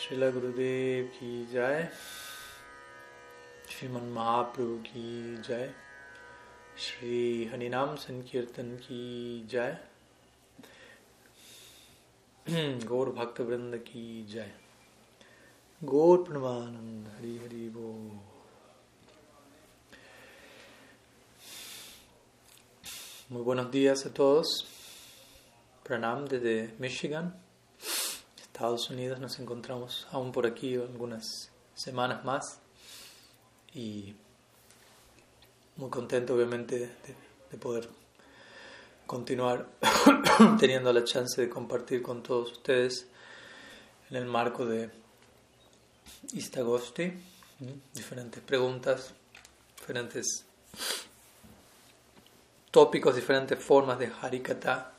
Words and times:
Srila 0.00 0.32
Gurudev 0.32 1.10
ki 1.12 1.46
jai, 1.52 1.86
Sriman 3.68 4.10
Mahaprabhu 4.14 4.82
ki 4.82 5.36
jai, 5.46 5.68
Shri 6.74 7.50
Harinam 7.52 7.98
Sankirtan 7.98 8.78
ki 8.80 9.44
jai, 9.46 9.76
Gaur 12.46 13.12
Bhakta 13.12 13.44
Vrinda 13.44 13.84
ki 13.84 14.24
jai, 14.26 14.48
Gaur 15.84 16.24
Pranavanand 16.24 17.04
Hari 17.18 17.38
Hari 17.42 17.68
Bo. 17.68 17.94
Muy 23.28 23.42
buenos 23.42 23.70
días 23.70 24.06
a 24.06 24.10
todos. 24.10 24.64
Pranam 25.84 26.26
desde 26.26 26.70
Michigan. 26.78 27.39
Estados 28.60 28.90
Unidos 28.90 29.18
nos 29.18 29.40
encontramos 29.40 30.06
aún 30.12 30.32
por 30.32 30.46
aquí 30.46 30.74
algunas 30.74 31.50
semanas 31.74 32.26
más 32.26 32.58
y 33.72 34.14
muy 35.76 35.88
contento 35.88 36.34
obviamente 36.34 36.78
de, 36.78 36.90
de 37.50 37.56
poder 37.56 37.88
continuar 39.06 39.66
teniendo 40.60 40.92
la 40.92 41.04
chance 41.04 41.40
de 41.40 41.48
compartir 41.48 42.02
con 42.02 42.22
todos 42.22 42.52
ustedes 42.52 43.06
en 44.10 44.16
el 44.16 44.26
marco 44.26 44.66
de 44.66 44.90
Istagosti 46.34 47.14
diferentes 47.94 48.42
preguntas, 48.42 49.14
diferentes 49.78 50.44
tópicos, 52.70 53.16
diferentes 53.16 53.58
formas 53.58 53.98
de 53.98 54.12
Harikata 54.20 54.92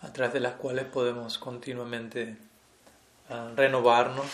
a 0.00 0.12
través 0.12 0.34
de 0.34 0.40
las 0.40 0.54
cuales 0.54 0.86
podemos 0.86 1.38
continuamente 1.38 2.50
renovarnos, 3.56 4.26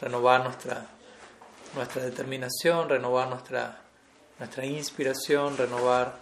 renovar 0.00 0.44
nuestra, 0.44 0.86
nuestra 1.74 2.02
determinación, 2.02 2.88
renovar 2.88 3.28
nuestra, 3.28 3.78
nuestra 4.38 4.64
inspiración, 4.64 5.56
renovar... 5.56 6.16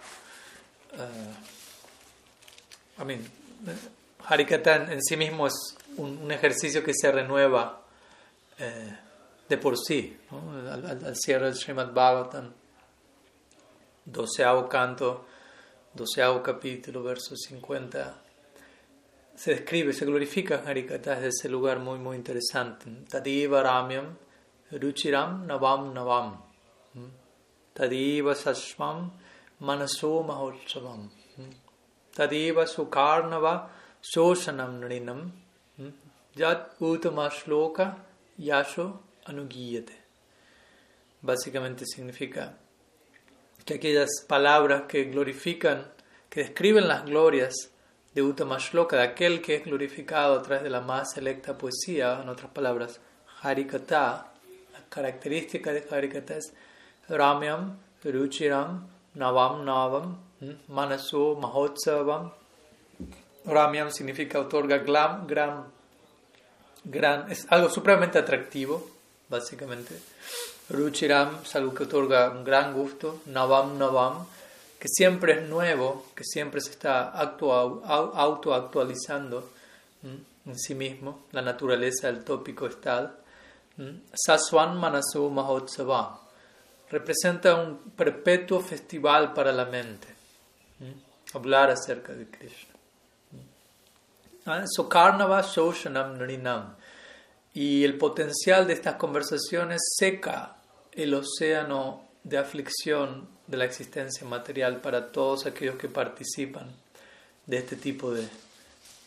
Uh, 0.93 1.55
I 3.01 3.05
mean, 3.05 3.29
Harikata 4.27 4.75
en, 4.75 5.01
sí 5.03 5.17
mismo 5.17 5.47
es 5.47 5.77
un, 5.97 6.31
ejercicio 6.31 6.83
que 6.83 6.93
se 6.93 7.11
renueva 7.11 7.81
eh, 8.57 8.97
de 9.47 9.57
por 9.57 9.77
sí. 9.77 10.17
Al, 10.31 10.85
al, 10.85 11.05
al, 11.05 11.15
cierre 11.15 11.45
del 11.45 11.55
Srimad 11.55 11.91
Bhagavatam, 11.91 12.51
doceavo 14.05 14.67
canto, 14.69 15.25
doceavo 15.93 16.41
capítulo, 16.41 17.03
verso 17.03 17.35
50 17.35 18.24
se 19.35 19.51
describe, 19.51 19.93
se 19.93 20.05
glorifica 20.05 20.63
Harikata 20.65 21.15
desde 21.15 21.27
ese 21.27 21.49
lugar 21.49 21.79
muy, 21.79 21.99
muy 21.99 22.15
interesante. 22.15 22.85
Tadiva 23.09 23.61
Ramyam 23.61 24.17
Ruchiram 24.71 25.45
Navam 25.45 25.93
Navam. 25.93 26.37
Tadiva 27.73 28.33
Sashvam 28.33 29.11
Manaso 29.61 30.23
Mahotsavam. 30.23 31.09
Tadiva 32.15 32.65
Sukarnava 32.65 33.67
Soshanam 34.01 34.79
Nrinam. 34.79 35.31
Yat 36.35 36.79
Utama 36.79 37.29
Shloka 37.29 37.95
Yasho 38.39 38.99
Anugiyate. 39.25 39.93
Básicamente 41.21 41.85
significa 41.85 42.57
que 43.65 43.73
aquellas 43.73 44.09
palabras 44.27 44.83
que 44.87 45.05
glorifican, 45.05 45.91
que 46.29 46.41
describen 46.41 46.87
las 46.87 47.03
glorias, 47.03 47.71
de 48.15 48.23
Uttama 48.23 48.57
Shloka, 48.57 48.95
de 48.95 49.03
aquel 49.03 49.41
que 49.41 49.55
es 49.55 49.65
glorificado 49.65 50.39
a 50.39 50.41
través 50.41 50.63
de 50.63 50.69
la 50.69 50.79
más 50.79 51.11
selecta 51.11 51.57
poesía, 51.57 52.21
en 52.23 52.29
otras 52.29 52.49
palabras, 52.49 53.01
Harikata, 53.41 54.31
la 54.71 54.79
característica 54.89 55.73
de 55.73 55.85
Harikata 55.91 56.37
es 56.37 56.53
Ramyam, 57.09 57.77
Ruchiram, 58.05 58.87
Navam, 59.15 59.65
Navam, 59.65 60.17
Manasu, 60.69 61.35
Mahotsavam. 61.35 62.31
Ramyam 63.45 63.91
significa 63.91 64.39
otorga 64.39 64.77
glam, 64.77 65.27
gran, 65.27 65.65
gran, 66.85 67.29
es 67.29 67.45
algo 67.49 67.69
supremamente 67.69 68.17
atractivo, 68.17 68.91
básicamente. 69.27 69.93
Ruchiram 70.69 71.41
es 71.43 71.53
algo 71.57 71.73
que 71.73 71.83
otorga 71.83 72.29
un 72.29 72.45
gran 72.45 72.73
gusto. 72.73 73.21
Navam, 73.25 73.77
Navam 73.77 74.25
que 74.79 74.87
siempre 74.87 75.41
es 75.41 75.49
nuevo, 75.49 76.05
que 76.15 76.23
siempre 76.23 76.61
se 76.61 76.69
está 76.71 77.09
autoactualizando 77.09 79.49
en 80.03 80.57
sí 80.57 80.73
mismo, 80.75 81.25
la 81.31 81.41
naturaleza 81.41 82.07
del 82.07 82.23
tópico 82.23 82.67
es 82.67 82.79
tal. 82.79 83.17
Saswan 84.13 84.77
Manasu 84.77 85.29
Mahotsava 85.29 86.21
representa 86.89 87.55
un 87.55 87.91
perpetuo 87.91 88.61
festival 88.61 89.33
para 89.33 89.51
la 89.51 89.65
mente, 89.65 90.07
hablar 91.33 91.71
acerca 91.71 92.13
de 92.13 92.29
Krishna. 92.29 92.75
Sokarnava 94.75 95.41
Shoshanam 95.41 96.17
Nrinam 96.17 96.75
y 97.53 97.83
el 97.83 97.97
potencial 97.97 98.67
de 98.67 98.73
estas 98.73 98.95
conversaciones 98.95 99.81
seca 99.97 100.57
el 100.91 101.15
océano 101.15 102.03
de 102.23 102.37
aflicción 102.37 103.27
de 103.47 103.57
la 103.57 103.65
existencia 103.65 104.27
material 104.27 104.81
para 104.81 105.11
todos 105.11 105.45
aquellos 105.45 105.75
que 105.75 105.87
participan 105.87 106.67
de 107.45 107.57
este 107.57 107.75
tipo 107.75 108.11
de, 108.11 108.27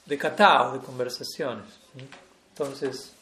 de 0.07 0.17
de 0.17 0.79
conversaciones. 0.85 1.67
Entonces, 2.51 3.13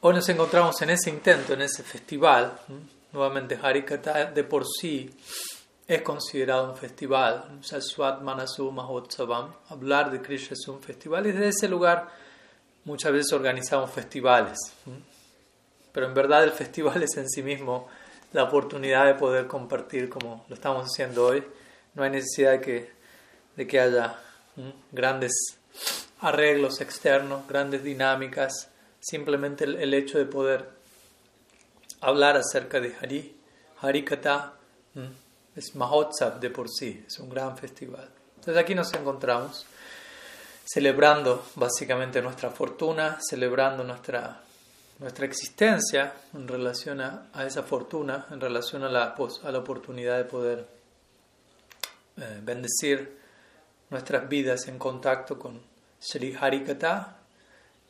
hoy 0.00 0.14
nos 0.14 0.28
encontramos 0.28 0.80
en 0.82 0.90
ese 0.90 1.10
intento, 1.10 1.52
en 1.54 1.62
ese 1.62 1.82
festival. 1.82 2.58
Nuevamente, 3.12 3.58
Harikata 3.60 4.26
de 4.26 4.44
por 4.44 4.64
sí 4.66 5.10
es 5.86 6.02
considerado 6.02 6.70
un 6.72 6.76
festival. 6.76 7.58
Saswat. 7.62 8.20
Hablar 9.68 10.10
de 10.10 10.20
Krishna 10.20 10.54
es 10.54 10.68
un 10.68 10.80
festival 10.80 11.26
y 11.26 11.32
desde 11.32 11.48
ese 11.48 11.68
lugar 11.68 12.08
muchas 12.84 13.12
veces 13.12 13.32
organizamos 13.32 13.90
festivales. 13.90 14.58
Pero 15.92 16.06
en 16.06 16.14
verdad 16.14 16.44
el 16.44 16.52
festival 16.52 17.02
es 17.04 17.16
en 17.16 17.28
sí 17.28 17.42
mismo 17.42 17.88
la 18.32 18.44
oportunidad 18.44 19.06
de 19.06 19.14
poder 19.14 19.46
compartir 19.46 20.08
como 20.08 20.44
lo 20.48 20.54
estamos 20.54 20.86
haciendo 20.86 21.26
hoy. 21.26 21.44
No 21.94 22.02
hay 22.02 22.10
necesidad 22.10 22.52
de 22.52 22.60
que, 22.60 22.90
de 23.56 23.66
que 23.66 23.80
haya 23.80 24.18
grandes 24.92 25.32
arreglos 26.20 26.80
externos, 26.80 27.46
grandes 27.46 27.82
dinámicas, 27.82 28.68
simplemente 29.00 29.64
el, 29.64 29.94
hecho 29.94 30.18
de 30.18 30.26
poder 30.26 30.68
hablar 32.00 32.36
acerca 32.36 32.80
de 32.80 32.94
Hari, 33.00 33.36
Harikata, 33.80 34.54
es 35.54 35.74
Mahotsav 35.74 36.40
de 36.40 36.50
por 36.50 36.68
sí, 36.68 37.04
es 37.06 37.18
un 37.18 37.28
gran 37.28 37.56
festival. 37.56 38.08
Entonces 38.36 38.56
aquí 38.56 38.74
nos 38.74 38.92
encontramos 38.94 39.66
celebrando 40.64 41.44
básicamente 41.54 42.20
nuestra 42.20 42.50
fortuna, 42.50 43.18
celebrando 43.20 43.84
nuestra 43.84 44.40
nuestra 44.98 45.26
existencia 45.26 46.14
en 46.34 46.48
relación 46.48 47.00
a, 47.00 47.28
esa 47.46 47.62
fortuna, 47.62 48.26
en 48.30 48.40
relación 48.40 48.82
a 48.82 48.88
la, 48.88 49.14
a 49.14 49.50
la 49.50 49.58
oportunidad 49.58 50.16
de 50.16 50.24
poder 50.24 50.66
eh, 52.16 52.40
bendecir 52.42 53.18
nuestras 53.90 54.28
vidas 54.28 54.68
en 54.68 54.78
contacto 54.78 55.38
con 55.38 55.60
Sri 55.98 56.34
Harikata, 56.38 57.18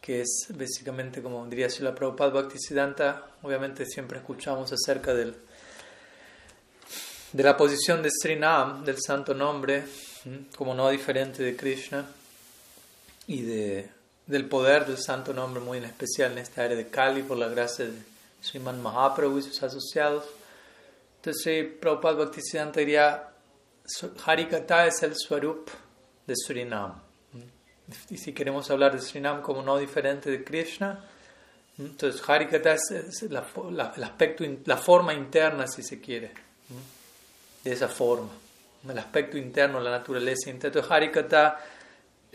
que 0.01 0.23
es 0.23 0.49
básicamente, 0.51 1.23
como 1.23 1.47
diría 1.47 1.71
Srila 1.71 1.95
Prabhupada 1.95 2.31
Bhaktisiddhanta, 2.31 3.31
obviamente 3.43 3.87
siempre 3.87 4.19
escuchamos 4.19 4.73
acerca 4.73 5.15
del, 5.15 5.37
de 7.33 7.43
la 7.43 7.57
posición 7.57 8.03
de 8.03 8.11
Sri 8.11 8.37
Nam, 8.37 8.85
del 8.85 8.99
santo 9.01 9.35
nombre, 9.35 9.85
como 10.57 10.75
no 10.75 10.89
diferente 10.91 11.43
de 11.43 11.57
Krishna, 11.57 12.07
y 13.29 13.43
de 13.43 13.96
del 14.27 14.49
poder 14.49 14.87
del 14.87 14.99
santo 14.99 15.33
nombre 15.33 15.61
muy 15.61 15.79
en 15.79 15.85
especial 15.85 16.33
en 16.33 16.39
esta 16.39 16.65
área 16.65 16.77
de 16.77 16.89
Kali 16.89 17.23
por 17.23 17.37
la 17.37 17.49
gracia 17.49 17.87
de 17.87 17.93
Sriman 18.43 18.83
Mahaprabhu 18.83 19.39
y 19.39 19.43
sus 19.43 19.63
asociados. 19.63 20.25
Entonces, 21.17 21.67
Prabhupada 21.81 22.17
Bhaktisiddhanta 22.17 22.81
diría, 22.81 23.29
Harikata 24.25 24.87
es 24.87 25.03
el 25.03 25.15
Swarup 25.17 25.71
de 26.27 26.35
Surinam. 26.37 26.95
Y 28.11 28.17
si 28.17 28.33
queremos 28.33 28.69
hablar 28.71 28.93
de 28.93 29.01
Surinam 29.01 29.43
como 29.43 29.63
no 29.63 29.79
diferente 29.79 30.31
de 30.31 30.43
Krishna, 30.43 31.05
entonces 31.79 32.23
Harikata 32.29 32.75
es 32.75 33.23
la, 33.31 33.47
el 33.97 34.03
aspecto, 34.03 34.45
la 34.65 34.77
forma 34.77 35.15
interna, 35.15 35.69
si 35.69 35.83
se 35.83 36.01
quiere, 36.01 36.33
de 37.63 37.73
esa 37.73 37.89
forma, 37.89 38.31
el 38.89 38.99
aspecto 38.99 39.37
interno, 39.37 39.79
la 39.79 39.91
naturaleza 39.91 40.51
interna. 40.51 40.69
Entonces 40.69 40.91
Harikata 40.91 41.61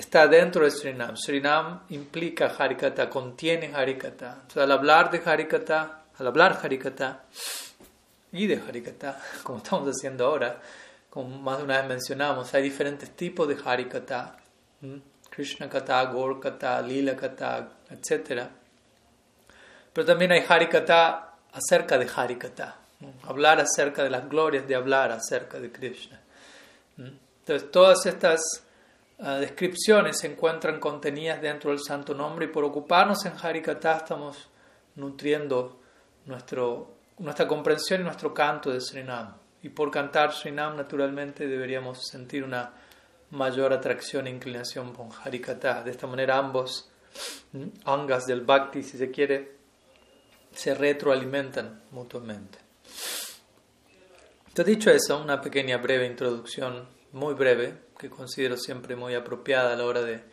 está 0.01 0.27
dentro 0.27 0.65
de 0.65 0.71
Srinam. 0.71 1.15
Srinam 1.15 1.83
implica 1.89 2.47
Harikata, 2.47 3.09
contiene 3.09 3.73
Harikata. 3.73 4.33
Entonces, 4.41 4.63
al 4.63 4.71
hablar 4.71 5.09
de 5.11 5.21
Harikata, 5.23 6.03
al 6.17 6.27
hablar 6.27 6.59
Harikata 6.61 7.23
y 8.31 8.47
de 8.47 8.55
Harikata, 8.55 9.19
como 9.43 9.59
estamos 9.59 9.89
haciendo 9.89 10.25
ahora, 10.25 10.59
como 11.09 11.37
más 11.39 11.59
de 11.59 11.63
una 11.63 11.77
vez 11.77 11.87
mencionamos, 11.87 12.53
hay 12.53 12.63
diferentes 12.63 13.11
tipos 13.11 13.47
de 13.47 13.57
Harikata. 13.63 14.37
Krishna 15.29 15.69
Kata, 15.69 16.03
Gaur 16.05 16.39
Kata, 16.39 16.81
Lila 16.81 17.15
Kata, 17.15 17.69
etc. 17.89 18.47
Pero 19.93 20.05
también 20.05 20.31
hay 20.31 20.43
Harikata 20.47 21.35
acerca 21.53 21.97
de 21.97 22.09
Harikata, 22.13 22.75
hablar 23.23 23.59
acerca 23.59 24.03
de 24.03 24.09
las 24.09 24.27
glorias 24.27 24.67
de 24.67 24.75
hablar 24.75 25.11
acerca 25.11 25.59
de 25.59 25.71
Krishna. 25.71 26.19
Entonces, 26.97 27.71
todas 27.71 28.05
estas 28.05 28.41
ah, 29.21 29.35
descripciones 29.35 30.19
se 30.19 30.27
encuentran 30.27 30.79
contenidas 30.79 31.41
dentro 31.41 31.71
del 31.71 31.79
Santo 31.79 32.13
Nombre 32.13 32.45
y 32.45 32.49
por 32.49 32.63
ocuparnos 32.63 33.25
en 33.25 33.33
Harikata 33.41 33.97
estamos 33.97 34.49
nutriendo 34.95 35.79
nuestro, 36.25 36.95
nuestra 37.19 37.47
comprensión 37.47 38.01
y 38.01 38.03
nuestro 38.03 38.33
canto 38.33 38.71
de 38.71 38.81
Srinam. 38.81 39.35
Y 39.63 39.69
por 39.69 39.91
cantar 39.91 40.33
Srinam, 40.33 40.75
naturalmente, 40.75 41.47
deberíamos 41.47 42.07
sentir 42.07 42.43
una 42.43 42.73
mayor 43.31 43.73
atracción 43.73 44.27
e 44.27 44.31
inclinación 44.31 44.91
por 44.93 45.07
Harikata. 45.23 45.83
De 45.83 45.91
esta 45.91 46.07
manera, 46.07 46.37
ambos 46.37 46.89
angas 47.85 48.25
del 48.25 48.41
Bhakti, 48.41 48.83
si 48.83 48.97
se 48.97 49.11
quiere, 49.11 49.55
se 50.51 50.73
retroalimentan 50.73 51.83
mutuamente. 51.91 52.59
Te 54.53 54.63
dicho 54.63 54.91
eso, 54.91 55.21
una 55.21 55.39
pequeña 55.39 55.77
breve 55.77 56.05
introducción, 56.05 56.87
muy 57.13 57.33
breve, 57.33 57.73
que 58.01 58.09
considero 58.09 58.57
siempre 58.57 58.95
muy 58.95 59.13
apropiada 59.13 59.73
a 59.73 59.75
la 59.75 59.85
hora 59.85 60.01
de, 60.01 60.23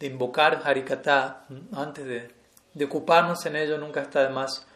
de 0.00 0.06
invocar 0.06 0.62
Harikata. 0.64 1.44
Antes 1.72 2.06
de, 2.06 2.30
de, 2.72 2.84
ocuparnos 2.86 3.44
en 3.44 3.56
ello, 3.56 3.76
nunca 3.76 4.00
está 4.00 4.22
de 4.22 4.30
más 4.30 4.66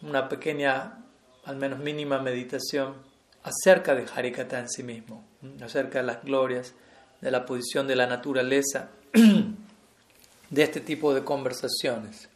una 0.00 0.28
pequeña, 0.28 1.04
al 1.44 1.56
menos 1.56 1.80
mínima 1.80 2.20
meditación 2.20 2.94
acerca 3.42 3.96
de 3.96 4.06
Harikata 4.14 4.60
en 4.60 4.68
sí 4.68 4.84
mismo, 4.84 5.24
acerca 5.60 5.98
de 5.98 6.06
las 6.06 6.22
glorias, 6.22 6.74
de 7.20 7.32
la 7.32 7.44
posición 7.44 7.88
de 7.88 7.96
la 7.96 8.06
naturaleza, 8.06 8.90
de 9.12 10.62
este 10.62 10.80
tipo 10.80 11.12
de 11.12 11.24
conversaciones. 11.24 12.28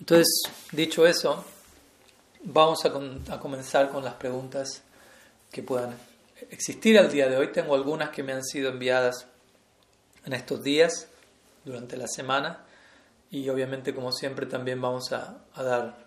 Entonces, 0.00 0.28
dicho 0.72 1.06
eso, 1.06 1.44
vamos 2.44 2.84
a, 2.84 3.38
comenzar 3.40 3.90
con 3.90 4.04
las 4.04 4.14
preguntas 4.14 4.82
que 5.50 5.62
puedan 5.62 5.96
existir 6.50 6.98
al 6.98 7.10
día 7.10 7.28
de 7.28 7.36
hoy. 7.36 7.52
Tengo 7.52 7.74
algunas 7.74 8.10
que 8.10 8.22
me 8.22 8.32
han 8.32 8.44
sido 8.44 8.70
enviadas 8.70 9.26
en 10.24 10.32
estos 10.32 10.62
días, 10.62 11.08
durante 11.64 11.96
la 11.96 12.06
semana, 12.06 12.64
y 13.30 13.48
obviamente, 13.48 13.94
como 13.94 14.12
siempre, 14.12 14.46
también 14.46 14.80
vamos 14.80 15.12
a, 15.12 15.44
a 15.54 15.62
dar, 15.62 16.06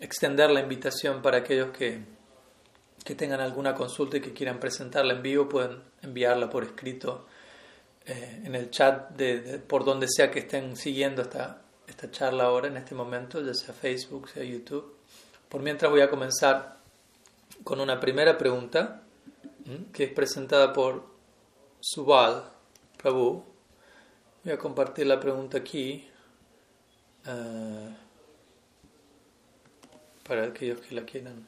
extender 0.00 0.50
la 0.50 0.60
invitación 0.60 1.22
para 1.22 1.38
aquellos 1.38 1.70
que, 1.70 2.00
que 3.04 3.14
tengan 3.14 3.40
alguna 3.40 3.74
consulta 3.74 4.16
y 4.16 4.20
que 4.20 4.32
quieran 4.32 4.58
presentarla 4.58 5.14
en 5.14 5.22
vivo, 5.22 5.48
pueden 5.48 5.82
enviarla 6.02 6.50
por 6.50 6.64
escrito 6.64 7.26
eh, 8.04 8.42
en 8.44 8.54
el 8.54 8.70
chat 8.70 9.10
de, 9.10 9.58
por 9.60 9.84
donde 9.84 10.08
sea 10.08 10.30
que 10.30 10.40
estén 10.40 10.76
siguiendo 10.76 11.22
esta 11.22 11.64
esta 11.86 12.10
charla 12.10 12.44
ahora, 12.44 12.68
en 12.68 12.76
este 12.76 12.94
momento, 12.94 13.42
ya 13.42 13.54
sea 13.54 13.74
Facebook, 13.74 14.28
sea 14.28 14.42
YouTube. 14.42 14.93
Por 15.54 15.62
mientras 15.62 15.88
voy 15.88 16.00
a 16.00 16.10
comenzar 16.10 16.78
con 17.62 17.80
una 17.80 18.00
primera 18.00 18.36
pregunta 18.36 19.02
que 19.92 20.02
es 20.02 20.12
presentada 20.12 20.72
por 20.72 21.06
Subal 21.78 22.50
Prabhu. 23.00 23.44
Voy 24.42 24.52
a 24.52 24.58
compartir 24.58 25.06
la 25.06 25.20
pregunta 25.20 25.58
aquí 25.58 26.10
uh, 27.26 27.88
para 30.26 30.46
aquellos 30.46 30.80
que 30.80 30.92
la 30.92 31.04
quieran 31.04 31.46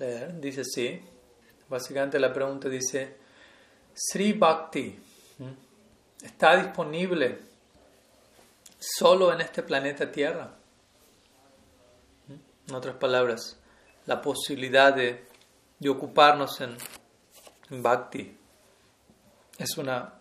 leer. 0.00 0.40
Dice 0.40 0.62
así, 0.62 1.00
básicamente 1.68 2.18
la 2.18 2.32
pregunta 2.32 2.68
dice, 2.68 3.16
Sri 3.94 4.32
Bhakti 4.32 4.98
está 6.20 6.56
disponible 6.56 7.38
solo 8.76 9.32
en 9.32 9.40
este 9.40 9.62
planeta 9.62 10.10
Tierra. 10.10 10.57
En 12.68 12.74
otras 12.74 12.96
palabras, 12.96 13.56
la 14.04 14.20
posibilidad 14.20 14.94
de, 14.94 15.24
ocuparnos 15.88 16.60
en, 16.60 16.76
Bhakti 17.70 18.36
es 19.58 19.76
una, 19.76 20.14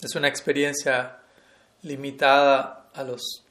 es 0.00 0.14
una 0.14 0.28
experiencia 0.28 1.18
limitada 1.82 2.88
a 2.94 3.02
los 3.04 3.44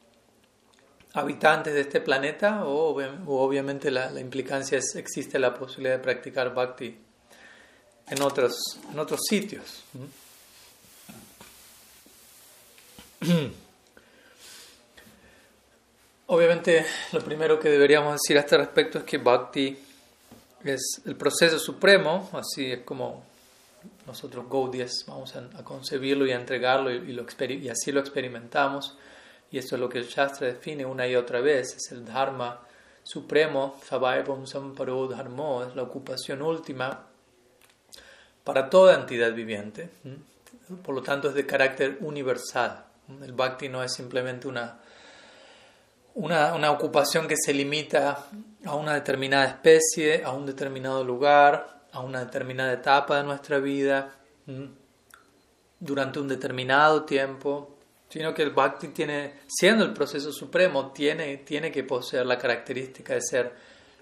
habitantes 1.14 1.74
de 1.74 1.80
este 1.82 2.00
planeta 2.00 2.64
o, 2.64 2.96
obviamente 3.26 3.90
la, 3.90 4.18
implicancia 4.20 4.78
es 4.78 4.94
existe 4.96 5.38
la 5.38 5.54
posibilidad 5.54 5.96
de 5.96 6.02
practicar 6.02 6.52
Bhakti 6.54 6.98
en 8.08 8.22
otros, 8.22 8.56
en 8.90 8.98
otros 8.98 9.20
sitios. 9.28 9.84
Obviamente, 16.30 16.84
lo 17.12 17.20
primero 17.20 17.58
que 17.58 17.70
deberíamos 17.70 18.12
decir 18.20 18.36
a 18.36 18.40
este 18.40 18.58
respecto 18.58 18.98
es 18.98 19.04
que 19.04 19.16
Bhakti 19.16 19.78
es 20.62 21.00
el 21.06 21.16
proceso 21.16 21.58
supremo, 21.58 22.28
así 22.34 22.70
es 22.70 22.82
como 22.82 23.24
nosotros 24.06 24.44
Gaudias 24.46 25.04
vamos 25.06 25.34
a, 25.36 25.64
concebirlo 25.64 26.26
y 26.26 26.32
a 26.32 26.36
entregarlo 26.36 26.90
y, 26.90 27.12
lo, 27.12 27.24
y 27.48 27.68
así 27.70 27.92
lo 27.92 28.00
experimentamos. 28.00 28.98
Y 29.50 29.56
esto 29.56 29.76
es 29.76 29.80
lo 29.80 29.88
que 29.88 29.96
el 29.96 30.06
Shastra 30.06 30.48
define 30.48 30.84
una 30.84 31.08
y 31.08 31.16
otra 31.16 31.40
vez, 31.40 31.74
es 31.74 31.92
el 31.92 32.04
Dharma 32.04 32.60
supremo, 33.02 33.80
Samparo 33.88 35.08
Dharmo, 35.08 35.64
es 35.64 35.74
la 35.74 35.82
ocupación 35.82 36.42
última 36.42 37.06
para 38.44 38.68
toda 38.68 38.96
entidad 38.96 39.32
viviente. 39.32 39.88
Por 40.84 40.94
lo 40.94 41.02
tanto, 41.02 41.30
es 41.30 41.34
de 41.34 41.46
carácter 41.46 41.96
universal. 42.02 42.84
El 43.22 43.32
bhakti 43.32 43.70
no 43.70 43.82
es 43.82 43.94
simplemente 43.94 44.46
una, 44.46 44.78
una, 46.18 46.70
ocupación 46.72 47.28
que 47.28 47.36
se 47.36 47.54
limita 47.54 48.26
a 48.64 48.74
una 48.74 48.94
determinada 48.94 49.46
especie, 49.46 50.24
a 50.24 50.32
un 50.32 50.46
determinado 50.46 51.04
lugar, 51.04 51.84
a 51.92 52.00
una 52.00 52.24
determinada 52.24 52.72
etapa 52.72 53.18
de 53.18 53.24
nuestra 53.24 53.58
vida, 53.58 54.16
durante 55.78 56.18
un 56.18 56.26
determinado 56.26 57.04
tiempo, 57.04 57.78
sino 58.08 58.34
que 58.34 58.42
el 58.42 58.50
bhakti 58.50 58.88
tiene, 58.88 59.34
siendo 59.46 59.84
el 59.84 59.92
proceso 59.92 60.32
supremo, 60.32 60.90
tiene, 60.90 61.36
tiene 61.38 61.70
que 61.70 61.84
poseer 61.84 62.26
la 62.26 62.36
característica 62.36 63.14
de 63.14 63.22
ser 63.22 63.52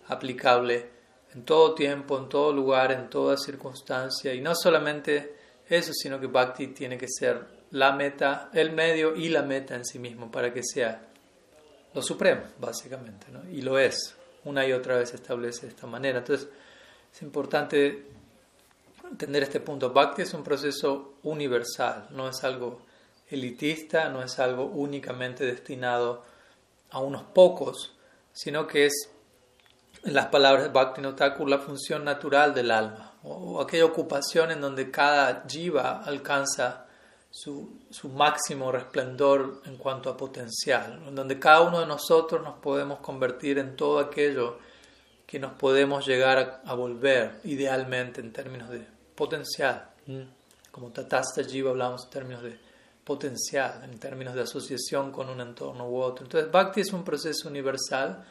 aplicable 0.09 0.89
en 1.35 1.45
todo 1.45 1.75
tiempo, 1.75 2.19
en 2.19 2.31
todo 2.31 2.51
lugar, 2.51 2.93
en 2.93 3.11
toda 3.11 3.37
circunstancia, 3.37 4.33
y 4.33 4.41
no 4.41 4.55
solamente 4.55 5.37
eso, 5.69 5.93
sino 5.93 6.19
que 6.19 6.29
bhakti 6.29 6.69
tiene 6.69 6.97
que 6.97 7.09
ser 7.09 7.57
la 7.73 7.93
meta, 7.93 8.49
el 8.55 8.73
medio 8.73 9.15
y 9.15 9.29
la 9.29 9.43
meta 9.43 9.75
en 9.75 9.85
sí 9.85 9.99
mismo 9.99 10.31
para 10.31 10.55
que 10.55 10.63
sea 10.63 11.03
lo 11.97 12.03
supremo, 12.03 12.43
básicamente, 12.59 13.27
y 13.51 13.63
lo 13.63 13.79
es. 13.79 14.15
Una 14.45 14.67
y 14.67 14.73
otra 14.73 14.99
vez 14.99 15.15
establece 15.15 15.63
de 15.63 15.69
esta 15.69 15.87
manera. 15.87 16.19
Entonces, 16.19 16.47
es 17.11 17.23
importante 17.23 18.07
entender 19.11 19.45
este 19.45 19.61
punto. 19.61 19.91
Bhakti 19.91 20.21
es 20.21 20.35
un 20.35 20.45
proceso 20.45 21.15
universal, 21.23 22.09
no 22.11 22.29
es 22.29 22.45
algo 22.45 22.83
elitista, 23.31 24.11
no 24.11 24.23
es 24.23 24.39
algo 24.39 24.67
únicamente 24.67 25.47
destinado 25.47 26.23
a 26.91 27.01
unos 27.01 27.23
pocos, 27.23 27.97
sino 28.31 28.67
que 28.67 28.85
es, 28.85 29.09
en 30.05 30.13
las 30.13 30.27
palabras 30.27 30.65
de 30.65 30.69
Bhakti 30.69 31.01
Thakur, 31.17 31.49
la 31.49 31.61
función 31.61 32.05
natural 32.05 32.53
del 32.53 32.73
alma, 32.73 33.15
o 33.23 33.59
aquella 33.63 33.87
ocupación 33.87 34.51
en 34.51 34.61
donde 34.61 34.91
cada 34.91 35.45
jiva 35.49 36.03
alcanza 36.05 36.86
su, 37.31 37.81
su, 37.91 38.09
máximo 38.09 38.73
resplendor 38.73 39.61
en 39.67 39.77
cuanto 39.77 40.09
a 40.09 40.17
potencial, 40.17 41.03
en 41.07 41.15
donde 41.15 41.39
cada 41.39 41.63
uno 41.63 41.81
de 41.81 41.87
nosotros 41.87 42.43
nos 42.43 42.59
podemos 42.59 43.01
convertir 43.01 43.59
en 43.59 43.77
todo 43.77 43.99
aquello 43.99 44.59
que 45.27 45.39
nos 45.39 45.53
podemos 45.55 46.07
llegar 46.07 46.63
a, 46.65 46.75
volver 46.75 47.41
idealmente 47.45 48.21
en 48.21 48.33
términos 48.33 48.71
de 48.71 48.87
potencial. 49.15 49.91
Como 50.71 50.91
Tatasta 50.93 51.43
Jiva 51.43 51.71
hablamos 51.71 52.05
en 52.05 52.11
términos 52.11 52.43
de 52.43 52.59
potencial, 53.05 53.83
en 53.85 53.99
términos 53.99 54.35
de 54.35 54.43
asociación 54.43 55.11
con 55.11 55.29
un 55.29 55.41
entorno 55.41 55.89
u 55.89 56.01
otro. 56.01 56.25
Entonces, 56.25 56.51
Bhakti 56.51 56.83
es 56.83 56.93
un 56.93 57.05
proceso 57.05 57.49
universal 57.49 58.25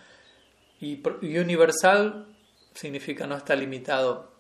y, 0.79 1.01
y 1.21 1.37
universal 1.37 2.27
significa 2.73 3.27
no 3.27 3.35
está 3.35 3.55
limitado 3.55 4.31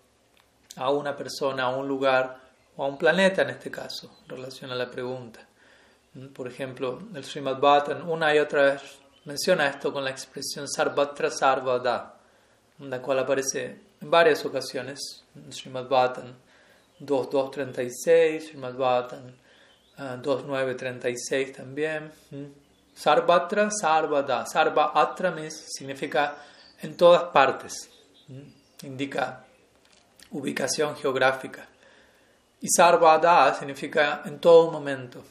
a 0.75 0.91
una 0.91 1.15
persona, 1.15 1.63
a 1.63 1.75
un 1.75 1.87
lugar, 1.87 2.41
o 2.77 2.83
a 2.83 2.87
un 2.87 2.97
planeta 2.97 3.41
en 3.43 3.51
este 3.51 3.71
caso, 3.71 4.19
en 4.23 4.29
relación 4.29 4.71
a 4.71 4.75
la 4.75 4.89
pregunta. 4.89 5.39
Por 6.33 6.47
ejemplo, 6.47 7.01
el 7.13 7.23
Srimad 7.23 7.59
Bhattan 7.59 8.07
una 8.07 8.33
y 8.33 8.39
otra 8.39 8.63
vez 8.63 8.81
menciona 9.25 9.67
esto 9.67 9.91
con 9.91 10.03
la 10.03 10.11
expresión 10.11 10.67
Sarvatra 10.67 11.29
Sarvada, 11.29 12.17
la 12.79 13.01
cual 13.01 13.19
aparece 13.19 13.79
en 13.99 14.09
varias 14.09 14.45
ocasiones, 14.45 15.23
en 15.35 15.51
Srimad 15.51 15.89
Bhattan 15.89 16.35
2.2.36, 17.01 18.49
Srimad 18.49 18.75
Bhattan 18.75 19.35
2.9.36 19.97 21.55
también. 21.55 22.11
Sarvatra 22.93 23.69
Sarvada, 23.71 24.45
Sarva 24.45 24.91
Atra 24.95 25.35
significa 25.49 26.37
en 26.81 26.95
todas 26.95 27.23
partes, 27.23 27.89
indica 28.83 29.45
ubicación 30.31 30.95
geográfica. 30.95 31.67
Y 32.65 32.67
sarvada 32.67 33.53
significa 33.53 34.23
en 34.25 34.39
todo 34.39 34.71
momento. 34.71 35.23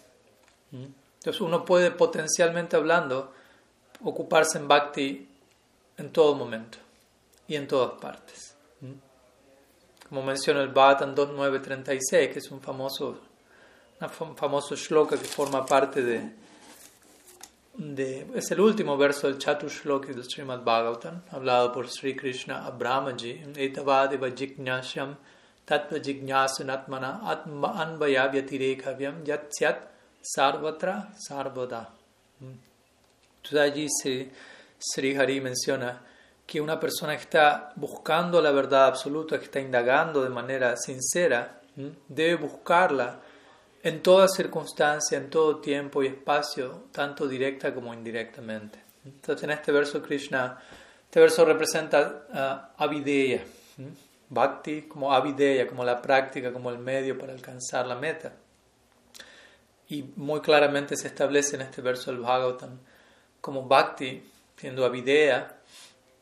Entonces 0.71 1.41
uno 1.41 1.65
puede 1.65 1.91
potencialmente 1.91 2.77
hablando 2.77 3.33
ocuparse 4.05 4.59
en 4.59 4.69
bhakti 4.69 5.29
en 5.97 6.13
todo 6.13 6.37
momento 6.37 6.79
y 7.49 7.57
en 7.57 7.67
todas 7.67 8.01
partes. 8.01 8.55
Como 10.09 10.23
menciona 10.23 10.63
el 10.63 10.69
Bhatan 10.69 11.13
2936, 11.13 12.33
que 12.33 12.39
es 12.39 12.51
un 12.53 12.61
famoso, 12.61 13.19
un 14.21 14.37
famoso 14.37 14.77
shloka 14.77 15.19
que 15.19 15.25
forma 15.25 15.67
parte 15.67 16.05
de, 16.05 16.31
de, 17.79 18.29
es 18.37 18.49
el 18.53 18.61
último 18.61 18.97
verso 18.97 19.27
del 19.27 19.39
Chatushloki 19.39 20.13
del 20.13 20.23
Srimad 20.23 20.63
Bhagavatam, 20.63 21.23
hablado 21.33 21.73
por 21.73 21.89
Sri 21.89 22.15
Krishna 22.15 22.65
a 22.65 22.71
Brahmaji, 22.71 23.43
Tattva 25.65 25.99
Jignasanatmana 25.99 27.21
Atma 27.25 27.81
Anvayavyatirekavyam 27.83 29.25
Yatsyat 29.25 29.79
Sarvatra 30.23 31.13
Sarvada. 31.19 31.91
Entonces 32.41 33.61
allí 33.61 33.89
Sri 34.79 35.17
Hari 35.17 35.41
menciona 35.41 36.01
que 36.47 36.61
una 36.61 36.79
persona 36.79 37.17
que 37.17 37.23
está 37.23 37.73
buscando 37.77 38.41
la 38.41 38.51
verdad 38.51 38.87
absoluta, 38.87 39.39
que 39.39 39.47
está 39.47 39.61
indagando 39.61 40.23
de 40.23 40.29
manera 40.29 40.77
sincera, 40.77 41.61
debe 42.09 42.37
buscarla 42.37 43.21
en 43.83 44.03
toda 44.03 44.29
circunstancia, 44.29 45.19
en 45.19 45.29
todo 45.29 45.61
tiempo 45.61 46.03
y 46.03 46.07
espacio, 46.07 46.85
tanto 46.93 47.27
directa 47.27 47.75
como 47.75 47.93
indirectamente. 47.93 48.79
Entonces 49.05 49.45
en 49.45 49.51
este 49.51 49.73
verso 49.73 50.03
Krishna, 50.03 50.59
este 51.05 51.21
verso 51.21 51.45
representa 51.45 52.71
uh, 52.79 52.83
avideya, 52.83 53.43
bhakti 54.35 54.83
como 54.83 55.13
avideya, 55.13 55.67
como 55.67 55.85
la 55.85 56.03
práctica, 56.03 56.53
como 56.53 56.71
el 56.71 56.79
medio 56.79 57.17
para 57.17 57.33
alcanzar 57.33 57.87
la 57.87 57.95
meta. 57.95 58.33
Y 59.89 60.03
muy 60.17 60.41
claramente 60.41 60.97
se 60.97 61.09
establece 61.09 61.57
en 61.57 61.63
este 61.63 61.81
verso 61.81 62.11
del 62.11 62.21
Bhagavatam 62.21 62.79
como 63.41 63.65
bhakti, 63.65 64.23
siendo 64.57 64.85
avideya, 64.85 65.57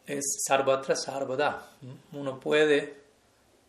es 0.07 0.43
sarvatra 0.47 0.97
sarvada. 0.97 1.71
Uno 2.13 2.41
puede 2.41 3.03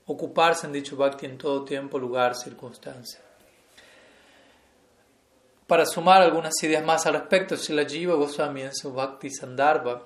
ocuparse 0.07 0.65
en 0.65 0.73
dicho 0.73 0.97
bhakti 0.97 1.25
en 1.27 1.37
todo 1.37 1.63
tiempo, 1.63 1.99
lugar, 1.99 2.35
circunstancia. 2.35 3.19
Para 5.67 5.85
sumar 5.85 6.21
algunas 6.21 6.61
ideas 6.63 6.83
más 6.83 7.05
al 7.05 7.13
respecto, 7.13 7.55
la 7.69 7.85
Jiva 7.85 8.15
Goswami 8.15 8.63
en 8.63 8.75
su 8.75 8.91
Bhakti 8.91 9.29
Sandarbha, 9.29 10.01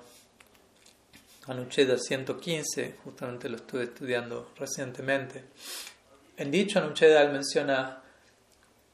Anucheda 1.48 1.98
115, 1.98 2.98
justamente 3.04 3.48
lo 3.48 3.56
estuve 3.56 3.84
estudiando 3.84 4.52
recientemente. 4.56 5.44
En 6.36 6.50
dicho 6.50 6.78
Anucheda 6.78 7.22
él 7.22 7.32
menciona, 7.32 8.02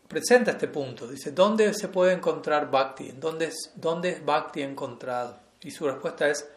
presenta 0.09 0.53
este 0.53 0.69
punto, 0.69 1.07
dice, 1.07 1.33
¿dónde 1.33 1.75
se 1.75 1.89
puede 1.89 2.13
encontrar 2.13 2.71
Bhakti? 2.71 3.13
¿Dónde 3.13 3.47
es, 3.47 3.73
dónde 3.75 4.21
Bhakti 4.25 4.63
encontrado? 4.63 5.39
Y 5.63 5.71
su 5.71 5.87
respuesta 5.87 6.29
es 6.29 6.49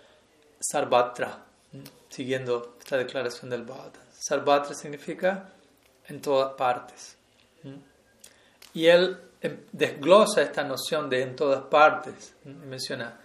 Sarvatra, 0.59 1.45
siguiendo 2.09 2.77
esta 2.79 2.97
declaración 2.97 3.49
del 3.49 3.63
Bhagavad. 3.63 3.93
Sarvatra 4.11 4.73
significa 4.73 5.49
en 6.07 6.21
todas 6.21 6.53
partes. 6.53 7.17
Y 8.73 8.85
él 8.85 9.27
Em, 9.39 9.59
desglosa 9.71 10.41
esta 10.41 10.63
noción 10.63 11.09
de 11.09 11.21
en 11.21 11.35
todas 11.35 11.63
partes. 11.65 12.33
Menciona, 12.43 13.19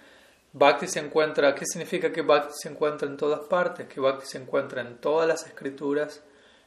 Bhakti 0.52 0.87
se 0.87 1.00
encuentra, 1.00 1.54
¿qué 1.54 1.64
significa 1.64 2.12
que 2.12 2.23
Bhakti 2.23 2.52
se 2.61 2.68
encuentra 2.68 3.09
en 3.09 3.16
todas 3.16 3.40
partes? 3.40 3.87
Que 3.88 4.00
Bhakti 4.00 4.26
se 4.26 4.38
encuentra 4.38 4.82
en 4.82 4.99
todas 4.99 5.26
las 5.26 5.47
escrituras, 5.47 6.23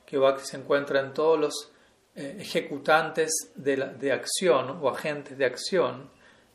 que 0.06 0.18
Bhakti 0.18 0.46
se 0.46 0.58
encuentra 0.58 1.00
en 1.00 1.14
todos 1.14 1.40
los 1.40 1.72
eh, 2.16 2.38
ejecutantes 2.40 3.52
de, 3.56 3.76
de 3.76 4.12
acción 4.12 4.80
o 4.82 4.90
agentes 4.90 5.38
de 5.38 5.46
acción, 5.46 6.10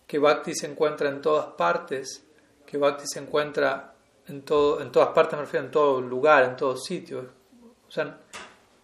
que 0.06 0.18
Bhakti 0.18 0.54
se 0.54 0.66
encuentra 0.66 1.08
en 1.08 1.22
todas 1.22 1.46
partes, 1.54 2.24
que 2.66 2.78
Bhakti 2.78 3.04
se 3.06 3.20
encuentra 3.20 3.94
en, 4.26 4.42
todo, 4.42 4.80
en 4.80 4.90
todas 4.90 5.10
partes, 5.10 5.34
me 5.38 5.44
refiero 5.44 5.66
en 5.66 5.72
todo 5.72 6.00
lugar, 6.00 6.44
en 6.44 6.56
todo 6.56 6.76
sitio. 6.76 7.28
O 7.88 7.90
sea, 7.90 8.18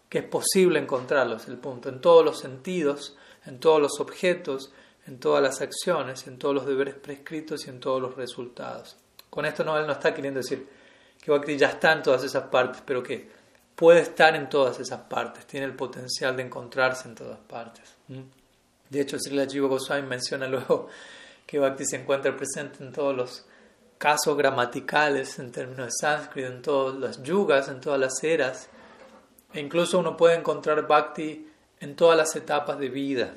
que 0.09 0.19
es 0.19 0.25
posible 0.25 0.79
encontrarlos, 0.79 1.49
el 1.49 1.59
punto, 1.59 1.89
en 1.89 2.01
todos 2.01 2.25
los 2.25 2.39
sentidos 2.39 3.17
en 3.47 3.61
todos 3.61 3.81
los 3.81 4.01
objetos, 4.01 4.73
en 5.07 5.19
todas 5.19 5.43
las 5.43 5.61
acciones, 5.61 6.27
en 6.27 6.39
todos 6.39 6.55
los 6.55 6.67
deberes 6.67 6.95
prescritos 6.95 7.67
y 7.67 7.71
en 7.71 7.81
todos 7.81 8.01
los 8.01 8.17
resultados. 8.17 8.97
Con 9.31 9.47
esto 9.47 9.65
no, 9.65 9.79
él 9.79 9.87
no 9.87 9.93
está 9.93 10.15
queriendo 10.15 10.41
decir 10.41 10.69
que 11.23 11.31
Bhakti 11.31 11.57
ya 11.57 11.69
está 11.69 11.93
en 11.93 12.03
todas 12.03 12.25
esas 12.25 12.45
partes, 12.45 12.83
pero 12.85 13.03
que 13.03 13.29
puede 13.75 14.01
estar 14.01 14.35
en 14.35 14.49
todas 14.49 14.81
esas 14.81 15.01
partes, 15.03 15.47
tiene 15.47 15.67
el 15.67 15.75
potencial 15.75 16.37
de 16.37 16.43
encontrarse 16.43 17.09
en 17.09 17.15
todas 17.15 17.39
partes. 17.39 17.95
De 18.89 19.01
hecho, 19.01 19.19
Srila 19.19 19.47
Jiva 19.47 19.69
Goswami 19.69 20.07
menciona 20.07 20.47
luego 20.47 20.89
que 21.47 21.59
Bhakti 21.59 21.85
se 21.85 21.97
encuentra 21.97 22.37
presente 22.37 22.83
en 22.83 22.93
todos 22.93 23.15
los 23.15 23.45
casos 23.99 24.37
gramaticales 24.37 25.39
en 25.39 25.53
términos 25.53 25.87
de 25.87 25.93
sánscrito, 25.93 26.49
en 26.49 26.63
todas 26.63 26.97
las 26.97 27.23
yugas, 27.23 27.69
en 27.69 27.81
todas 27.81 28.01
las 28.01 28.23
eras. 28.23 28.69
E 29.53 29.61
incluso 29.61 29.99
uno 29.99 30.17
puede 30.17 30.37
encontrar 30.37 30.87
Bhakti 30.87 31.49
en 31.81 31.97
todas 31.97 32.17
las 32.17 32.35
etapas 32.37 32.79
de 32.79 32.89
vida. 32.89 33.37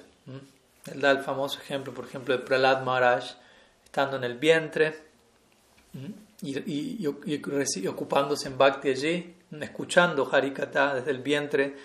Él 0.85 1.01
da 1.01 1.11
el 1.11 1.19
famoso 1.19 1.59
ejemplo, 1.59 1.93
por 1.93 2.05
ejemplo, 2.05 2.35
de 2.35 2.43
Prahlad 2.43 2.83
Maharaj, 2.83 3.35
estando 3.83 4.17
en 4.17 4.23
el 4.23 4.37
vientre 4.37 4.95
y, 6.41 7.05
ocupándose 7.87 8.47
en 8.47 8.57
Bhakti 8.57 8.89
allí, 8.89 9.35
escuchando 9.59 10.29
Harikata 10.31 10.95
desde 10.95 11.11
el 11.11 11.19
vientre, 11.19 11.75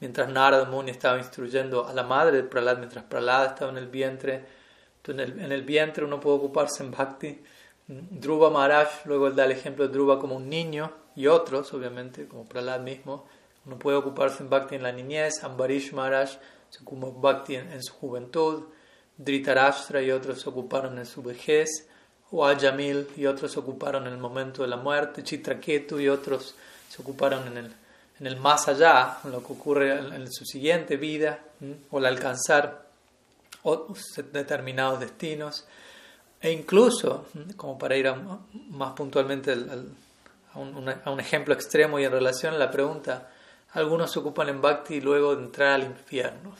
mientras 0.00 0.28
Narada 0.28 0.66
Muni 0.66 0.90
estaba 0.90 1.18
instruyendo 1.18 1.86
a 1.86 1.92
la 1.92 2.02
madre 2.02 2.38
de 2.38 2.42
Prahlad, 2.44 2.78
mientras 2.78 3.04
Prahlad 3.04 3.46
estaba 3.46 3.70
en 3.70 3.78
el 3.78 3.88
vientre. 3.88 4.44
Entonces, 4.96 5.28
en 5.28 5.38
el, 5.38 5.44
en 5.44 5.52
el 5.52 5.62
vientre 5.62 6.04
uno 6.04 6.20
puede 6.20 6.36
ocuparse 6.36 6.82
en 6.82 6.90
Bhakti. 6.90 7.40
Dhruva 7.86 8.50
Maharaj, 8.50 9.04
luego 9.04 9.26
él 9.26 9.36
da 9.36 9.44
el 9.44 9.52
ejemplo 9.52 9.86
de 9.86 9.92
Dhruva 9.92 10.18
como 10.18 10.36
un 10.36 10.48
niño 10.48 10.90
y 11.16 11.26
otros, 11.26 11.72
obviamente, 11.74 12.26
como 12.26 12.44
Prahlad 12.44 12.80
mismo, 12.80 13.26
uno 13.66 13.78
puede 13.78 13.96
ocuparse 13.96 14.42
en 14.42 14.50
Bhakti 14.50 14.76
en 14.76 14.82
la 14.82 14.92
niñez, 14.92 15.42
Ambarish 15.42 15.92
Maharaj 15.92 16.38
ocupó 16.82 17.12
Bhakti 17.12 17.56
en, 17.56 17.82
su 17.82 17.92
juventud, 17.94 18.64
Dhritarashtra 19.16 20.02
y 20.02 20.10
otros 20.10 20.46
ocuparon 20.46 20.98
en 20.98 21.06
su 21.06 21.22
vejez, 21.22 21.88
o 22.30 22.44
Ajamil 22.44 23.06
y 23.16 23.26
otros 23.26 23.56
ocuparon 23.56 24.06
en 24.06 24.14
el 24.14 24.18
momento 24.18 24.62
de 24.62 24.68
la 24.68 24.76
muerte, 24.76 25.22
Chitraketu 25.22 26.00
y 26.00 26.08
otros 26.08 26.54
se 26.88 27.02
ocuparon 27.02 27.46
en 27.48 27.58
el, 27.58 27.72
en 28.18 28.26
el 28.26 28.36
más 28.36 28.66
allá, 28.68 29.18
en 29.24 29.32
lo 29.32 29.44
que 29.44 29.52
ocurre 29.52 29.98
en, 29.98 30.32
su 30.32 30.44
siguiente 30.44 30.96
vida, 30.96 31.38
o 31.90 31.98
al 31.98 32.06
alcanzar 32.06 32.86
determinados 34.32 35.00
destinos, 35.00 35.64
e 36.40 36.50
incluso, 36.50 37.26
como 37.56 37.78
para 37.78 37.96
ir 37.96 38.12
más 38.70 38.92
puntualmente 38.92 39.52
a, 39.52 40.58
un, 40.58 40.88
a 40.88 41.10
un 41.10 41.20
ejemplo 41.20 41.54
extremo 41.54 41.98
y 41.98 42.04
en 42.04 42.12
relación 42.12 42.54
a 42.54 42.58
la 42.58 42.70
pregunta, 42.70 43.30
algunos 43.74 44.12
se 44.12 44.20
ocupan 44.20 44.48
en 44.48 44.60
Bhakti 44.60 44.94
y 44.94 45.00
luego 45.00 45.32
entrar 45.32 45.72
al 45.72 45.84
infierno, 45.84 46.54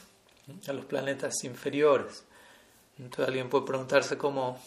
a 0.67 0.73
los 0.73 0.85
planetas 0.85 1.43
inferiores. 1.43 2.25
Entonces 2.97 3.27
alguien 3.27 3.49
puede 3.49 3.65
preguntarse 3.65 4.17
cómo, 4.17 4.59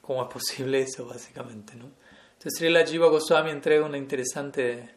cómo 0.00 0.22
es 0.22 0.28
posible 0.28 0.82
eso, 0.82 1.06
básicamente. 1.06 1.74
¿no? 1.74 1.90
Entonces 2.34 2.58
Srila 2.58 2.84
Jiva 2.86 3.08
Goswami 3.08 3.50
entrega 3.50 3.84
una 3.84 3.98
interesante 3.98 4.94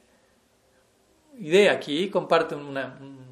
idea 1.40 1.72
aquí 1.72 2.10
comparte 2.10 2.56
una, 2.56 2.98
un, 3.00 3.30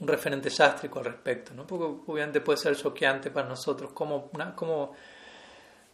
referente 0.00 0.50
sástrico 0.50 0.98
al 0.98 1.06
respecto. 1.06 1.54
¿no? 1.54 1.66
Porque 1.66 1.84
obviamente 2.10 2.40
puede 2.40 2.58
ser 2.58 2.76
choqueante 2.76 3.30
para 3.30 3.48
nosotros 3.48 3.92
como, 3.92 4.30
una, 4.32 4.54
como 4.54 4.94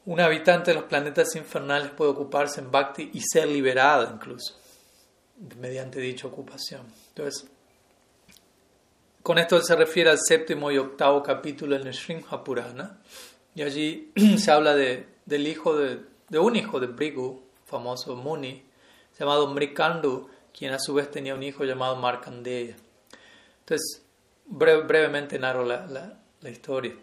un 0.07 0.21
habitante 0.21 0.73
de 0.73 0.77
los 0.77 0.85
planetas 0.85 1.37
infernales 1.37 1.91
puede 1.91 2.11
ocuparse 2.12 2.61
en 2.61 2.71
Bhakti 2.71 3.11
y 3.12 3.21
ser 3.21 3.49
liberado 3.49 4.12
incluso 4.12 4.57
mediante 5.59 6.00
dicha 6.00 6.27
ocupación. 6.27 6.87
Entonces, 7.09 7.49
con 9.23 9.39
esto 9.39 9.61
se 9.61 9.77
refiere 9.77 10.11
al 10.11 10.19
séptimo 10.19 10.71
y 10.71 10.79
octavo 10.79 11.23
capítulo 11.23 11.77
en 11.77 11.87
el 11.87 11.95
Srimha 11.95 12.43
Purana, 12.45 13.00
y 13.55 13.62
allí 13.62 14.12
se 14.39 14.50
habla 14.50 14.75
de, 14.75 15.07
del 15.27 15.47
hijo 15.47 15.77
de, 15.77 16.00
un 16.39 16.57
hijo 16.57 16.81
de 16.81 16.87
Brigu, 16.87 17.43
famoso 17.67 18.17
Muni, 18.17 18.65
llamado 19.19 19.49
Mrikandu, 19.49 20.29
quien 20.57 20.73
a 20.73 20.79
su 20.79 20.95
vez 20.95 21.11
tenía 21.11 21.35
un 21.35 21.43
hijo 21.43 21.65
llamado 21.65 21.97
Markandeya. 21.97 22.77
Entonces, 23.61 24.05
brevemente 24.47 25.39
narro 25.39 25.65
la 25.65 26.50
historia. 26.50 26.95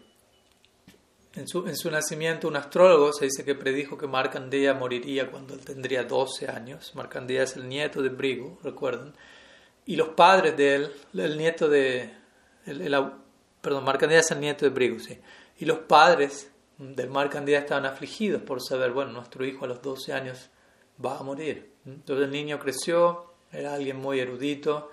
En 1.34 1.46
su, 1.46 1.68
en 1.68 1.76
su, 1.76 1.90
nacimiento, 1.90 2.48
un 2.48 2.56
astrólogo 2.56 3.12
se 3.12 3.26
dice 3.26 3.44
que 3.44 3.54
predijo 3.54 3.96
que 3.96 4.08
Markandeya 4.08 4.74
moriría 4.74 5.30
cuando 5.30 5.54
él 5.54 5.60
tendría 5.60 6.02
12 6.02 6.48
años. 6.48 6.92
Markandeya 6.96 7.44
es 7.44 7.54
el 7.54 7.68
nieto 7.68 8.02
de 8.02 8.08
Brigu, 8.08 8.58
recuerden. 8.64 9.12
Y 9.88 9.96
los 9.96 10.10
padres 10.10 10.54
de 10.54 10.74
él, 10.74 10.92
el 11.14 11.38
nieto 11.38 11.66
de. 11.66 12.10
El, 12.66 12.94
perdón, 13.62 13.84
Markandeya 13.84 14.20
es 14.20 14.30
el 14.30 14.38
nieto 14.38 14.66
de 14.66 14.70
Brigu, 14.70 15.00
sí. 15.00 15.18
Y 15.60 15.64
los 15.64 15.78
padres 15.78 16.50
del 16.76 17.08
Markandeya 17.08 17.60
estaban 17.60 17.86
afligidos 17.86 18.42
por 18.42 18.62
saber, 18.62 18.92
bueno, 18.92 19.12
nuestro 19.12 19.46
hijo 19.46 19.64
a 19.64 19.68
los 19.68 19.80
12 19.80 20.12
años 20.12 20.50
va 21.02 21.16
a 21.16 21.22
morir. 21.22 21.72
Entonces 21.86 22.26
el 22.26 22.30
niño 22.30 22.58
creció, 22.58 23.32
era 23.50 23.72
alguien 23.72 23.96
muy 23.96 24.20
erudito, 24.20 24.90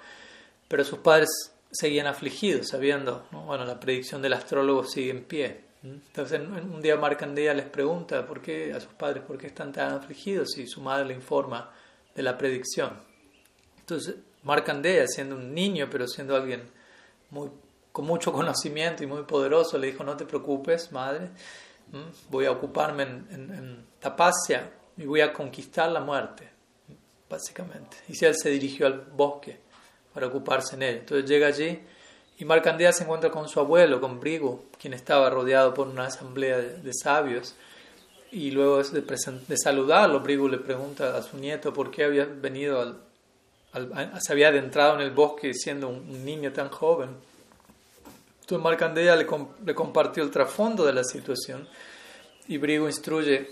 pero 0.69 0.85
sus 0.85 0.99
padres 0.99 1.27
seguían 1.69 2.07
afligidos, 2.07 2.69
sabiendo, 2.69 3.27
bueno, 3.31 3.65
la 3.65 3.77
predicción 3.77 4.21
del 4.21 4.31
astrólogo 4.31 4.85
sigue 4.85 5.11
en 5.11 5.25
pie. 5.25 5.65
Entonces 5.83 6.39
un 6.39 6.81
día 6.81 6.95
Marcandea 6.95 7.53
les 7.53 7.65
pregunta 7.65 8.25
por 8.25 8.41
qué 8.41 8.71
a 8.71 8.79
sus 8.79 8.93
padres 8.93 9.23
por 9.23 9.37
qué 9.37 9.47
están 9.47 9.73
tan 9.73 9.91
afligidos 9.91 10.57
y 10.57 10.65
su 10.67 10.79
madre 10.79 11.03
le 11.05 11.15
informa 11.15 11.69
de 12.15 12.23
la 12.23 12.37
predicción. 12.37 12.93
Entonces 13.81 14.15
Marcandea, 14.45 15.07
siendo 15.07 15.35
un 15.35 15.53
niño, 15.53 15.87
pero 15.91 16.07
siendo 16.07 16.35
alguien 16.35 16.63
muy, 17.31 17.49
con 17.91 18.05
mucho 18.05 18.31
conocimiento 18.33 19.03
y 19.03 19.07
muy 19.07 19.23
poderoso, 19.23 19.77
le 19.77 19.87
dijo, 19.87 20.03
no 20.03 20.15
te 20.15 20.25
preocupes, 20.25 20.91
madre, 20.91 21.31
voy 22.29 22.45
a 22.45 22.51
ocuparme 22.51 23.03
en, 23.03 23.27
en, 23.31 23.85
y 24.97 25.05
voy 25.05 25.21
a 25.21 25.33
conquistar 25.33 25.91
la 25.91 25.99
muerte, 25.99 26.47
básicamente. 27.29 27.97
Y 28.07 28.15
si 28.15 28.25
él 28.25 28.35
se 28.35 28.49
dirigió 28.49 28.85
al 28.85 29.01
bosque 29.01 29.59
para 30.13 30.27
ocuparse 30.27 30.75
en 30.75 30.83
él. 30.83 30.95
Entonces 30.99 31.29
llega 31.29 31.47
allí 31.47 31.81
y 32.37 32.45
Marcandea 32.45 32.93
se 32.93 33.03
encuentra 33.03 33.31
con 33.31 33.49
su 33.49 33.59
abuelo, 33.59 33.99
con 33.99 34.19
Brigo, 34.19 34.65
quien 34.79 34.93
estaba 34.93 35.29
rodeado 35.29 35.73
por 35.73 35.87
una 35.87 36.05
asamblea 36.05 36.57
de, 36.57 36.93
sabios. 36.93 37.55
Y 38.31 38.51
luego 38.51 38.81
de, 38.81 39.01
de, 39.01 39.57
saludarlo, 39.57 40.19
Brigo 40.21 40.47
le 40.47 40.59
pregunta 40.59 41.17
a 41.17 41.21
su 41.21 41.37
nieto 41.37 41.73
por 41.73 41.91
qué 41.91 42.05
había 42.05 42.25
venido 42.25 42.81
al, 42.81 42.99
se 44.19 44.31
había 44.31 44.49
adentrado 44.49 44.95
en 44.95 45.01
el 45.01 45.11
bosque 45.11 45.53
siendo 45.53 45.89
un, 45.89 46.25
niño 46.25 46.51
tan 46.51 46.69
joven. 46.69 47.09
Entonces 48.41 48.63
Marcandea 48.63 49.15
le, 49.15 49.25
le, 49.65 49.75
compartió 49.75 50.23
el 50.23 50.31
trasfondo 50.31 50.85
de 50.85 50.93
la 50.93 51.03
situación 51.03 51.67
y 52.47 52.57
Brigo 52.57 52.87
instruye 52.87 53.49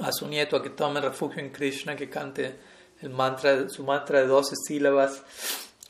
a 0.00 0.12
su 0.12 0.26
nieto 0.28 0.56
a 0.56 0.62
que 0.62 0.70
tome 0.70 1.00
refugio 1.00 1.40
en 1.40 1.50
Krishna, 1.50 1.96
que 1.96 2.08
cante 2.08 2.56
el 3.00 3.10
mantra, 3.10 3.68
su 3.68 3.84
mantra 3.84 4.20
de 4.20 4.26
12 4.26 4.54
sílabas. 4.66 5.22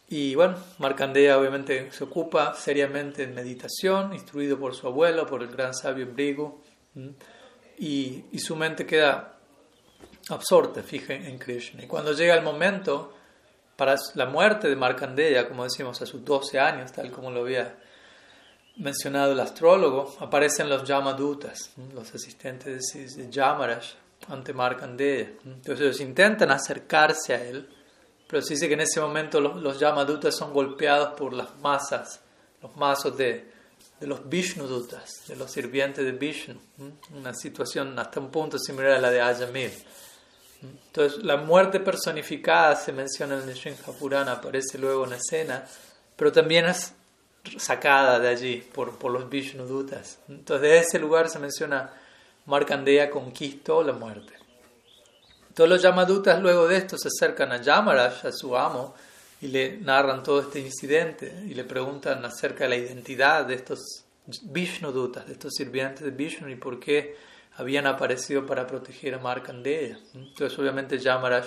Y 0.08 0.34
bueno, 0.34 0.56
Marcandea 0.78 1.38
obviamente 1.38 1.90
se 1.92 2.04
ocupa 2.04 2.54
seriamente 2.54 3.24
en 3.24 3.34
meditación, 3.34 4.14
instruido 4.14 4.58
por 4.58 4.74
su 4.74 4.86
abuelo, 4.86 5.26
por 5.26 5.42
el 5.42 5.48
gran 5.48 5.74
sabio 5.74 6.06
Brigo, 6.06 6.62
y, 7.78 8.24
y 8.32 8.38
su 8.38 8.56
mente 8.56 8.86
queda 8.86 9.38
absorta, 10.30 10.82
fija 10.82 11.14
en 11.14 11.38
Krishna. 11.38 11.84
Y 11.84 11.86
cuando 11.86 12.12
llega 12.12 12.34
el 12.34 12.42
momento 12.42 13.17
para 13.78 13.94
la 14.14 14.26
muerte 14.26 14.68
de 14.68 14.74
Markandeya, 14.74 15.46
como 15.46 15.62
decimos, 15.62 16.02
a 16.02 16.06
sus 16.06 16.24
12 16.24 16.58
años, 16.58 16.90
tal 16.90 17.12
como 17.12 17.30
lo 17.30 17.42
había 17.42 17.76
mencionado 18.74 19.30
el 19.30 19.38
astrólogo, 19.38 20.16
aparecen 20.18 20.68
los 20.68 20.82
Yamadutas, 20.82 21.70
los 21.94 22.12
asistentes 22.12 22.92
de 22.92 23.30
Yamaraj 23.30 23.84
ante 24.26 24.52
Markandeya. 24.52 25.30
Entonces 25.44 25.80
ellos 25.80 26.00
intentan 26.00 26.50
acercarse 26.50 27.34
a 27.34 27.44
él, 27.44 27.68
pero 28.26 28.42
se 28.42 28.54
dice 28.54 28.66
que 28.66 28.74
en 28.74 28.80
ese 28.80 29.00
momento 29.00 29.40
los, 29.40 29.78
Yamadutas 29.78 30.34
son 30.34 30.52
golpeados 30.52 31.16
por 31.16 31.32
las 31.32 31.56
masas, 31.60 32.20
los 32.60 32.76
mazos 32.76 33.16
de, 33.16 33.48
de 34.00 34.06
los 34.08 34.28
Vishnudutas, 34.28 35.22
de 35.28 35.36
los 35.36 35.52
sirvientes 35.52 36.04
de 36.04 36.10
Vishnu. 36.10 36.58
Una 37.16 37.32
situación 37.32 37.96
hasta 37.96 38.18
un 38.18 38.32
punto 38.32 38.58
similar 38.58 38.94
a 38.94 39.00
la 39.00 39.10
de 39.12 39.20
Ayamir. 39.20 39.70
Entonces, 40.62 41.22
la 41.24 41.36
muerte 41.36 41.80
personificada 41.80 42.74
se 42.76 42.92
menciona 42.92 43.40
en 43.40 43.48
el 43.48 43.56
Sringa 43.56 43.92
Purana, 43.98 44.32
aparece 44.32 44.78
luego 44.78 45.06
en 45.06 45.12
escena, 45.12 45.64
pero 46.16 46.32
también 46.32 46.66
es 46.66 46.94
sacada 47.58 48.18
de 48.18 48.28
allí 48.28 48.56
por, 48.74 48.98
por 48.98 49.12
los 49.12 49.28
Vishnudutas. 49.28 50.18
Entonces, 50.28 50.62
de 50.62 50.78
ese 50.78 50.98
lugar 50.98 51.28
se 51.28 51.38
menciona 51.38 51.92
Markandeya 52.46 53.10
conquistó 53.10 53.82
la 53.82 53.92
muerte. 53.92 54.32
Todos 55.54 55.68
los 55.68 55.82
Yamadutas 55.82 56.40
luego 56.40 56.66
de 56.66 56.76
esto 56.76 56.96
se 56.96 57.08
acercan 57.08 57.52
a 57.52 57.60
Yamaraj, 57.60 58.26
a 58.26 58.32
su 58.32 58.56
amo, 58.56 58.94
y 59.40 59.48
le 59.48 59.76
narran 59.78 60.22
todo 60.22 60.40
este 60.40 60.60
incidente 60.60 61.44
y 61.46 61.54
le 61.54 61.64
preguntan 61.64 62.24
acerca 62.24 62.64
de 62.64 62.70
la 62.70 62.76
identidad 62.76 63.44
de 63.44 63.54
estos 63.54 64.04
Vishnudutas, 64.42 65.26
de 65.26 65.32
estos 65.32 65.54
sirvientes 65.54 66.04
de 66.04 66.10
Vishnu 66.10 66.48
y 66.48 66.56
por 66.56 66.78
qué 66.78 67.16
habían 67.58 67.86
aparecido 67.86 68.46
para 68.46 68.66
proteger 68.66 69.14
a 69.14 69.18
Markandeya. 69.18 69.98
Entonces, 70.14 70.56
obviamente, 70.58 70.98
Yamaraj 70.98 71.46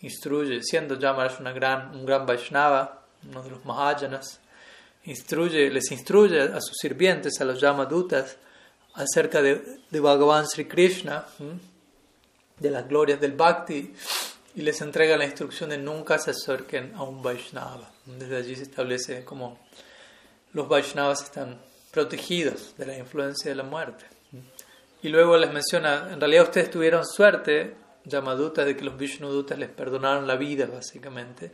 instruye, 0.00 0.60
siendo 0.62 0.98
Yamaraj 0.98 1.40
una 1.40 1.52
gran, 1.52 1.94
un 1.94 2.06
gran 2.06 2.24
Vaishnava, 2.24 3.04
uno 3.28 3.42
de 3.42 3.50
los 3.50 3.64
Mahajanas, 3.64 4.40
instruye, 5.04 5.70
les 5.70 5.92
instruye 5.92 6.40
a 6.40 6.60
sus 6.60 6.78
sirvientes, 6.80 7.38
a 7.40 7.44
los 7.44 7.60
Yamadutas, 7.60 8.36
acerca 8.94 9.42
de, 9.42 9.80
de 9.90 10.00
Bhagavan 10.00 10.46
Sri 10.46 10.64
Krishna, 10.64 11.26
de 12.58 12.70
las 12.70 12.88
glorias 12.88 13.20
del 13.20 13.32
Bhakti, 13.32 13.94
y 14.54 14.62
les 14.62 14.80
entrega 14.80 15.18
la 15.18 15.26
instrucción 15.26 15.68
de 15.70 15.78
nunca 15.78 16.18
se 16.18 16.30
acerquen 16.30 16.94
a 16.96 17.02
un 17.02 17.22
Vaishnava. 17.22 17.90
Desde 18.06 18.36
allí 18.36 18.56
se 18.56 18.62
establece 18.62 19.24
como 19.24 19.58
los 20.54 20.66
Vaishnavas 20.66 21.24
están 21.24 21.60
protegidos 21.90 22.74
de 22.78 22.86
la 22.86 22.96
influencia 22.96 23.50
de 23.50 23.54
la 23.54 23.64
muerte. 23.64 24.11
Y 25.02 25.08
luego 25.08 25.36
les 25.36 25.52
menciona, 25.52 26.08
en 26.12 26.20
realidad 26.20 26.44
ustedes 26.44 26.70
tuvieron 26.70 27.04
suerte, 27.04 27.74
Yamadutas, 28.04 28.64
de 28.64 28.76
que 28.76 28.84
los 28.84 28.96
Vishnudutas 28.96 29.58
les 29.58 29.68
perdonaron 29.68 30.26
la 30.26 30.36
vida, 30.36 30.66
básicamente. 30.66 31.52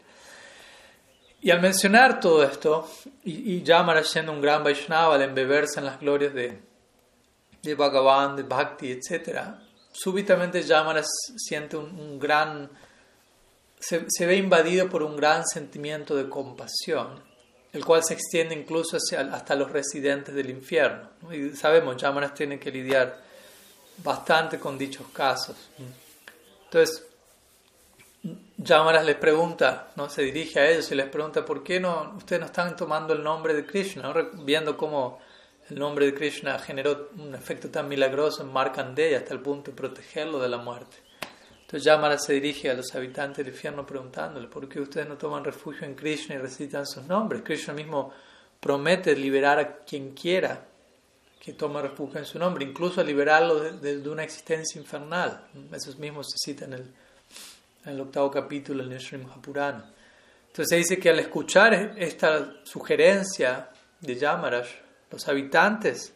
Y 1.40 1.50
al 1.50 1.60
mencionar 1.60 2.20
todo 2.20 2.42
esto, 2.42 2.90
y, 3.24 3.54
y 3.54 3.62
Yamara 3.62 4.02
siendo 4.04 4.32
un 4.32 4.40
gran 4.40 4.62
Vaishnava, 4.64 5.14
al 5.14 5.22
embeberse 5.22 5.78
en 5.78 5.86
las 5.86 6.00
glorias 6.00 6.34
de, 6.34 6.60
de 7.62 7.74
Bhagavan, 7.74 8.36
de 8.36 8.42
Bhakti, 8.42 8.92
etc., 8.92 9.40
súbitamente 9.92 10.62
Yamara 10.62 11.02
siente 11.04 11.76
un, 11.76 12.18
gran, 12.18 12.70
se, 13.78 14.04
se, 14.08 14.26
ve 14.26 14.36
invadido 14.36 14.88
por 14.88 15.02
un 15.02 15.16
gran 15.16 15.46
sentimiento 15.46 16.14
de 16.16 16.28
compasión, 16.28 17.22
el 17.72 17.84
cual 17.84 18.04
se 18.04 18.14
extiende 18.14 18.54
incluso 18.54 18.96
hacia, 18.96 19.20
hasta 19.32 19.54
los 19.54 19.70
residentes 19.70 20.34
del 20.34 20.50
infierno. 20.50 21.10
Y 21.32 21.56
sabemos, 21.56 21.96
Yamaras 21.96 22.34
tiene 22.34 22.58
que 22.58 22.70
lidiar 22.70 23.27
bastante 24.02 24.58
con 24.58 24.78
dichos 24.78 25.06
casos. 25.12 25.56
Entonces, 26.64 27.04
Yamaras 28.56 29.04
les 29.04 29.16
pregunta, 29.16 29.92
¿no? 29.96 30.10
se 30.10 30.22
dirige 30.22 30.58
a 30.60 30.68
ellos 30.68 30.90
y 30.90 30.94
les 30.94 31.08
pregunta, 31.08 31.44
¿por 31.44 31.62
qué 31.62 31.78
no, 31.78 32.14
ustedes 32.16 32.40
no 32.40 32.46
están 32.46 32.76
tomando 32.76 33.14
el 33.14 33.22
nombre 33.22 33.54
de 33.54 33.64
Krishna? 33.64 34.12
Viendo 34.42 34.76
cómo 34.76 35.20
el 35.70 35.78
nombre 35.78 36.06
de 36.06 36.14
Krishna 36.14 36.58
generó 36.58 37.10
un 37.16 37.34
efecto 37.34 37.68
tan 37.68 37.88
milagroso 37.88 38.42
en 38.42 38.52
Markandeya 38.52 39.18
hasta 39.18 39.34
el 39.34 39.40
punto 39.40 39.70
de 39.70 39.76
protegerlo 39.76 40.38
de 40.40 40.48
la 40.48 40.58
muerte. 40.58 40.96
Entonces 41.60 41.84
Yamara 41.84 42.18
se 42.18 42.32
dirige 42.32 42.70
a 42.70 42.74
los 42.74 42.94
habitantes 42.94 43.44
del 43.44 43.54
infierno 43.54 43.84
preguntándole, 43.84 44.48
¿por 44.48 44.68
qué 44.68 44.80
ustedes 44.80 45.06
no 45.06 45.18
toman 45.18 45.44
refugio 45.44 45.86
en 45.86 45.94
Krishna 45.94 46.36
y 46.36 46.38
recitan 46.38 46.86
sus 46.86 47.04
nombres? 47.04 47.42
Krishna 47.42 47.74
mismo 47.74 48.12
promete 48.58 49.14
liberar 49.14 49.58
a 49.58 49.76
quien 49.78 50.14
quiera 50.14 50.67
que 51.48 51.54
toma 51.54 51.80
refugio 51.80 52.18
en 52.18 52.26
su 52.26 52.38
nombre, 52.38 52.62
incluso 52.62 53.00
a 53.00 53.04
liberarlo 53.04 53.58
de, 53.58 54.06
una 54.06 54.22
existencia 54.22 54.78
infernal. 54.78 55.46
Eso 55.72 55.96
mismo 55.96 56.22
se 56.22 56.36
cita 56.36 56.66
en 56.66 56.74
el, 56.74 56.94
en 57.86 57.92
el 57.94 58.00
octavo 58.02 58.30
capítulo 58.30 58.82
del 58.82 58.92
Nishrim 58.92 59.24
Hapurana. 59.30 59.90
Entonces 60.48 60.68
se 60.68 60.76
dice 60.76 60.98
que 60.98 61.08
al 61.08 61.18
escuchar 61.20 61.94
esta 61.96 62.54
sugerencia 62.64 63.70
de 63.98 64.16
Yamaraj, 64.16 64.66
los 65.10 65.26
habitantes 65.26 66.12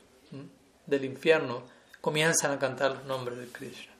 del 0.85 1.05
infierno 1.07 1.63
comienzan 2.03 2.51
a 2.51 2.59
cantar 2.59 2.91
los 2.91 3.05
nombres 3.07 3.39
de 3.39 3.47
Krishna, 3.47 3.93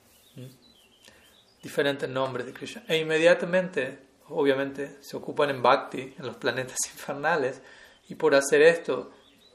diferentes 1.63 2.07
nombres 2.07 2.45
de 2.45 2.53
Krishna, 2.53 2.83
e 2.87 2.97
inmediatamente, 2.97 3.97
obviamente, 4.29 4.97
se 5.01 5.17
ocupan 5.17 5.49
en 5.49 5.63
Bhakti, 5.63 6.13
en 6.15 6.27
los 6.27 6.35
planetas 6.35 6.77
infernales, 6.93 7.59
y 8.07 8.13
por 8.13 8.35
hacer 8.35 8.61
esto, 8.61 9.11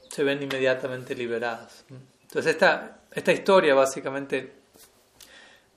se 0.09 0.25
ven 0.25 0.42
inmediatamente 0.42 1.14
liberados. 1.14 1.85
Entonces 2.23 2.53
esta, 2.53 3.01
esta 3.12 3.33
historia 3.33 3.75
básicamente 3.75 4.53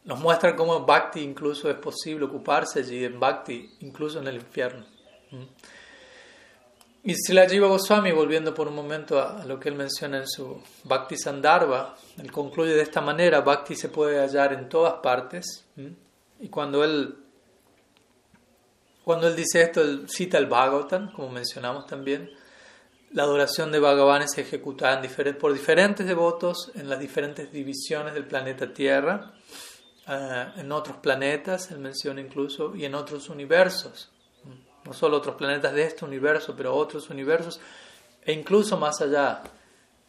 nos 0.03 0.19
muestra 0.19 0.55
cómo 0.55 0.85
Bhakti 0.85 1.21
incluso 1.21 1.69
es 1.69 1.77
posible 1.77 2.25
ocuparse 2.25 2.79
allí 2.79 3.05
en 3.05 3.19
Bhakti, 3.19 3.69
incluso 3.81 4.19
en 4.19 4.27
el 4.27 4.35
infierno. 4.35 4.85
Y 7.03 7.15
Srila 7.15 7.49
Jiva 7.49 7.67
Goswami, 7.67 8.11
volviendo 8.11 8.53
por 8.53 8.67
un 8.67 8.75
momento 8.75 9.19
a, 9.19 9.43
lo 9.45 9.59
que 9.59 9.69
él 9.69 9.75
menciona 9.75 10.17
en 10.17 10.27
su 10.27 10.61
Bhakti 10.83 11.17
Sandarbha, 11.17 11.95
él 12.19 12.31
concluye 12.31 12.73
de 12.73 12.83
esta 12.83 13.01
manera, 13.01 13.41
Bhakti 13.41 13.75
se 13.75 13.89
puede 13.89 14.19
hallar 14.19 14.53
en 14.53 14.69
todas 14.69 14.95
partes. 15.01 15.65
Y 16.39 16.49
cuando 16.49 16.83
él, 16.83 17.15
cuando 19.03 19.27
él 19.27 19.35
dice 19.35 19.63
esto, 19.63 19.81
él 19.81 20.07
cita 20.07 20.37
el 20.37 20.45
Bhagavatam, 20.45 21.11
como 21.11 21.29
mencionamos 21.29 21.87
también, 21.87 22.29
la 23.13 23.23
adoración 23.23 23.71
de 23.71 23.79
Bhagavan 23.79 24.21
es 24.21 24.37
ejecutada 24.37 25.01
por 25.39 25.53
diferentes 25.53 26.07
devotos 26.07 26.71
en 26.75 26.89
las 26.89 26.99
diferentes 26.99 27.51
divisiones 27.51 28.13
del 28.13 28.25
planeta 28.25 28.73
Tierra, 28.73 29.33
eh, 30.07 30.47
en 30.57 30.71
otros 30.71 30.97
planetas, 30.97 31.71
él 31.71 31.79
menciona 31.79 32.21
incluso, 32.21 32.75
y 32.75 32.85
en 32.85 32.95
otros 32.95 33.29
universos. 33.29 34.11
No 34.85 34.93
solo 34.93 35.17
otros 35.17 35.35
planetas 35.35 35.73
de 35.73 35.83
este 35.83 36.05
universo, 36.05 36.55
pero 36.55 36.73
otros 36.73 37.09
universos, 37.09 37.59
e 38.23 38.33
incluso 38.33 38.77
más 38.77 39.01
allá 39.01 39.43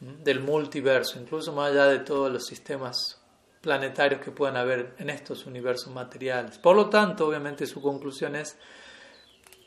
del 0.00 0.40
multiverso, 0.40 1.18
incluso 1.20 1.52
más 1.52 1.70
allá 1.70 1.86
de 1.86 1.98
todos 2.00 2.32
los 2.32 2.46
sistemas 2.46 3.20
planetarios 3.60 4.20
que 4.20 4.30
puedan 4.30 4.56
haber 4.56 4.94
en 4.98 5.10
estos 5.10 5.46
universos 5.46 5.92
materiales. 5.92 6.58
Por 6.58 6.74
lo 6.74 6.88
tanto, 6.88 7.28
obviamente 7.28 7.66
su 7.66 7.80
conclusión 7.80 8.34
es, 8.34 8.56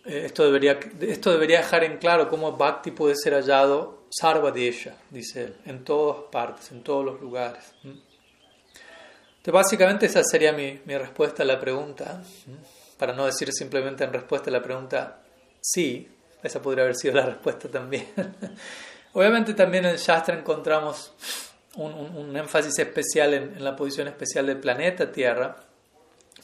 eh, 0.06 0.24
esto, 0.26 0.46
debería, 0.46 0.80
esto 1.02 1.32
debería 1.32 1.58
dejar 1.58 1.84
en 1.84 1.98
claro 1.98 2.30
cómo 2.30 2.54
Bhakti 2.54 2.92
puede 2.92 3.16
ser 3.16 3.34
hallado 3.34 4.06
Sarvadesha, 4.10 4.96
dice 5.10 5.46
él, 5.46 5.58
en 5.66 5.84
todas 5.84 6.24
partes, 6.32 6.72
en 6.72 6.84
todos 6.84 7.04
los 7.04 7.20
lugares. 7.20 7.74
Entonces, 7.84 9.54
básicamente 9.54 10.06
esa 10.06 10.24
sería 10.24 10.54
mi, 10.54 10.80
mi 10.86 10.98
respuesta 10.98 11.44
a 11.44 11.46
la 11.46 11.60
pregunta, 11.60 12.24
para 12.98 13.14
no 13.14 13.26
decir 13.26 13.52
simplemente 13.52 14.04
en 14.04 14.14
respuesta 14.14 14.50
a 14.50 14.54
la 14.54 14.62
pregunta 14.62 15.22
sí, 15.60 16.08
esa 16.44 16.62
podría 16.62 16.84
haber 16.84 16.96
sido 16.96 17.16
la 17.16 17.26
respuesta 17.26 17.68
también. 17.70 18.08
Obviamente 19.14 19.54
también 19.54 19.86
en 19.86 19.96
Shastra 19.96 20.38
encontramos 20.38 21.14
un, 21.76 21.94
un, 21.94 22.36
énfasis 22.36 22.78
especial 22.80 23.34
en, 23.34 23.64
la 23.64 23.76
posición 23.76 24.08
especial 24.08 24.46
del 24.46 24.60
planeta 24.60 25.12
Tierra, 25.12 25.56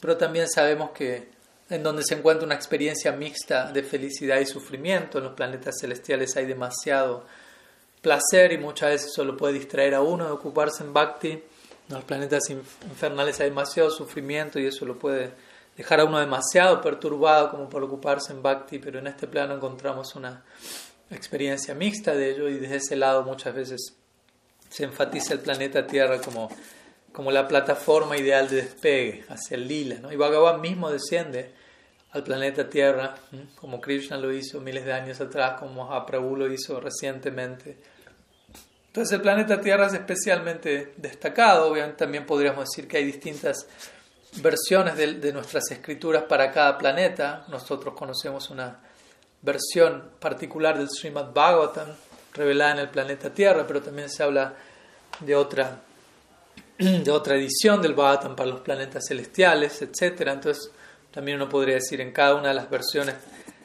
pero 0.00 0.16
también 0.16 0.48
sabemos 0.48 0.90
que 0.90 1.30
en 1.72 1.82
donde 1.82 2.02
se 2.04 2.14
encuentra 2.14 2.44
una 2.44 2.54
experiencia 2.54 3.12
mixta 3.12 3.72
de 3.72 3.82
felicidad 3.82 4.38
y 4.40 4.46
sufrimiento, 4.46 5.18
en 5.18 5.24
los 5.24 5.32
planetas 5.32 5.76
celestiales 5.80 6.36
hay 6.36 6.44
demasiado 6.44 7.24
placer 8.02 8.52
y 8.52 8.58
muchas 8.58 8.90
veces 8.90 9.10
eso 9.12 9.24
lo 9.24 9.36
puede 9.36 9.54
distraer 9.54 9.94
a 9.94 10.02
uno 10.02 10.26
de 10.26 10.32
ocuparse 10.32 10.82
en 10.82 10.92
bhakti. 10.92 11.30
En 11.30 11.94
los 11.96 12.04
planetas 12.04 12.50
infernales 12.50 13.40
hay 13.40 13.48
demasiado 13.48 13.90
sufrimiento 13.90 14.58
y 14.58 14.66
eso 14.66 14.84
lo 14.84 14.98
puede 14.98 15.32
dejar 15.76 16.00
a 16.00 16.04
uno 16.04 16.18
demasiado 16.18 16.80
perturbado 16.82 17.50
como 17.50 17.68
por 17.68 17.82
ocuparse 17.82 18.32
en 18.32 18.42
bhakti, 18.42 18.78
pero 18.78 18.98
en 18.98 19.06
este 19.06 19.26
plano 19.26 19.54
encontramos 19.54 20.14
una 20.14 20.44
experiencia 21.10 21.74
mixta 21.74 22.14
de 22.14 22.30
ello 22.30 22.48
y 22.48 22.58
desde 22.58 22.76
ese 22.76 22.96
lado 22.96 23.22
muchas 23.22 23.54
veces 23.54 23.94
se 24.68 24.84
enfatiza 24.84 25.32
el 25.32 25.40
planeta 25.40 25.86
Tierra 25.86 26.20
como, 26.20 26.50
como 27.12 27.30
la 27.30 27.48
plataforma 27.48 28.16
ideal 28.16 28.48
de 28.48 28.56
despegue 28.56 29.24
hacia 29.28 29.56
el 29.56 29.68
lila. 29.68 29.96
¿no? 30.00 30.12
Y 30.12 30.16
Bhagavan 30.16 30.60
mismo 30.60 30.90
desciende 30.90 31.61
al 32.12 32.22
planeta 32.22 32.68
Tierra, 32.68 33.14
como 33.56 33.80
Krishna 33.80 34.18
lo 34.18 34.32
hizo 34.32 34.60
miles 34.60 34.84
de 34.84 34.92
años 34.92 35.20
atrás, 35.20 35.58
como 35.58 35.86
Mahaprabhu 35.86 36.36
lo 36.36 36.52
hizo 36.52 36.78
recientemente. 36.78 37.78
Entonces 38.88 39.12
el 39.14 39.22
planeta 39.22 39.58
Tierra 39.60 39.86
es 39.86 39.94
especialmente 39.94 40.92
destacado, 40.98 41.70
obviamente 41.70 41.96
también 41.96 42.26
podríamos 42.26 42.68
decir 42.68 42.86
que 42.86 42.98
hay 42.98 43.04
distintas 43.04 43.66
versiones 44.42 44.96
de, 44.96 45.32
nuestras 45.32 45.70
escrituras 45.70 46.24
para 46.24 46.52
cada 46.52 46.76
planeta. 46.76 47.46
Nosotros 47.48 47.94
conocemos 47.94 48.50
una 48.50 48.78
versión 49.40 50.10
particular 50.20 50.76
del 50.76 50.90
Srimad 50.90 51.32
Bhagavatam, 51.32 51.88
revelada 52.34 52.72
en 52.72 52.78
el 52.80 52.88
planeta 52.90 53.30
Tierra, 53.32 53.66
pero 53.66 53.80
también 53.80 54.10
se 54.10 54.22
habla 54.22 54.54
de 55.20 55.34
otra, 55.34 55.80
de 56.78 57.10
otra 57.10 57.36
edición 57.36 57.80
del 57.80 57.94
Bhagavatam 57.94 58.36
para 58.36 58.50
los 58.50 58.60
planetas 58.60 59.06
celestiales, 59.08 59.80
etc. 59.80 60.28
Entonces, 60.28 60.70
también 61.12 61.36
uno 61.36 61.48
podría 61.48 61.74
decir 61.74 62.00
en 62.00 62.12
cada 62.12 62.34
una 62.34 62.48
de 62.48 62.54
las 62.54 62.70
versiones 62.70 63.14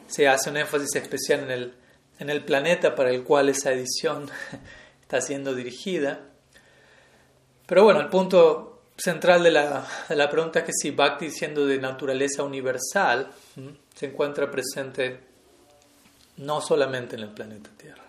se 0.06 0.28
hace 0.28 0.50
un 0.50 0.56
énfasis 0.56 0.96
especial 0.96 1.40
en 1.40 1.50
el, 1.50 1.74
en 2.18 2.30
el 2.30 2.44
planeta 2.44 2.94
para 2.94 3.10
el 3.10 3.22
cual 3.22 3.48
esa 3.48 3.72
edición 3.72 4.30
está 5.02 5.20
siendo 5.20 5.54
dirigida. 5.54 6.20
Pero 7.66 7.84
bueno, 7.84 8.00
el 8.00 8.08
punto 8.08 8.82
central 8.96 9.42
de 9.42 9.50
la, 9.50 9.86
de 10.08 10.16
la 10.16 10.28
pregunta 10.28 10.60
es 10.60 10.64
que 10.64 10.72
si 10.72 10.90
Bhakti, 10.90 11.30
siendo 11.30 11.66
de 11.66 11.78
naturaleza 11.78 12.42
universal, 12.42 13.30
se 13.94 14.06
encuentra 14.06 14.50
presente 14.50 15.20
no 16.38 16.60
solamente 16.60 17.16
en 17.16 17.22
el 17.22 17.30
planeta 17.30 17.70
Tierra. 17.76 18.02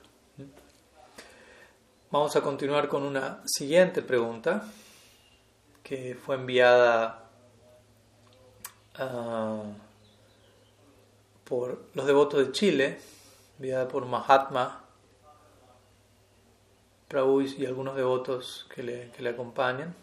Vamos 2.11 2.35
a 2.35 2.41
continuar 2.41 2.87
con 2.87 3.03
una 3.03 3.41
siguiente 3.45 4.01
pregunta 4.01 4.63
que 5.83 6.15
fue 6.15 6.35
enviada 6.35 7.28
ah, 8.95 9.63
por 11.43 11.81
los 11.93 12.05
devotos 12.05 12.45
de 12.45 12.51
Chile, 12.51 12.99
enviada 13.57 13.87
por 13.87 14.05
Mahatma 14.05 14.85
Prabhu 17.09 17.41
y 17.41 17.65
algunos 17.65 17.95
devotos 17.95 18.67
que 18.73 18.83
le, 18.83 19.09
que 19.11 19.23
le 19.23 19.29
acompañan. 19.29 19.95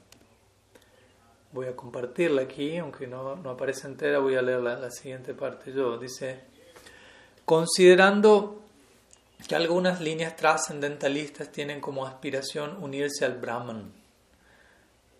Voy 1.52 1.66
a 1.66 1.76
compartirla 1.76 2.42
aquí, 2.42 2.76
aunque 2.78 3.06
no, 3.06 3.36
no 3.36 3.50
aparece 3.50 3.86
entera, 3.86 4.18
voy 4.18 4.34
a 4.34 4.42
leer 4.42 4.60
la, 4.60 4.76
la 4.76 4.90
siguiente 4.90 5.32
parte 5.32 5.72
yo. 5.72 5.96
Dice, 5.98 6.40
considerando 7.44 8.60
que 9.48 9.54
algunas 9.54 10.00
líneas 10.00 10.34
trascendentalistas 10.34 11.52
tienen 11.52 11.80
como 11.80 12.04
aspiración 12.04 12.82
unirse 12.82 13.24
al 13.24 13.38
Brahman. 13.38 13.92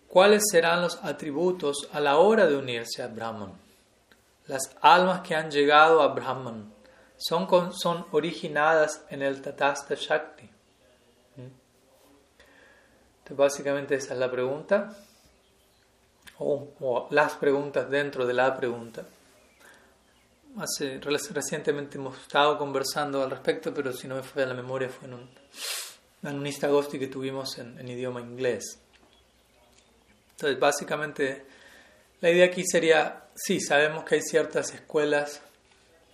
¿Cuáles 0.07 0.43
serán 0.49 0.81
los 0.81 1.03
atributos 1.03 1.89
a 1.91 1.99
la 1.99 2.17
hora 2.17 2.45
de 2.47 2.55
unirse 2.55 3.03
al 3.03 3.13
Brahman? 3.13 3.53
Las 4.47 4.75
almas 4.81 5.21
que 5.21 5.35
han 5.35 5.51
llegado 5.51 6.01
a 6.01 6.07
Brahman 6.13 6.73
son, 7.17 7.73
son 7.73 8.05
originadas 8.11 9.03
en 9.09 9.21
el 9.21 9.41
Tatasta 9.41 9.95
Shakti. 9.95 10.45
¿Mm? 11.35 11.41
Entonces, 13.19 13.37
básicamente 13.37 13.95
esa 13.95 14.13
es 14.13 14.19
la 14.19 14.31
pregunta, 14.31 14.95
o 16.39 17.07
las 17.11 17.33
preguntas 17.33 17.89
dentro 17.89 18.25
de 18.25 18.33
la 18.33 18.55
pregunta 18.55 19.05
hace 20.59 20.99
recientemente 20.99 21.97
hemos 21.97 22.17
estado 22.19 22.57
conversando 22.57 23.23
al 23.23 23.29
respecto, 23.29 23.73
pero 23.73 23.93
si 23.93 24.07
no 24.07 24.15
me 24.15 24.23
fue 24.23 24.43
a 24.43 24.47
la 24.47 24.53
memoria 24.53 24.89
fue 24.89 25.07
en 25.07 25.13
un, 25.15 25.29
en 26.23 26.35
un 26.35 26.47
Instagosti 26.47 26.97
que 26.99 27.07
tuvimos 27.07 27.57
en, 27.59 27.77
en, 27.79 27.87
idioma 27.87 28.21
inglés. 28.21 28.79
Entonces, 30.37 30.59
básicamente, 30.59 31.47
la 32.21 32.29
idea 32.29 32.45
aquí 32.45 32.63
sería, 32.63 33.23
sí, 33.33 33.59
sabemos 33.59 34.03
que 34.03 34.15
hay 34.15 34.21
ciertas 34.21 34.71
escuelas 34.71 35.41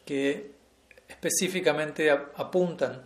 que 0.05 0.53
específicamente 1.09 2.09
apuntan 2.09 3.05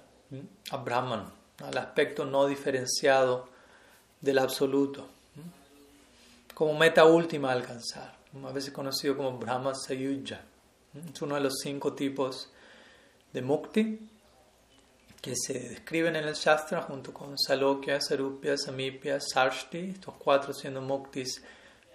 a 0.70 0.78
Brahman, 0.78 1.34
al 1.64 1.76
aspecto 1.80 2.24
no 2.24 2.46
diferenciado 2.46 3.50
del 4.22 4.38
absoluto, 4.38 5.08
como 6.54 6.78
meta 6.78 7.06
última 7.06 7.50
a 7.50 7.54
alcanzar, 7.54 8.14
a 8.46 8.52
veces 8.52 8.72
conocido 8.72 9.18
como 9.18 9.40
Brahma 9.40 9.74
Sayuja. 9.74 10.42
Es 11.12 11.20
uno 11.24 11.34
de 11.34 11.42
los 11.42 11.56
cinco 11.64 11.94
tipos 11.94 12.52
de 13.34 13.42
mukti 13.42 14.08
que 15.22 15.34
se 15.36 15.60
describen 15.60 16.16
en 16.16 16.26
el 16.26 16.36
Shastra 16.36 16.82
junto 16.84 17.14
con 17.14 17.38
Salokya, 17.38 18.00
Sarupya, 18.00 18.58
Samipya, 18.58 19.20
Sarshti, 19.20 19.92
estos 19.92 20.16
cuatro 20.18 20.54
siendo 20.54 20.82
muktis 20.82 21.42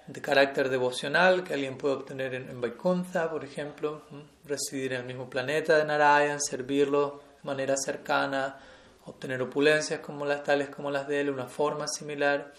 de 0.07 0.21
carácter 0.21 0.69
devocional 0.69 1.45
que 1.45 1.55
alguien 1.55 1.79
puede 1.79 1.95
obtener 1.95 2.35
en, 2.35 2.61
Vaikuntha, 2.61 3.31
por 3.31 3.45
ejemplo, 3.45 4.03
residir 4.45 4.95
en 4.95 5.01
el 5.03 5.07
mismo 5.07 5.31
planeta 5.31 5.79
de 5.79 5.85
Narayan, 5.85 6.41
servirlo 6.41 7.23
de 7.41 7.47
manera 7.47 7.77
cercana, 7.77 8.59
obtener 9.07 9.41
opulencias 9.41 10.01
como 10.01 10.27
las 10.27 10.43
tales 10.43 10.69
como 10.69 10.91
las 10.91 11.07
de 11.07 11.21
él, 11.21 11.31
una 11.31 11.47
forma 11.47 11.87
similar. 11.87 12.53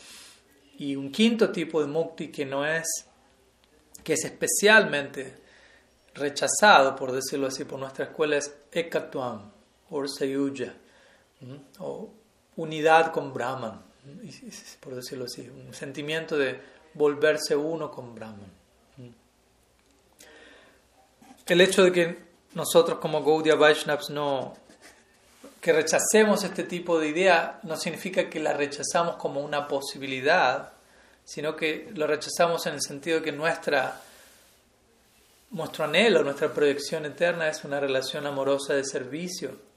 Y 0.78 0.96
un 0.96 1.12
quinto 1.12 1.52
tipo 1.52 1.82
de 1.82 1.88
mukti 1.88 2.30
que 2.32 2.46
no 2.46 2.66
es, 2.66 2.88
que 4.04 4.14
es 4.14 4.24
especialmente 4.24 5.36
rechazado, 6.16 6.96
por 6.96 7.12
decirlo 7.12 7.48
así, 7.48 7.66
por 7.66 7.80
nuestra 7.80 8.06
escuela 8.06 8.38
es 8.38 8.56
Ekatuam 8.72 9.53
o 9.94 10.08
Sayuja, 10.08 10.74
o 11.80 12.10
unidad 12.58 13.12
con 13.12 13.34
Brahman, 13.34 13.82
por 14.80 14.96
decirlo 14.96 15.26
así, 15.26 15.48
un 15.50 15.74
sentimiento 15.74 16.38
de 16.38 16.60
volverse 16.96 17.56
uno 17.56 17.92
con 17.92 18.16
Brahman. 18.16 18.52
El 21.46 21.62
hecho 21.62 21.84
de 21.84 21.92
que 21.92 22.24
nosotros 22.54 23.00
como 23.00 23.24
Gaudiya 23.24 23.56
Vaishnavas 23.56 24.10
no 24.10 24.56
que 25.60 25.72
rechacemos 25.72 26.44
este 26.44 26.64
tipo 26.64 27.00
de 27.00 27.08
idea 27.08 27.60
no 27.64 27.78
significa 27.78 28.30
que 28.30 28.40
la 28.40 28.54
rechazamos 28.54 29.16
como 29.16 29.40
una 29.40 29.66
posibilidad, 29.68 30.74
sino 31.24 31.56
que 31.56 31.90
lo 31.96 32.06
rechazamos 32.06 32.66
en 32.66 32.74
el 32.74 32.82
sentido 32.82 33.20
de 33.20 33.24
que 33.24 33.32
nuestra 33.32 34.02
nuestro 35.52 35.86
anhelo, 35.86 36.24
nuestra 36.24 36.52
proyección 36.52 37.06
eterna 37.06 37.48
es 37.48 37.64
una 37.64 37.80
relación 37.80 38.26
amorosa 38.26 38.74
de 38.74 38.84
servicio 38.84 39.73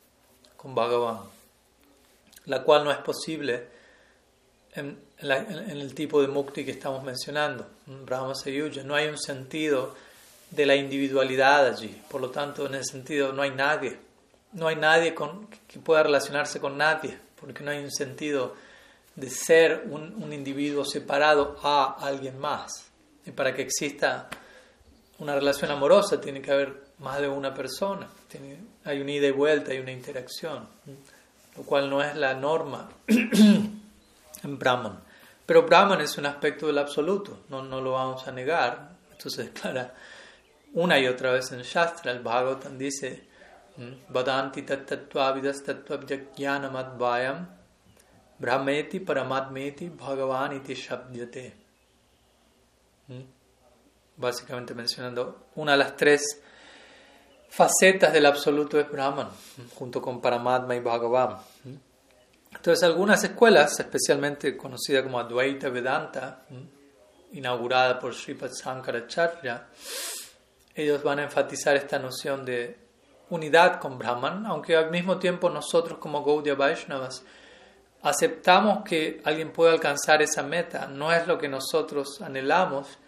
con 0.66 0.74
Bhagavan, 0.74 1.20
la 2.46 2.64
cual 2.64 2.82
no 2.82 2.90
es 2.90 2.98
posible 2.98 3.68
en, 4.74 4.98
el 5.20 5.94
tipo 5.94 6.20
de 6.20 6.26
mukti 6.26 6.64
que 6.64 6.72
estamos 6.72 7.04
mencionando, 7.04 7.68
Brahma 7.86 8.34
Sayuja. 8.34 8.82
No 8.82 8.96
hay 8.96 9.06
un 9.06 9.16
sentido 9.16 9.94
de 10.50 10.66
la 10.66 10.74
individualidad 10.74 11.68
allí, 11.68 12.02
por 12.10 12.20
lo 12.20 12.30
tanto, 12.30 12.66
en 12.66 12.74
ese 12.74 12.94
sentido 12.94 13.32
no 13.32 13.42
hay 13.42 13.52
nadie, 13.52 13.96
no 14.54 14.66
hay 14.66 14.74
nadie 14.74 15.14
con, 15.14 15.46
que 15.68 15.78
pueda 15.78 16.02
relacionarse 16.02 16.58
con 16.58 16.76
nadie, 16.76 17.16
porque 17.40 17.62
no 17.62 17.70
hay 17.70 17.84
un 17.84 17.92
sentido 17.92 18.56
de 19.14 19.30
ser 19.30 19.84
un, 19.88 20.20
un 20.20 20.32
individuo 20.32 20.84
separado 20.84 21.60
a 21.62 21.96
alguien 22.00 22.40
más. 22.40 22.72
Y 23.24 23.30
para 23.30 23.54
que 23.54 23.62
exista 23.62 24.28
una 25.20 25.36
relación 25.36 25.70
amorosa 25.70 26.20
tiene 26.20 26.42
que 26.42 26.50
haber 26.50 26.86
más 26.98 27.20
de 27.20 27.28
una 27.28 27.54
persona, 27.54 28.08
hay 28.84 29.00
una 29.00 29.12
ida 29.12 29.26
y 29.26 29.32
vuelta, 29.32 29.72
hay 29.72 29.78
una 29.78 29.92
interacción, 29.92 30.68
lo 31.56 31.62
cual 31.62 31.88
no 31.88 32.02
es 32.02 32.16
la 32.16 32.34
norma 32.34 32.88
en 33.06 34.58
Brahman. 34.58 35.00
Pero 35.44 35.62
Brahman 35.62 36.00
es 36.00 36.18
un 36.18 36.26
aspecto 36.26 36.66
del 36.66 36.78
absoluto, 36.78 37.44
no, 37.48 37.62
no 37.62 37.80
lo 37.80 37.92
vamos 37.92 38.26
a 38.26 38.32
negar. 38.32 38.90
Entonces, 39.12 39.46
declara 39.46 39.94
una 40.74 40.98
y 40.98 41.06
otra 41.06 41.32
vez 41.32 41.52
en 41.52 41.62
Shastra, 41.62 42.12
el 42.12 42.20
Bhagavatam 42.20 42.76
dice, 42.76 43.26
Vadanti 44.08 44.62
tattvavidas 44.62 45.62
tattvavidyanam 45.62 47.46
brahmeti 48.38 49.00
paramatmeti 49.00 49.90
bhagavaniti 49.90 50.74
shabdyate. 50.74 51.52
Básicamente 54.16 54.74
mencionando 54.74 55.46
una 55.56 55.72
de 55.72 55.78
las 55.78 55.96
tres 55.96 56.42
facetas 57.56 58.12
del 58.12 58.26
absoluto 58.26 58.78
es 58.78 58.90
Brahman, 58.90 59.30
junto 59.76 60.02
con 60.02 60.20
Paramatma 60.20 60.76
y 60.76 60.80
Bhagavan. 60.80 61.38
Entonces, 62.54 62.84
algunas 62.84 63.24
escuelas, 63.24 63.80
especialmente 63.80 64.58
conocidas 64.58 65.02
como 65.02 65.18
Advaita 65.18 65.70
Vedanta, 65.70 66.42
inaugurada 67.32 67.98
por 67.98 68.14
Sripad 68.14 68.50
Sankaracharya, 68.52 69.68
ellos 70.74 71.02
van 71.02 71.20
a 71.20 71.22
enfatizar 71.22 71.74
esta 71.76 71.98
noción 71.98 72.44
de 72.44 72.76
unidad 73.30 73.80
con 73.80 73.96
Brahman, 73.96 74.44
aunque 74.44 74.76
al 74.76 74.90
mismo 74.90 75.18
tiempo 75.18 75.48
nosotros 75.48 75.98
como 75.98 76.22
Gaudiya 76.22 76.56
Vaishnavas 76.56 77.24
aceptamos 78.02 78.84
que 78.84 79.22
alguien 79.24 79.50
pueda 79.50 79.72
alcanzar 79.72 80.20
esa 80.20 80.42
meta, 80.42 80.86
no 80.88 81.10
es 81.10 81.26
lo 81.26 81.38
que 81.38 81.48
nosotros 81.48 82.20
anhelamos, 82.20 82.98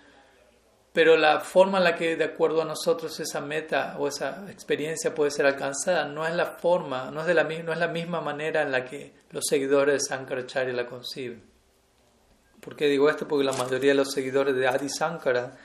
pero 0.99 1.17
la 1.17 1.39
forma 1.39 1.79
en 1.79 1.85
la 1.85 1.95
que 1.95 2.17
de 2.17 2.25
acuerdo 2.25 2.61
a 2.61 2.65
nosotros 2.65 3.21
esa 3.21 3.41
meta 3.41 3.95
o 4.01 4.09
esa 4.09 4.45
experiencia 4.51 5.15
puede 5.15 5.31
ser 5.31 5.47
alcanzada 5.47 6.05
no 6.07 6.27
es 6.27 6.35
la 6.35 6.47
forma, 6.47 7.13
no 7.13 7.21
es, 7.21 7.29
de 7.29 7.35
la, 7.35 7.45
no 7.45 7.73
es 7.73 7.79
la 7.79 7.87
misma 7.87 8.21
manera 8.21 8.63
en 8.63 8.73
la 8.73 8.85
que 8.85 9.13
los 9.31 9.45
seguidores 9.49 10.03
de 10.03 10.09
Sankaracharya 10.09 10.73
la 10.73 10.87
conciben. 10.87 11.41
¿Por 12.61 12.75
qué 12.75 12.89
digo 12.89 13.09
esto? 13.09 13.29
Porque 13.29 13.45
la 13.45 13.53
mayoría 13.53 13.93
de 13.93 13.95
los 13.95 14.11
seguidores 14.11 14.57
de 14.57 14.67
Adi 14.67 14.89
Sankara 14.89 15.57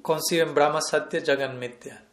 conciben 0.00 0.54
Brahma 0.54 0.80
Satya 0.80 1.20
Jagan 1.26 1.58
Mitya. 1.58 2.04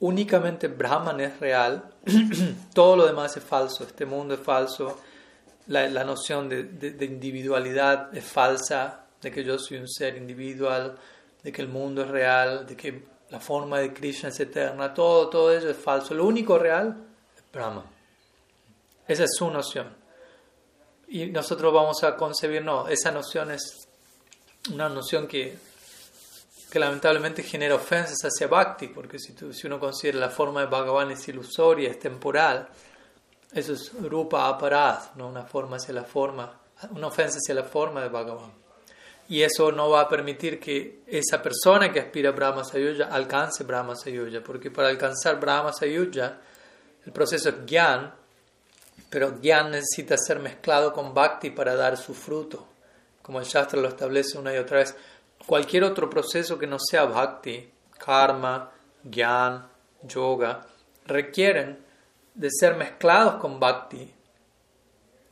Únicamente 0.00 0.68
Brahman 0.68 1.20
es 1.20 1.40
real, 1.40 1.90
todo 2.74 2.96
lo 2.96 3.06
demás 3.06 3.34
es 3.34 3.42
falso, 3.42 3.84
este 3.84 4.04
mundo 4.04 4.34
es 4.34 4.40
falso, 4.40 5.00
la, 5.68 5.88
la 5.88 6.04
noción 6.04 6.50
de, 6.50 6.64
de 6.64 7.04
individualidad 7.06 8.14
es 8.14 8.26
falsa, 8.26 9.06
de 9.22 9.30
que 9.30 9.42
yo 9.42 9.58
soy 9.58 9.78
un 9.78 9.88
ser 9.88 10.18
individual, 10.18 10.98
de 11.44 11.52
que 11.52 11.62
el 11.62 11.68
mundo 11.68 12.02
es 12.02 12.08
real, 12.08 12.66
de 12.66 12.74
que 12.74 13.04
la 13.28 13.38
forma 13.38 13.78
de 13.78 13.92
Krishna 13.92 14.30
es 14.30 14.40
eterna, 14.40 14.94
todo, 14.94 15.28
todo 15.28 15.52
eso 15.52 15.68
es 15.68 15.76
falso. 15.76 16.14
Lo 16.14 16.24
único 16.24 16.58
real 16.58 17.06
es 17.36 17.42
Brahma. 17.52 17.84
Esa 19.06 19.24
es 19.24 19.30
su 19.36 19.50
noción. 19.50 19.94
Y 21.08 21.26
nosotros 21.26 21.72
vamos 21.72 22.02
a 22.02 22.16
concebir, 22.16 22.64
no, 22.64 22.88
esa 22.88 23.10
noción 23.10 23.50
es 23.50 23.86
una 24.72 24.88
noción 24.88 25.28
que, 25.28 25.58
que 26.70 26.78
lamentablemente 26.78 27.42
genera 27.42 27.74
ofensas 27.74 28.16
hacia 28.24 28.46
Bhakti, 28.46 28.88
porque 28.88 29.18
si, 29.18 29.34
tú, 29.34 29.52
si 29.52 29.66
uno 29.66 29.78
considera 29.78 30.18
la 30.18 30.30
forma 30.30 30.60
de 30.60 30.66
Bhagavan 30.66 31.10
es 31.10 31.28
ilusoria, 31.28 31.90
es 31.90 31.98
temporal, 31.98 32.68
eso 33.52 33.74
es 33.74 33.92
rupa 34.00 34.48
aparad, 34.48 35.14
¿no? 35.16 35.28
una 35.28 35.44
forma 35.44 35.76
hacia 35.76 35.92
la 35.92 36.04
forma, 36.04 36.58
una 36.90 37.08
ofensa 37.08 37.36
hacia 37.36 37.54
la 37.54 37.64
forma 37.64 38.00
de 38.00 38.08
Bhagavan. 38.08 38.63
Y 39.28 39.42
eso 39.42 39.72
no 39.72 39.88
va 39.90 40.02
a 40.02 40.08
permitir 40.08 40.60
que 40.60 41.00
esa 41.06 41.42
persona 41.42 41.90
que 41.90 42.00
aspira 42.00 42.28
a 42.28 42.32
Brahma 42.32 42.62
Sayuja 42.62 43.04
alcance 43.04 43.64
Brahma 43.64 43.96
Sayuja, 43.96 44.42
porque 44.44 44.70
para 44.70 44.88
alcanzar 44.88 45.40
Brahma 45.40 45.72
Sayuja 45.72 46.38
el 47.06 47.12
proceso 47.12 47.50
es 47.50 47.54
Gyan, 47.66 48.12
pero 49.10 49.38
Gyan 49.40 49.70
necesita 49.70 50.16
ser 50.16 50.40
mezclado 50.40 50.92
con 50.92 51.14
Bhakti 51.14 51.50
para 51.50 51.74
dar 51.74 51.96
su 51.96 52.14
fruto. 52.14 52.66
Como 53.22 53.40
el 53.40 53.46
Shastra 53.46 53.80
lo 53.80 53.88
establece 53.88 54.38
una 54.38 54.54
y 54.54 54.58
otra 54.58 54.78
vez, 54.78 54.94
cualquier 55.46 55.84
otro 55.84 56.08
proceso 56.08 56.58
que 56.58 56.66
no 56.66 56.78
sea 56.78 57.04
Bhakti, 57.04 57.70
Karma, 57.98 58.70
Gyan, 59.02 59.66
Yoga, 60.02 60.66
requieren 61.06 61.78
de 62.34 62.48
ser 62.50 62.76
mezclados 62.76 63.36
con 63.36 63.60
Bhakti 63.60 64.12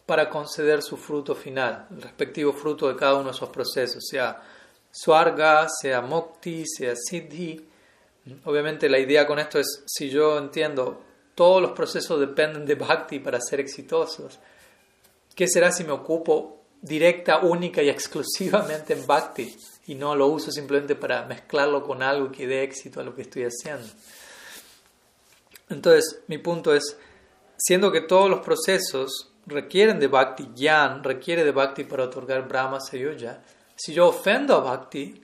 para 0.07 0.29
conceder 0.29 0.83
su 0.83 0.97
fruto 0.97 1.35
final, 1.35 1.87
el 1.91 2.03
respectivo 2.03 2.53
fruto 2.53 2.89
de 2.89 2.97
cada 2.97 3.15
uno 3.15 3.25
de 3.25 3.31
esos 3.31 3.49
procesos, 3.49 4.05
sea 4.09 4.43
Swarga, 4.91 5.69
sea 5.69 6.01
Mukti, 6.01 6.65
sea 6.67 6.95
Siddhi. 6.97 7.67
Obviamente 8.45 8.89
la 8.89 8.99
idea 8.99 9.27
con 9.27 9.39
esto 9.39 9.59
es, 9.59 9.83
si 9.87 10.11
yo 10.11 10.39
entiendo, 10.39 11.03
todos 11.35 11.63
los 11.63 11.73
procesos 11.73 12.21
dependen 12.21 12.67
de 12.67 12.75
Bhakti 12.75 13.21
para 13.21 13.41
ser 13.41 13.61
exitosos, 13.61 14.39
¿qué 15.35 15.49
será 15.49 15.73
si 15.73 15.85
me 15.85 15.93
ocupo 15.93 16.61
directa, 16.81 17.39
única 17.39 17.83
y 17.83 17.89
exclusivamente 17.89 18.93
en 18.93 19.07
Bhakti 19.07 19.57
y 19.87 19.95
no 19.95 20.15
lo 20.15 20.27
uso 20.27 20.51
simplemente 20.51 20.95
para 20.95 21.25
mezclarlo 21.25 21.83
con 21.83 22.03
algo 22.03 22.31
que 22.31 22.47
dé 22.47 22.63
éxito 22.63 23.01
a 23.01 23.05
lo 23.05 23.15
que 23.15 23.23
estoy 23.23 23.45
haciendo? 23.45 23.89
Entonces, 25.71 26.21
mi 26.27 26.39
punto 26.39 26.75
es, 26.75 26.97
siendo 27.57 27.91
que 27.91 28.03
todos 28.03 28.29
los 28.29 28.41
procesos 28.41 29.32
requieren 29.47 29.99
de 29.99 30.07
Bhakti, 30.07 30.51
Gyan 30.55 31.03
requiere 31.03 31.45
de 31.45 31.53
Bhakti 31.53 31.85
para 31.85 32.05
otorgar 32.05 32.47
Brahma 32.47 32.81
Sayuja. 32.81 33.41
Si 33.75 33.93
yo 33.93 34.09
ofendo 34.09 34.57
a 34.57 34.61
Bhakti, 34.61 35.21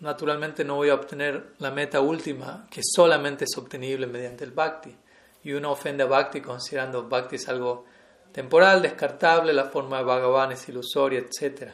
naturalmente 0.00 0.64
no 0.64 0.76
voy 0.76 0.88
a 0.88 0.94
obtener 0.94 1.54
la 1.58 1.70
meta 1.70 2.00
última, 2.00 2.66
que 2.70 2.80
solamente 2.82 3.44
es 3.44 3.56
obtenible 3.56 4.06
mediante 4.06 4.44
el 4.44 4.52
Bhakti. 4.52 4.96
Y 5.44 5.52
uno 5.52 5.72
ofende 5.72 6.02
a 6.02 6.06
Bhakti 6.06 6.40
considerando 6.40 7.08
Bhakti 7.08 7.36
es 7.36 7.48
algo 7.48 7.84
temporal, 8.32 8.82
descartable, 8.82 9.52
la 9.52 9.64
forma 9.64 9.98
de 9.98 10.04
Bhagavan 10.04 10.52
es 10.52 10.68
ilusoria, 10.68 11.20
etc. 11.20 11.70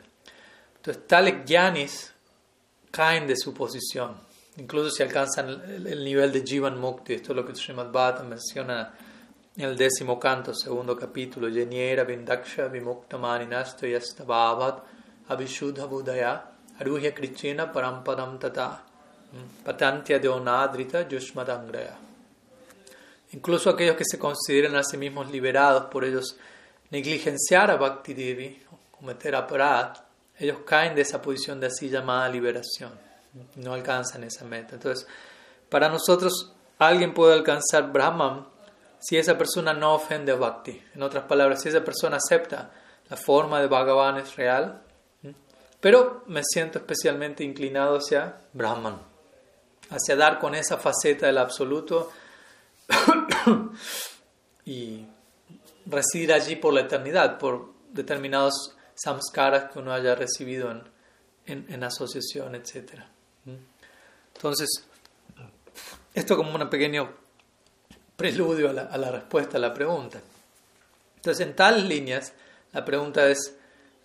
Entonces, 0.76 1.06
tales 1.06 1.44
Gyanis 1.44 2.12
caen 2.90 3.26
de 3.26 3.36
su 3.36 3.52
posición, 3.52 4.16
incluso 4.56 4.90
si 4.90 5.02
alcanzan 5.02 5.48
el, 5.48 6.04
nivel 6.04 6.32
de 6.32 6.42
Jivan 6.42 6.78
Mukti. 6.78 7.14
Esto 7.14 7.32
es 7.32 7.36
lo 7.36 7.46
que 7.46 7.54
Srimad 7.54 7.90
Bhatta 7.90 8.22
menciona 8.22 8.94
en 9.00 9.05
el 9.58 9.74
décimo 9.74 10.18
canto, 10.18 10.52
segundo 10.52 10.94
capítulo, 10.94 11.48
Yeniera 11.48 12.04
Vindaksha 12.04 12.68
Vimuktamani 12.68 13.46
Nasto 13.46 13.86
Yastabhavat 13.86 14.82
Abhishuddha 15.28 15.86
Budaya 15.86 16.42
Aruhya 16.78 17.14
Krichena 17.14 17.72
Parampadam 17.72 18.38
Tata 18.38 18.82
mm, 19.32 19.64
Patantya 19.64 20.18
Deonadrita 20.18 21.08
Yushmadangraya. 21.08 21.96
Incluso 23.32 23.70
aquellos 23.70 23.96
que 23.96 24.04
se 24.04 24.18
consideran 24.18 24.76
a 24.76 24.84
sí 24.84 24.98
mismos 24.98 25.30
liberados 25.30 25.86
por 25.86 26.04
ellos 26.04 26.36
negligenciar 26.90 27.70
a 27.70 27.76
Bhakti 27.76 28.12
Devi, 28.12 28.62
cometer 28.90 29.34
aparat, 29.34 29.98
ellos 30.38 30.58
caen 30.66 30.94
de 30.94 31.00
esa 31.00 31.22
posición 31.22 31.58
de 31.60 31.68
así 31.68 31.88
llamada 31.88 32.28
liberación, 32.28 32.92
no 33.56 33.72
alcanzan 33.72 34.22
esa 34.24 34.44
meta. 34.44 34.74
Entonces, 34.74 35.06
para 35.70 35.88
nosotros, 35.88 36.52
alguien 36.78 37.14
puede 37.14 37.32
alcanzar 37.32 37.90
Brahman 37.90 38.55
si 38.98 39.16
esa 39.16 39.36
persona 39.36 39.72
no 39.72 39.94
ofende 39.94 40.32
a 40.32 40.36
Bhakti. 40.36 40.82
En 40.94 41.02
otras 41.02 41.24
palabras, 41.24 41.62
si 41.62 41.68
esa 41.68 41.84
persona 41.84 42.16
acepta 42.16 42.70
la 43.08 43.16
forma 43.16 43.60
de 43.60 43.68
Bhagavan 43.68 44.18
es 44.18 44.36
real, 44.36 44.82
pero 45.80 46.24
me 46.26 46.42
siento 46.44 46.78
especialmente 46.78 47.44
inclinado 47.44 47.98
hacia 47.98 48.40
Brahman, 48.52 48.98
hacia 49.90 50.16
dar 50.16 50.38
con 50.38 50.54
esa 50.54 50.78
faceta 50.78 51.26
del 51.26 51.38
absoluto 51.38 52.10
y 54.64 55.06
residir 55.86 56.32
allí 56.32 56.56
por 56.56 56.74
la 56.74 56.80
eternidad, 56.80 57.38
por 57.38 57.72
determinados 57.90 58.74
samskaras 58.94 59.70
que 59.70 59.78
uno 59.78 59.92
haya 59.92 60.14
recibido 60.14 60.70
en, 60.70 61.66
en 61.68 61.84
asociación, 61.84 62.54
etc. 62.56 62.94
Entonces, 64.34 64.68
esto 66.14 66.36
como 66.36 66.54
un 66.54 66.68
pequeño 66.68 67.25
preludio 68.16 68.70
a 68.70 68.98
la, 68.98 69.10
respuesta 69.10 69.58
a 69.58 69.60
la 69.60 69.74
pregunta. 69.74 70.20
Entonces, 71.16 71.46
en 71.46 71.54
tales 71.54 71.84
líneas, 71.84 72.32
la 72.72 72.84
pregunta 72.84 73.28
es, 73.28 73.54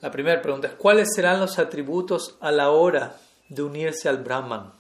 la 0.02 0.12
primera 0.12 0.42
pregunta 0.42 0.68
es, 0.68 0.74
¿cuáles 0.74 1.10
serán 1.16 1.40
los 1.40 1.58
atributos 1.60 2.36
a 2.42 2.52
la 2.52 2.72
hora 2.72 3.16
de 3.50 3.64
unirse 3.64 4.10
al 4.10 4.18
Brahman? 4.18 4.72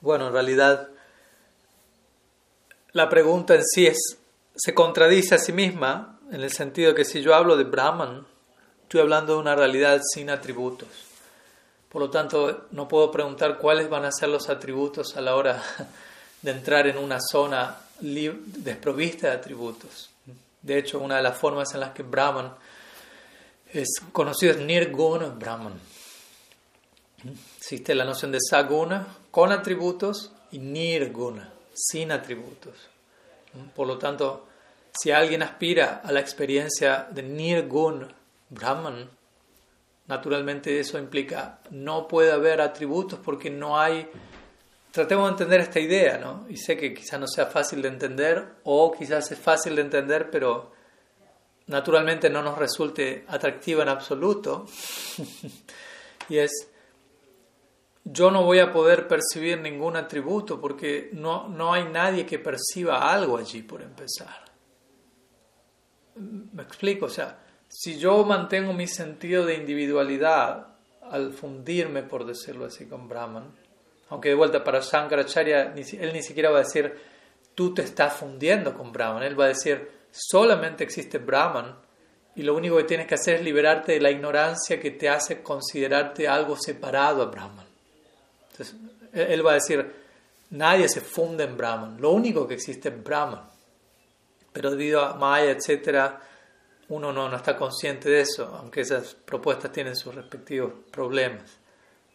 Bueno, 0.00 0.28
en 0.28 0.32
realidad, 0.32 0.88
la 2.92 3.08
pregunta 3.08 3.54
en 3.54 3.64
sí 3.64 3.86
es, 3.86 4.18
se 4.54 4.74
contradice 4.74 5.34
a 5.34 5.38
sí 5.38 5.52
misma 5.52 6.18
en 6.32 6.40
el 6.40 6.50
sentido 6.50 6.94
que 6.94 7.04
si 7.04 7.22
yo 7.22 7.34
hablo 7.34 7.56
de 7.56 7.64
Brahman, 7.64 8.26
estoy 8.82 9.00
hablando 9.00 9.34
de 9.34 9.40
una 9.40 9.54
realidad 9.54 10.00
sin 10.02 10.30
atributos. 10.30 10.88
Por 11.88 12.02
lo 12.02 12.10
tanto, 12.10 12.66
no 12.72 12.88
puedo 12.88 13.10
preguntar 13.10 13.58
cuáles 13.58 13.88
van 13.88 14.04
a 14.04 14.12
ser 14.12 14.28
los 14.28 14.48
atributos 14.48 15.16
a 15.16 15.20
la 15.20 15.36
hora 15.36 15.62
de 16.42 16.50
entrar 16.50 16.86
en 16.86 16.98
una 16.98 17.18
zona 17.20 17.76
desprovista 18.00 19.28
de 19.28 19.34
atributos. 19.34 20.10
De 20.62 20.78
hecho, 20.78 20.98
una 20.98 21.16
de 21.16 21.22
las 21.22 21.36
formas 21.36 21.72
en 21.74 21.80
las 21.80 21.92
que 21.92 22.02
Brahman 22.02 22.52
es 23.72 24.00
conocido 24.12 24.52
es 24.52 24.58
Nirguna 24.58 25.26
Brahman. 25.26 25.74
Existe 27.58 27.94
la 27.94 28.04
noción 28.04 28.32
de 28.32 28.38
Saguna 28.40 29.06
con 29.30 29.52
atributos 29.52 30.32
y 30.52 30.58
Nirguna 30.58 31.52
sin 31.74 32.12
atributos. 32.12 32.74
Por 33.74 33.86
lo 33.86 33.98
tanto, 33.98 34.46
si 34.98 35.10
alguien 35.10 35.42
aspira 35.42 36.00
a 36.04 36.12
la 36.12 36.20
experiencia 36.20 37.06
de 37.10 37.22
Nirguna 37.22 38.08
Brahman, 38.50 39.10
naturalmente 40.06 40.78
eso 40.78 40.98
implica 40.98 41.58
no 41.70 42.06
puede 42.06 42.32
haber 42.32 42.60
atributos 42.60 43.18
porque 43.22 43.50
no 43.50 43.78
hay... 43.78 44.08
Tratemos 44.96 45.26
de 45.26 45.30
entender 45.32 45.60
esta 45.60 45.78
idea, 45.78 46.16
¿no? 46.16 46.46
Y 46.48 46.56
sé 46.56 46.74
que 46.74 46.94
quizás 46.94 47.20
no 47.20 47.28
sea 47.28 47.44
fácil 47.44 47.82
de 47.82 47.88
entender 47.88 48.42
o 48.64 48.90
quizás 48.90 49.30
es 49.30 49.38
fácil 49.38 49.76
de 49.76 49.82
entender, 49.82 50.30
pero 50.30 50.72
naturalmente 51.66 52.30
no 52.30 52.42
nos 52.42 52.56
resulte 52.56 53.26
atractiva 53.28 53.82
en 53.82 53.90
absoluto. 53.90 54.64
y 56.30 56.38
es, 56.38 56.70
yo 58.04 58.30
no 58.30 58.44
voy 58.44 58.60
a 58.60 58.72
poder 58.72 59.06
percibir 59.06 59.60
ningún 59.60 59.96
atributo 59.96 60.58
porque 60.58 61.10
no, 61.12 61.46
no 61.46 61.74
hay 61.74 61.84
nadie 61.84 62.24
que 62.24 62.38
perciba 62.38 63.12
algo 63.12 63.36
allí, 63.36 63.60
por 63.60 63.82
empezar. 63.82 64.46
¿Me 66.14 66.62
explico? 66.62 67.04
O 67.04 67.10
sea, 67.10 67.38
si 67.68 67.98
yo 67.98 68.24
mantengo 68.24 68.72
mi 68.72 68.86
sentido 68.86 69.44
de 69.44 69.56
individualidad 69.56 70.68
al 71.02 71.34
fundirme, 71.34 72.02
por 72.02 72.24
decirlo 72.24 72.64
así, 72.64 72.86
con 72.86 73.10
Brahman, 73.10 73.65
aunque 74.08 74.28
de 74.28 74.34
vuelta 74.34 74.62
para 74.62 74.80
Shankaracharya, 74.80 75.74
él 75.74 76.12
ni 76.12 76.22
siquiera 76.22 76.50
va 76.50 76.58
a 76.58 76.62
decir, 76.62 76.94
tú 77.54 77.74
te 77.74 77.82
estás 77.82 78.14
fundiendo 78.14 78.74
con 78.74 78.92
Brahman, 78.92 79.22
él 79.22 79.38
va 79.38 79.46
a 79.46 79.48
decir, 79.48 79.90
solamente 80.10 80.84
existe 80.84 81.18
Brahman 81.18 81.74
y 82.36 82.42
lo 82.42 82.54
único 82.54 82.76
que 82.76 82.84
tienes 82.84 83.06
que 83.06 83.14
hacer 83.14 83.36
es 83.36 83.42
liberarte 83.42 83.92
de 83.92 84.00
la 84.00 84.10
ignorancia 84.10 84.78
que 84.78 84.92
te 84.92 85.08
hace 85.08 85.42
considerarte 85.42 86.28
algo 86.28 86.56
separado 86.56 87.22
a 87.22 87.26
Brahman. 87.26 87.66
Entonces, 88.52 88.76
él 89.12 89.44
va 89.44 89.52
a 89.52 89.54
decir, 89.54 89.90
nadie 90.50 90.88
se 90.88 91.00
funde 91.00 91.44
en 91.44 91.56
Brahman, 91.56 92.00
lo 92.00 92.10
único 92.10 92.46
que 92.46 92.54
existe 92.54 92.90
es 92.90 93.02
Brahman. 93.02 93.42
Pero 94.52 94.70
debido 94.70 95.02
a 95.02 95.14
Maya, 95.14 95.50
etcétera, 95.50 96.20
uno 96.88 97.12
no, 97.12 97.28
no 97.28 97.36
está 97.36 97.56
consciente 97.56 98.08
de 98.08 98.20
eso, 98.20 98.54
aunque 98.58 98.82
esas 98.82 99.14
propuestas 99.14 99.72
tienen 99.72 99.96
sus 99.96 100.14
respectivos 100.14 100.72
problemas. 100.90 101.58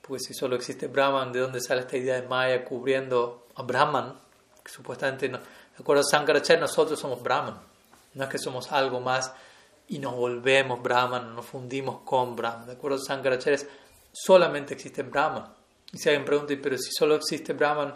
Porque 0.02 0.20
si 0.20 0.34
solo 0.34 0.56
existe 0.56 0.88
Brahman, 0.88 1.32
¿de 1.32 1.40
dónde 1.40 1.62
sale 1.62 1.82
esta 1.82 1.98
idea 1.98 2.20
de 2.20 2.28
Maya 2.28 2.66
cubriendo 2.66 3.48
a 3.56 3.64
Brahman? 3.64 4.20
Que 4.64 4.72
supuestamente, 4.72 5.30
no, 5.30 5.38
de 5.38 5.46
acuerdo 5.80 6.02
a 6.02 6.06
Sankaracharya, 6.06 6.62
nosotros 6.62 7.00
somos 7.00 7.22
Brahman. 7.22 7.60
No 8.14 8.24
es 8.24 8.30
que 8.30 8.38
somos 8.38 8.72
algo 8.72 9.00
más 9.00 9.32
y 9.88 10.00
nos 10.00 10.16
volvemos 10.16 10.82
Brahman, 10.82 11.36
nos 11.36 11.46
fundimos 11.46 12.02
con 12.02 12.36
Brahman. 12.36 12.66
De 12.66 12.74
acuerdo 12.74 12.98
a 12.98 13.02
Sankaracharya, 13.02 13.60
solamente 14.12 14.74
existe 14.74 15.04
Brahman. 15.04 15.46
Y 15.94 15.98
si 15.98 16.10
alguien 16.10 16.26
pregunta, 16.26 16.54
pero 16.62 16.78
si 16.78 16.92
solo 16.92 17.16
existe 17.16 17.54
Brahman, 17.54 17.94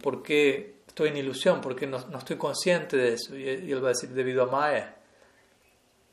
¿por 0.00 0.22
qué 0.22 0.82
estoy 0.86 1.08
en 1.08 1.16
ilusión? 1.16 1.60
¿Por 1.60 1.74
qué 1.74 1.86
no, 1.86 1.98
no 2.06 2.18
estoy 2.18 2.36
consciente 2.36 2.96
de 2.96 3.14
eso? 3.14 3.36
Y, 3.36 3.48
él 3.48 3.82
va 3.82 3.88
a 3.88 3.92
decir, 3.92 4.10
debido 4.10 4.42
a 4.42 4.46
Maya. 4.46 4.96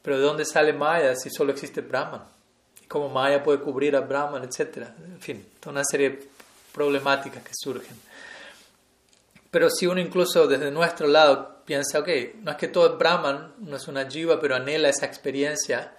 Pero 0.02 0.18
¿de 0.18 0.24
dónde 0.24 0.46
sale 0.46 0.74
Maya 0.74 1.16
si 1.16 1.30
solo 1.30 1.52
existe 1.52 1.82
Brahman? 1.82 2.24
¿Y 2.90 2.92
cómo 2.92 3.10
Maya 3.10 3.44
puede 3.44 3.60
cubrir 3.60 3.96
a 3.96 4.02
Brahman, 4.02 4.44
etcétera? 4.44 4.96
En 4.98 5.20
fin, 5.20 5.46
toda 5.60 5.74
una 5.74 5.84
serie 5.84 6.10
de 6.10 6.30
problemáticas 6.74 7.44
que 7.44 7.52
surgen. 7.54 7.96
Pero 9.52 9.70
si 9.70 9.88
uno 9.88 10.00
incluso 10.00 10.48
desde 10.48 10.72
nuestro 10.72 11.08
lado 11.08 11.64
piensa, 11.66 12.00
ok, 12.00 12.10
no 12.42 12.52
es 12.52 12.58
que 12.58 12.68
todo 12.68 12.94
es 12.94 12.98
Brahman, 12.98 13.54
no 13.60 13.76
es 13.76 13.88
una 13.88 14.10
jiva, 14.10 14.40
pero 14.40 14.56
anhela 14.56 14.90
esa 14.90 15.06
experiencia, 15.06 15.94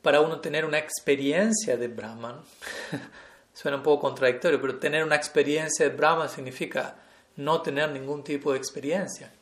para 0.00 0.20
uno 0.20 0.40
tener 0.40 0.64
una 0.64 0.78
experiencia 0.78 1.76
de 1.76 1.88
Brahman, 1.88 2.40
suena 3.54 3.76
un 3.76 3.82
poco 3.82 4.02
contradictorio, 4.02 4.60
pero 4.60 4.78
tener 4.78 5.04
una 5.04 5.16
experiencia 5.16 5.88
de 5.88 5.94
Brahman 5.94 6.28
significa 6.28 6.96
no 7.36 7.62
tener 7.62 7.90
ningún 7.90 8.24
tipo 8.24 8.52
de 8.52 8.58
experiencia. 8.58 9.32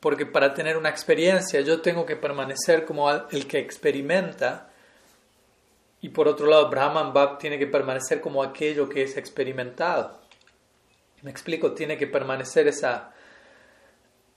Porque 0.00 0.26
para 0.26 0.52
tener 0.54 0.76
una 0.76 0.90
experiencia 0.90 1.60
yo 1.60 1.80
tengo 1.80 2.06
que 2.06 2.16
permanecer 2.16 2.84
como 2.84 3.10
el 3.10 3.46
que 3.46 3.58
experimenta 3.58 4.70
y 6.04 6.10
por 6.10 6.28
otro 6.28 6.46
lado 6.46 6.68
Brahman 6.68 7.14
va, 7.16 7.38
tiene 7.38 7.58
que 7.58 7.66
permanecer 7.66 8.20
como 8.20 8.42
aquello 8.42 8.90
que 8.90 9.04
es 9.04 9.16
experimentado. 9.16 10.20
Me 11.22 11.30
explico, 11.30 11.72
tiene 11.72 11.96
que 11.96 12.06
permanecer 12.06 12.68
esa, 12.68 13.14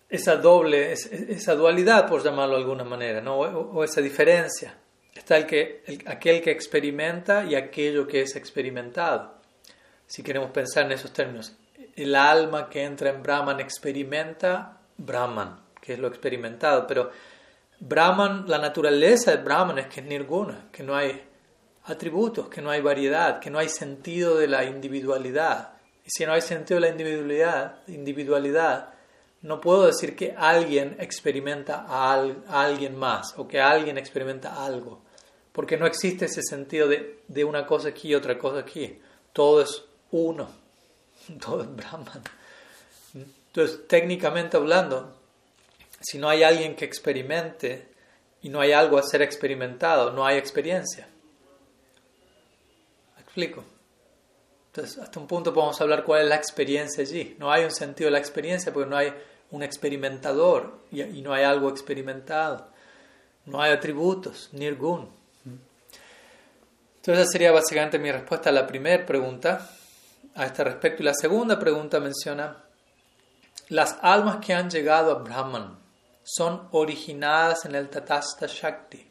esa 0.08 0.38
doble, 0.38 0.94
esa 0.94 1.56
dualidad, 1.56 2.08
por 2.08 2.24
llamarlo 2.24 2.56
de 2.56 2.62
alguna 2.62 2.86
manera, 2.86 3.20
¿no? 3.20 3.40
o, 3.40 3.84
esa 3.84 4.00
diferencia. 4.00 4.78
Está 5.14 5.36
el 5.36 5.46
que, 5.46 5.84
aquel 6.06 6.42
que 6.42 6.52
experimenta 6.52 7.44
y 7.44 7.56
aquello 7.56 8.08
que 8.08 8.22
es 8.22 8.38
experimentado. 8.38 9.34
Si 10.06 10.24
queremos 10.24 10.52
pensar 10.52 10.86
en 10.86 10.94
esos 10.94 11.12
términos, 11.12 11.58
el 11.98 12.16
alma 12.16 12.70
que 12.70 12.86
entra 12.86 13.10
en 13.10 13.22
Brahman 13.22 13.60
experimenta 13.60 14.80
Brahman, 14.96 15.60
que 15.82 15.96
es 15.96 16.00
lo 16.00 16.08
experimentado, 16.08 16.88
pero 16.88 17.12
Brahman, 17.82 18.46
la 18.48 18.58
naturaleza 18.58 19.32
de 19.32 19.44
Brahman 19.44 19.80
es 19.80 19.88
que 19.88 20.00
es 20.00 20.06
nirguna, 20.06 20.70
que 20.72 20.82
no 20.82 20.96
hay 20.96 21.27
atributos, 21.90 22.50
que 22.50 22.62
no 22.62 22.70
hay 22.70 22.82
variedad, 22.82 23.40
que 23.40 23.50
no 23.50 23.60
hay 23.60 23.70
sentido 23.70 24.36
de 24.36 24.48
la 24.48 24.66
individualidad. 24.66 25.74
Y 26.06 26.10
si 26.10 26.26
no 26.26 26.34
hay 26.34 26.42
sentido 26.42 26.80
de 26.80 26.88
la 26.88 26.92
individualidad, 26.92 27.80
individualidad 27.88 28.94
no 29.42 29.62
puedo 29.62 29.86
decir 29.86 30.16
que 30.16 30.34
alguien 30.36 30.98
experimenta 31.00 31.86
a, 31.88 32.14
alguien 32.48 32.98
más 32.98 33.34
o 33.38 33.48
que 33.48 33.60
alguien 33.62 33.98
experimenta 33.98 34.66
algo, 34.66 35.02
porque 35.52 35.78
no 35.78 35.86
existe 35.86 36.26
ese 36.26 36.42
sentido 36.42 36.88
de, 36.88 37.20
de, 37.28 37.44
una 37.44 37.66
cosa 37.66 37.90
aquí 37.90 38.10
y 38.10 38.16
otra 38.16 38.38
cosa 38.38 38.60
aquí. 38.60 39.00
Todo 39.34 39.62
es 39.62 39.84
uno, 40.12 40.50
todo 41.40 41.62
es 41.62 41.76
Brahman. 41.76 42.22
Entonces, 43.14 43.88
técnicamente 43.88 44.58
hablando, 44.58 45.16
si 46.02 46.18
no 46.18 46.30
hay 46.30 46.44
alguien 46.44 46.76
que 46.76 46.86
experimente 46.86 47.88
y 48.42 48.50
no 48.50 48.60
hay 48.60 48.72
algo 48.72 48.98
a 48.98 49.04
ser 49.04 49.22
experimentado, 49.22 50.12
no 50.12 50.26
hay 50.26 50.38
experiencia. 50.38 51.08
¿Me 53.38 53.44
explico? 53.44 53.68
Entonces, 54.72 54.98
hasta 54.98 55.20
un 55.20 55.28
punto 55.28 55.54
podemos 55.54 55.80
hablar 55.80 56.04
cuál 56.04 56.24
es 56.24 56.28
la 56.28 56.36
experiencia 56.38 57.04
allí. 57.04 57.36
No 57.38 57.52
hay 57.52 57.66
un 57.66 57.72
sentido 57.72 58.08
de 58.08 58.14
la 58.14 58.18
experiencia 58.18 58.74
porque 58.74 58.90
no 58.90 58.98
hay 58.98 59.14
un 59.52 59.62
experimentador 59.62 60.80
y, 60.92 61.22
no 61.22 61.34
hay 61.34 61.44
algo 61.44 61.70
experimentado. 61.70 62.68
No 63.46 63.62
hay 63.62 63.74
atributos, 63.74 64.50
nirgun. 64.54 65.08
Entonces, 66.96 67.26
esa 67.26 67.32
sería 67.32 67.52
básicamente 67.52 68.00
mi 68.00 68.12
respuesta 68.12 68.50
a 68.50 68.54
la 68.54 68.66
primera 68.66 69.06
pregunta 69.06 69.70
a 70.34 70.46
este 70.48 70.64
respecto. 70.64 71.04
Y 71.04 71.06
la 71.06 71.14
segunda 71.14 71.60
pregunta 71.60 72.00
menciona, 72.00 72.64
las 73.70 74.00
almas 74.02 74.44
que 74.44 74.56
han 74.56 74.68
llegado 74.68 75.12
a 75.12 75.22
Brahman 75.22 75.78
son 76.24 76.70
originadas 76.72 77.66
en 77.66 77.76
el 77.76 77.88
Tatasta 77.88 78.48
Shakti. 78.48 79.07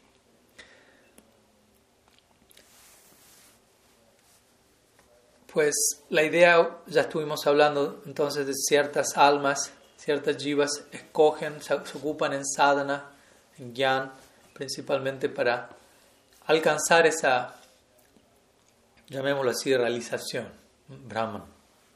Pues 5.51 5.75
la 6.09 6.23
idea, 6.23 6.77
ya 6.87 7.01
estuvimos 7.01 7.47
hablando 7.47 8.01
entonces 8.05 8.45
de 8.45 8.53
ciertas 8.53 9.17
almas, 9.17 9.71
ciertas 9.97 10.37
jivas 10.37 10.83
escogen, 10.91 11.61
se, 11.61 11.73
ocupan 11.73 12.33
en 12.33 12.45
sadhana, 12.45 13.11
en 13.57 13.73
gyan, 13.73 14.11
principalmente 14.53 15.29
para 15.29 15.69
alcanzar 16.45 17.07
esa, 17.07 17.55
llamémoslo 19.07 19.51
así, 19.51 19.75
realización, 19.75 20.47
Brahman, 20.87 21.43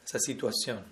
esa 0.04 0.20
situación, 0.20 0.84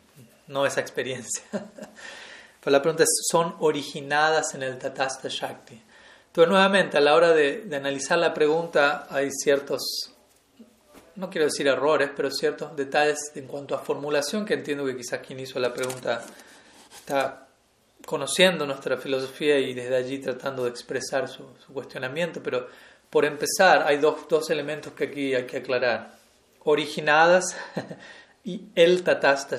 no 0.48 0.66
esa 0.66 0.82
experiencia. 0.82 1.44
Pero 1.52 2.72
la 2.72 2.82
pregunta 2.82 3.04
es, 3.04 3.10
¿son 3.32 3.56
originadas 3.60 4.54
en 4.54 4.64
el 4.64 4.78
Tatasta 4.78 5.30
Shakti? 5.30 5.82
Entonces, 6.28 6.52
nuevamente, 6.52 6.98
a 6.98 7.02
la 7.02 7.16
hora 7.16 7.32
de, 7.32 7.62
de 7.62 7.76
analizar 7.78 8.20
la 8.20 8.34
pregunta, 8.34 9.08
hay 9.10 9.32
ciertos 9.32 10.14
no 11.20 11.30
quiero 11.30 11.46
decir 11.46 11.68
errores, 11.68 12.10
pero 12.16 12.32
ciertos 12.32 12.76
detalles 12.76 13.32
en 13.36 13.46
cuanto 13.46 13.76
a 13.76 13.80
formulación 13.80 14.46
que 14.46 14.54
entiendo 14.54 14.86
que 14.86 14.96
quizás 14.96 15.20
quien 15.20 15.40
hizo 15.40 15.60
la 15.60 15.74
pregunta 15.74 16.24
está 16.96 17.48
conociendo 18.06 18.66
nuestra 18.66 18.98
filosofía 18.98 19.60
y 19.60 19.74
desde 19.74 19.98
allí 19.98 20.20
tratando 20.20 20.64
de 20.64 20.70
expresar 20.70 21.28
su, 21.28 21.46
cuestionamiento, 21.74 22.42
pero 22.42 22.68
por 23.10 23.26
empezar 23.26 23.84
hay 23.86 23.98
dos, 23.98 24.28
dos, 24.30 24.50
elementos 24.50 24.94
que 24.94 25.06
aquí 25.06 25.36
hay 25.36 25.46
que 25.46 25.58
aclarar. 25.58 26.14
Originadas 26.64 27.58
y 28.44 28.70
el 28.76 29.04
Tatasta. 29.04 29.58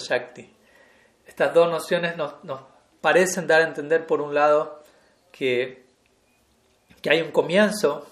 Estas 1.26 1.54
dos 1.54 1.70
nociones 1.70 2.16
nos, 2.16 2.42
nos 2.42 2.60
parecen 3.02 3.46
dar 3.46 3.60
a 3.60 3.68
entender, 3.68 4.06
por 4.06 4.22
un 4.22 4.34
lado, 4.34 4.82
que, 5.30 5.84
que 7.02 7.10
hay 7.10 7.20
un 7.20 7.32
comienzo, 7.32 8.06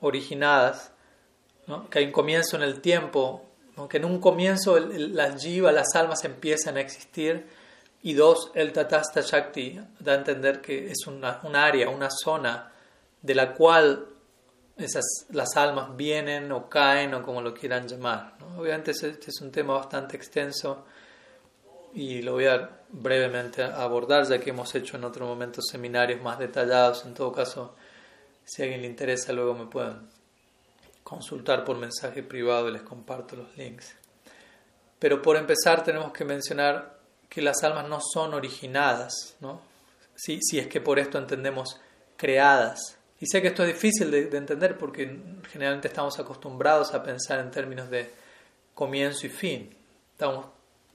originadas, 0.00 0.92
que 1.90 1.98
hay 2.00 2.06
un 2.06 2.12
comienzo 2.12 2.56
en 2.56 2.62
el 2.62 2.80
tiempo, 2.80 3.46
que 3.88 3.96
en 3.96 4.04
un 4.04 4.20
comienzo 4.20 4.78
las 4.78 5.42
jiva, 5.42 5.72
las 5.72 5.94
almas 5.94 6.24
empiezan 6.24 6.76
a 6.76 6.80
existir, 6.80 7.46
y 8.02 8.14
dos, 8.14 8.50
el 8.54 8.72
Tatasta 8.72 9.20
Shakti 9.20 9.78
da 9.98 10.12
a 10.12 10.14
entender 10.16 10.60
que 10.60 10.90
es 10.90 11.06
una, 11.06 11.40
un 11.42 11.54
área, 11.54 11.90
una 11.90 12.08
zona 12.10 12.72
de 13.20 13.34
la 13.34 13.52
cual 13.52 14.06
esas, 14.78 15.04
las 15.30 15.56
almas 15.56 15.94
vienen 15.96 16.50
o 16.52 16.68
caen 16.68 17.12
o 17.14 17.22
como 17.22 17.42
lo 17.42 17.52
quieran 17.52 17.86
llamar. 17.86 18.36
Obviamente 18.56 18.92
este 18.92 19.30
es 19.30 19.40
un 19.42 19.50
tema 19.50 19.74
bastante 19.74 20.16
extenso 20.16 20.84
y 21.92 22.22
lo 22.22 22.32
voy 22.32 22.46
a 22.46 22.70
brevemente 22.88 23.62
abordar 23.62 24.26
ya 24.26 24.38
que 24.38 24.50
hemos 24.50 24.74
hecho 24.74 24.96
en 24.96 25.04
otro 25.04 25.26
momento 25.26 25.60
seminarios 25.60 26.22
más 26.22 26.38
detallados. 26.38 27.04
En 27.04 27.12
todo 27.12 27.32
caso, 27.32 27.74
si 28.44 28.62
a 28.62 28.64
alguien 28.64 28.80
le 28.80 28.88
interesa, 28.88 29.34
luego 29.34 29.54
me 29.54 29.66
pueden 29.66 30.08
consultar 31.10 31.64
por 31.64 31.76
mensaje 31.76 32.22
privado 32.22 32.68
y 32.68 32.72
les 32.72 32.82
comparto 32.82 33.34
los 33.34 33.56
links. 33.56 33.96
Pero 35.00 35.20
por 35.20 35.36
empezar 35.36 35.82
tenemos 35.82 36.12
que 36.12 36.24
mencionar 36.24 37.00
que 37.28 37.42
las 37.42 37.64
almas 37.64 37.88
no 37.88 37.98
son 38.00 38.32
originadas, 38.32 39.34
¿no? 39.40 39.60
Si, 40.14 40.38
si 40.40 40.60
es 40.60 40.68
que 40.68 40.80
por 40.80 41.00
esto 41.00 41.18
entendemos 41.18 41.80
creadas. 42.16 42.96
Y 43.18 43.26
sé 43.26 43.42
que 43.42 43.48
esto 43.48 43.64
es 43.64 43.74
difícil 43.74 44.08
de, 44.12 44.26
de, 44.26 44.38
entender 44.38 44.78
porque 44.78 45.20
generalmente 45.50 45.88
estamos 45.88 46.16
acostumbrados 46.20 46.94
a 46.94 47.02
pensar 47.02 47.40
en 47.40 47.50
términos 47.50 47.90
de 47.90 48.08
comienzo 48.72 49.26
y 49.26 49.30
fin. 49.30 49.74
Estamos 50.12 50.46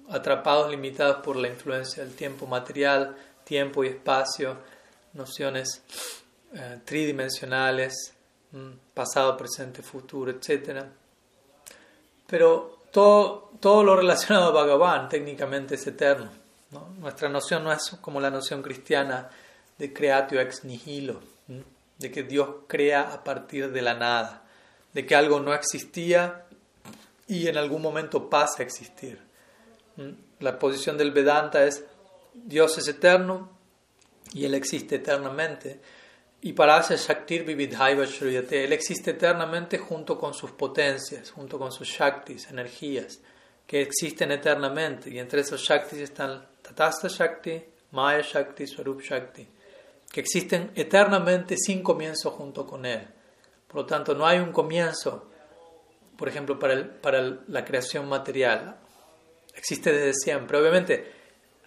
atrapados, 0.09 0.71
limitados 0.71 1.17
por 1.17 1.35
la 1.35 1.49
influencia 1.49 2.05
del 2.05 2.15
tiempo 2.15 2.47
material, 2.47 3.17
tiempo 3.43 3.83
y 3.83 3.87
espacio, 3.87 4.59
nociones 5.13 5.83
eh, 6.53 6.79
tridimensionales, 6.85 8.14
pasado, 8.93 9.35
presente, 9.37 9.81
futuro, 9.81 10.31
etc. 10.31 10.83
Pero 12.27 12.79
todo, 12.91 13.51
todo 13.59 13.83
lo 13.83 13.95
relacionado 13.95 14.47
a 14.47 14.51
Bhagavan 14.51 15.09
técnicamente 15.09 15.75
es 15.75 15.85
eterno. 15.87 16.29
Nuestra 16.99 17.29
noción 17.29 17.63
no 17.63 17.71
es 17.71 17.97
como 18.01 18.19
la 18.19 18.29
noción 18.29 18.61
cristiana 18.61 19.29
de 19.77 19.93
creatio 19.93 20.41
ex 20.41 20.63
nihilo, 20.63 21.21
de 21.97 22.11
que 22.11 22.23
Dios 22.23 22.49
crea 22.67 23.13
a 23.13 23.23
partir 23.23 23.71
de 23.71 23.81
la 23.81 23.93
nada, 23.93 24.43
de 24.93 25.05
que 25.05 25.15
algo 25.15 25.39
no 25.39 25.53
existía 25.53 26.45
y 27.27 27.47
en 27.47 27.57
algún 27.57 27.81
momento 27.81 28.29
pasa 28.29 28.61
a 28.61 28.65
existir. 28.65 29.19
La 30.39 30.59
posición 30.59 30.97
del 30.97 31.11
Vedanta 31.11 31.65
es 31.65 31.83
Dios 32.33 32.77
es 32.77 32.87
eterno 32.87 33.49
y 34.33 34.45
Él 34.45 34.53
existe 34.53 34.95
eternamente. 34.95 35.79
Y 36.45 36.53
para 36.53 36.77
hacer 36.77 36.99
Shaktir 36.99 37.43
Vividhaiva 37.43 38.05
Shruyate, 38.05 38.65
Él 38.65 38.73
existe 38.73 39.09
eternamente 39.09 39.79
junto 39.79 40.15
con 40.15 40.35
sus 40.35 40.51
potencias, 40.51 41.31
junto 41.31 41.57
con 41.57 41.71
sus 41.71 41.87
Shaktis, 41.87 42.51
energías, 42.51 43.19
que 43.65 43.81
existen 43.81 44.31
eternamente. 44.31 45.09
Y 45.09 45.17
entre 45.17 45.41
esos 45.41 45.59
Shaktis 45.59 46.01
están 46.01 46.45
Tatasta 46.61 47.07
Shakti, 47.07 47.63
Maya 47.93 48.21
Shakti, 48.21 48.67
Swarup 48.67 49.01
Shakti, 49.01 49.47
que 50.11 50.21
existen 50.21 50.69
eternamente 50.75 51.57
sin 51.57 51.81
comienzo 51.81 52.29
junto 52.29 52.67
con 52.67 52.85
Él. 52.85 53.07
Por 53.65 53.77
lo 53.77 53.85
tanto, 53.87 54.13
no 54.13 54.27
hay 54.27 54.37
un 54.37 54.51
comienzo, 54.51 55.31
por 56.15 56.29
ejemplo, 56.29 56.59
para, 56.59 57.39
la 57.47 57.65
creación 57.65 58.07
material. 58.07 58.77
Existe 59.55 59.91
desde 59.91 60.13
siempre. 60.13 60.59
Obviamente, 60.59 61.11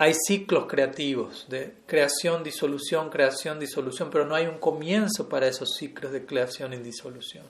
hay 0.00 0.14
ciclos 0.14 0.66
creativos 0.66 1.46
de 1.48 1.74
creación, 1.84 2.44
disolución, 2.44 3.10
creación, 3.10 3.58
disolución, 3.58 4.10
pero 4.12 4.24
no 4.24 4.36
hay 4.36 4.46
un 4.46 4.58
comienzo 4.58 5.28
para 5.28 5.48
esos 5.48 5.74
ciclos 5.76 6.12
de 6.12 6.24
creación 6.24 6.72
y 6.72 6.76
disolución. 6.76 7.44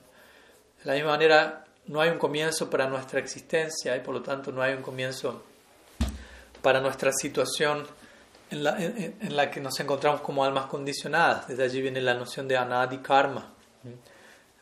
De 0.82 0.86
la 0.86 0.94
misma 0.94 1.11
manera, 1.11 1.66
no 1.86 2.01
hay 2.01 2.09
un 2.09 2.18
comienzo 2.18 2.70
para 2.70 2.88
nuestra 2.88 3.20
existencia 3.20 3.94
y 3.96 4.01
por 4.01 4.14
lo 4.14 4.22
tanto 4.22 4.51
no 4.51 4.62
hay 4.62 4.72
un 4.72 4.80
comienzo 4.80 5.42
para 6.62 6.80
nuestra 6.80 7.12
situación 7.12 7.86
en 8.51 8.64
la, 8.64 8.82
en, 8.82 9.36
la 9.36 9.51
que 9.51 9.61
nos 9.61 9.78
encontramos 9.78 10.22
como 10.22 10.42
almas 10.42 10.66
condicionadas. 10.66 11.49
Desde 11.49 11.64
allí 11.64 11.82
viene 11.82 12.01
la 12.01 12.14
noción 12.14 12.49
de 12.49 12.57
anadi 12.57 12.99
karma, 12.99 13.53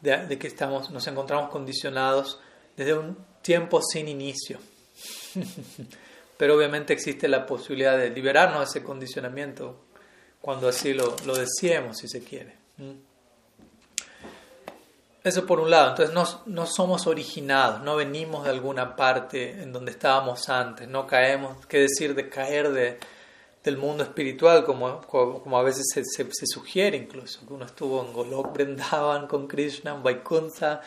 de, 0.00 0.26
de 0.26 0.38
que 0.38 0.48
estamos, 0.48 0.90
nos 0.90 1.06
encontramos 1.06 1.50
condicionados 1.50 2.40
desde 2.76 2.94
un 2.94 3.16
tiempo 3.42 3.80
sin 3.80 4.08
inicio. 4.08 4.58
Pero 6.36 6.56
obviamente 6.56 6.92
existe 6.92 7.28
la 7.28 7.46
posibilidad 7.46 7.96
de 7.96 8.10
liberarnos 8.10 8.60
de 8.60 8.64
ese 8.64 8.82
condicionamiento 8.82 9.86
cuando 10.40 10.68
así 10.68 10.92
lo, 10.92 11.16
lo 11.24 11.34
deseemos, 11.34 11.98
si 11.98 12.08
se 12.08 12.22
quiere. 12.22 12.56
Eso 15.24 15.44
por 15.44 15.58
un 15.58 15.70
lado, 15.70 15.90
entonces 15.90 16.14
no, 16.14 16.24
no, 16.46 16.66
somos 16.66 17.08
originados, 17.08 17.82
no 17.82 17.96
venimos 17.96 18.44
de 18.44 18.50
alguna 18.50 18.94
parte 18.94 19.60
en 19.60 19.72
donde 19.72 19.90
estábamos 19.90 20.48
antes, 20.48 20.86
no 20.86 21.04
caemos, 21.06 21.66
qué 21.66 21.80
decir 21.80 22.14
de 22.14 22.28
caer 22.28 22.70
de, 22.70 23.00
del 23.64 23.76
mundo 23.76 24.04
espiritual, 24.04 24.64
como, 24.64 25.00
como, 25.00 25.58
a 25.58 25.64
veces 25.64 25.86
se, 25.92 26.04
se, 26.04 26.46
sugiere 26.46 26.96
incluso, 26.96 27.44
que 27.44 27.52
uno 27.52 27.64
estuvo 27.64 28.04
en 28.06 28.12
Golok 28.12 28.52
Brindavan 28.52 29.26
con 29.26 29.48
Krishna, 29.48 29.96
en 29.96 30.04
Vaikuntha, 30.04 30.80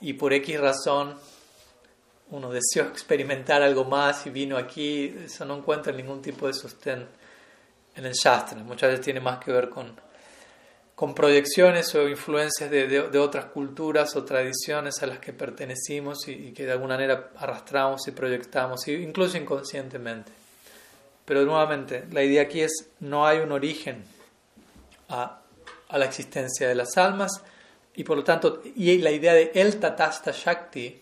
y 0.00 0.14
por 0.14 0.32
X 0.32 0.58
razón 0.58 1.18
uno 2.30 2.50
deseó 2.50 2.84
experimentar 2.84 3.62
algo 3.62 3.84
más 3.84 4.26
y 4.26 4.30
vino 4.30 4.56
aquí, 4.56 5.14
eso 5.24 5.44
no 5.44 5.56
encuentra 5.56 5.92
ningún 5.92 6.22
tipo 6.22 6.46
de 6.46 6.54
sostén 6.54 7.06
en 7.94 8.04
el 8.04 8.12
Shastra. 8.12 8.58
Muchas 8.62 8.90
veces 8.90 9.04
tiene 9.04 9.20
más 9.20 9.38
que 9.38 9.52
ver 9.52 9.68
con, 9.68 9.94
con 10.94 11.14
proyecciones 11.14 11.94
o 11.94 12.08
influencias 12.08 12.70
de, 12.70 12.88
de, 12.88 13.18
otras 13.18 13.46
culturas 13.46 14.16
o 14.16 14.24
tradiciones 14.24 15.02
a 15.02 15.06
las 15.06 15.18
que 15.18 15.32
pertenecimos 15.32 16.26
y, 16.28 16.52
que 16.52 16.64
de 16.64 16.72
alguna 16.72 16.94
manera 16.94 17.30
arrastramos 17.36 18.06
y 18.08 18.12
proyectamos, 18.12 18.86
incluso 18.88 19.36
inconscientemente. 19.36 20.32
Pero 21.24 21.44
nuevamente, 21.44 22.06
la 22.10 22.22
idea 22.22 22.42
aquí 22.42 22.60
es, 22.60 22.90
no 23.00 23.26
hay 23.26 23.38
un 23.38 23.52
origen 23.52 24.04
a, 25.08 25.40
a 25.88 25.98
la 25.98 26.04
existencia 26.04 26.68
de 26.68 26.74
las 26.74 26.96
almas 26.96 27.42
y 27.96 28.04
por 28.04 28.16
lo 28.16 28.24
tanto, 28.24 28.60
y 28.74 28.98
la 28.98 29.10
idea 29.10 29.34
de 29.34 29.52
el 29.54 29.78
Tatasta 29.78 30.32
Shakti, 30.32 31.00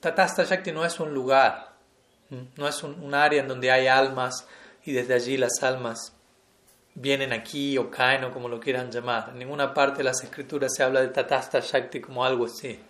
Tatasta 0.00 0.44
Shakti 0.44 0.72
no 0.72 0.84
es 0.84 0.98
un 0.98 1.12
lugar, 1.12 1.74
no 2.56 2.66
es 2.66 2.82
un, 2.82 3.14
área 3.14 3.42
en 3.42 3.48
donde 3.48 3.70
hay 3.70 3.86
almas 3.86 4.46
y 4.84 4.92
desde 4.92 5.12
allí 5.12 5.36
las 5.36 5.62
almas 5.62 6.14
vienen 6.94 7.34
aquí 7.34 7.76
o 7.76 7.90
caen 7.90 8.24
o 8.24 8.32
como 8.32 8.48
lo 8.48 8.58
quieran 8.58 8.90
llamar. 8.90 9.28
En 9.30 9.38
ninguna 9.38 9.74
parte 9.74 9.98
de 9.98 10.04
las 10.04 10.22
escrituras 10.24 10.72
se 10.74 10.82
habla 10.82 11.02
de 11.02 11.08
Tatasta 11.08 11.60
Shakti 11.60 12.00
como 12.00 12.24
algo 12.24 12.46
así. 12.46 12.80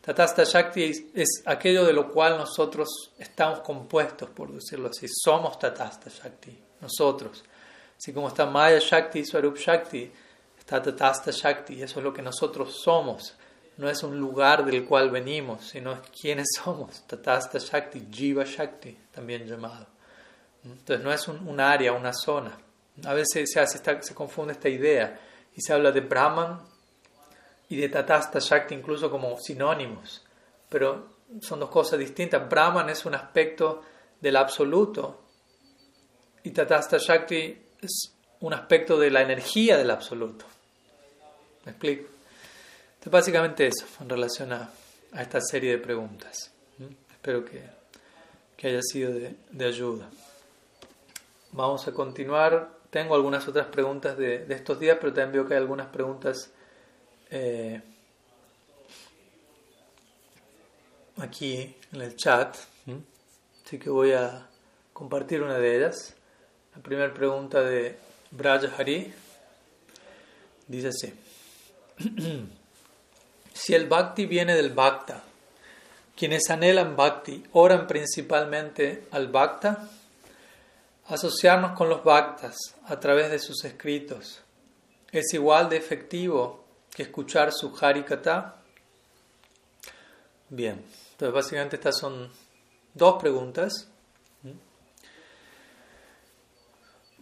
Tatasta 0.00 0.42
Shakti 0.42 1.10
es, 1.14 1.42
aquello 1.46 1.84
de 1.84 1.92
lo 1.92 2.08
cual 2.08 2.36
nosotros 2.36 3.12
estamos 3.18 3.60
compuestos, 3.60 4.30
por 4.30 4.50
decirlo 4.52 4.88
así. 4.88 5.06
Somos 5.08 5.56
Tatasta 5.58 6.10
Shakti, 6.10 6.58
nosotros. 6.80 7.44
Así 7.96 8.12
como 8.12 8.28
está 8.28 8.46
Maya 8.46 8.78
Shakti, 8.80 9.24
Swarup 9.24 9.56
Shakti, 9.56 10.10
está 10.58 10.82
Tatasta 10.82 11.30
Shakti, 11.30 11.80
eso 11.82 12.00
es 12.00 12.04
lo 12.04 12.12
que 12.12 12.22
nosotros 12.22 12.80
somos 12.82 13.36
no 13.80 13.88
es 13.88 14.02
un 14.02 14.20
lugar 14.20 14.66
del 14.66 14.84
cual 14.84 15.10
venimos, 15.10 15.66
sino 15.66 15.96
quiénes 16.20 16.48
somos. 16.62 17.06
Tatasta 17.06 17.58
Shakti, 17.58 18.08
Jiva 18.10 18.44
Shakti, 18.44 18.96
también 19.10 19.46
llamado. 19.46 19.86
Entonces 20.62 21.02
no 21.02 21.10
es 21.10 21.26
un, 21.26 21.58
área, 21.58 21.92
una 21.92 22.12
zona. 22.12 22.58
A 23.06 23.14
veces 23.14 23.50
se, 23.50 23.66
se 23.66 24.14
confunde 24.14 24.52
esta 24.52 24.68
idea 24.68 25.18
y 25.56 25.62
se 25.62 25.72
habla 25.72 25.90
de 25.90 26.02
Brahman 26.02 26.60
y 27.70 27.76
de 27.76 27.88
Tatasta 27.88 28.38
Shakti 28.38 28.74
incluso 28.74 29.10
como 29.10 29.38
sinónimos, 29.38 30.22
pero 30.68 31.16
son 31.40 31.60
dos 31.60 31.70
cosas 31.70 31.98
distintas. 31.98 32.46
Brahman 32.46 32.90
es 32.90 33.06
un 33.06 33.14
aspecto 33.14 33.80
del 34.20 34.36
absoluto 34.36 35.22
y 36.42 36.50
Tatasta 36.50 36.98
Shakti 36.98 37.58
es 37.80 38.12
un 38.40 38.52
aspecto 38.52 38.98
de 38.98 39.10
la 39.10 39.22
energía 39.22 39.78
del 39.78 39.90
absoluto. 39.90 40.44
¿Me 41.64 41.72
explico? 41.72 42.19
Entonces, 43.00 43.12
básicamente 43.12 43.66
eso 43.66 43.86
en 44.02 44.10
relación 44.10 44.52
a, 44.52 44.68
esta 45.18 45.40
serie 45.40 45.70
de 45.70 45.78
preguntas. 45.78 46.52
Espero 47.10 47.42
que, 47.46 47.62
que, 48.58 48.68
haya 48.68 48.82
sido 48.82 49.10
de, 49.14 49.36
de, 49.50 49.64
ayuda. 49.64 50.10
Vamos 51.52 51.88
a 51.88 51.92
continuar. 51.92 52.68
Tengo 52.90 53.14
algunas 53.14 53.48
otras 53.48 53.68
preguntas 53.68 54.18
de, 54.18 54.44
de, 54.44 54.54
estos 54.54 54.78
días, 54.78 54.98
pero 55.00 55.14
también 55.14 55.32
veo 55.32 55.48
que 55.48 55.54
hay 55.54 55.60
algunas 55.60 55.86
preguntas 55.86 56.50
eh, 57.30 57.80
aquí 61.16 61.74
en 61.92 62.02
el 62.02 62.14
chat. 62.16 62.54
Así 63.64 63.78
que 63.78 63.88
voy 63.88 64.12
a 64.12 64.46
compartir 64.92 65.42
una 65.42 65.56
de 65.56 65.76
ellas. 65.78 66.14
La 66.76 66.82
primera 66.82 67.14
pregunta 67.14 67.62
de 67.62 67.96
Braja 68.30 68.68
Hari 68.76 69.10
dice 70.68 70.88
así. 70.88 71.14
Si 73.62 73.74
el 73.74 73.88
bhakti 73.88 74.24
viene 74.24 74.54
del 74.54 74.70
bhakta, 74.70 75.22
quienes 76.16 76.48
anhelan 76.48 76.96
bhakti 76.96 77.44
oran 77.52 77.86
principalmente 77.86 79.06
al 79.10 79.28
bhakta, 79.28 79.86
asociarnos 81.08 81.76
con 81.76 81.90
los 81.90 82.02
bhaktas 82.02 82.56
a 82.86 82.98
través 82.98 83.30
de 83.30 83.38
sus 83.38 83.62
escritos 83.66 84.40
es 85.12 85.34
igual 85.34 85.68
de 85.68 85.76
efectivo 85.76 86.64
que 86.90 87.02
escuchar 87.02 87.52
su 87.52 87.76
harikata. 87.78 88.62
Bien, 90.48 90.82
entonces 91.12 91.34
básicamente 91.34 91.76
estas 91.76 91.98
son 91.98 92.32
dos 92.94 93.20
preguntas. 93.20 93.88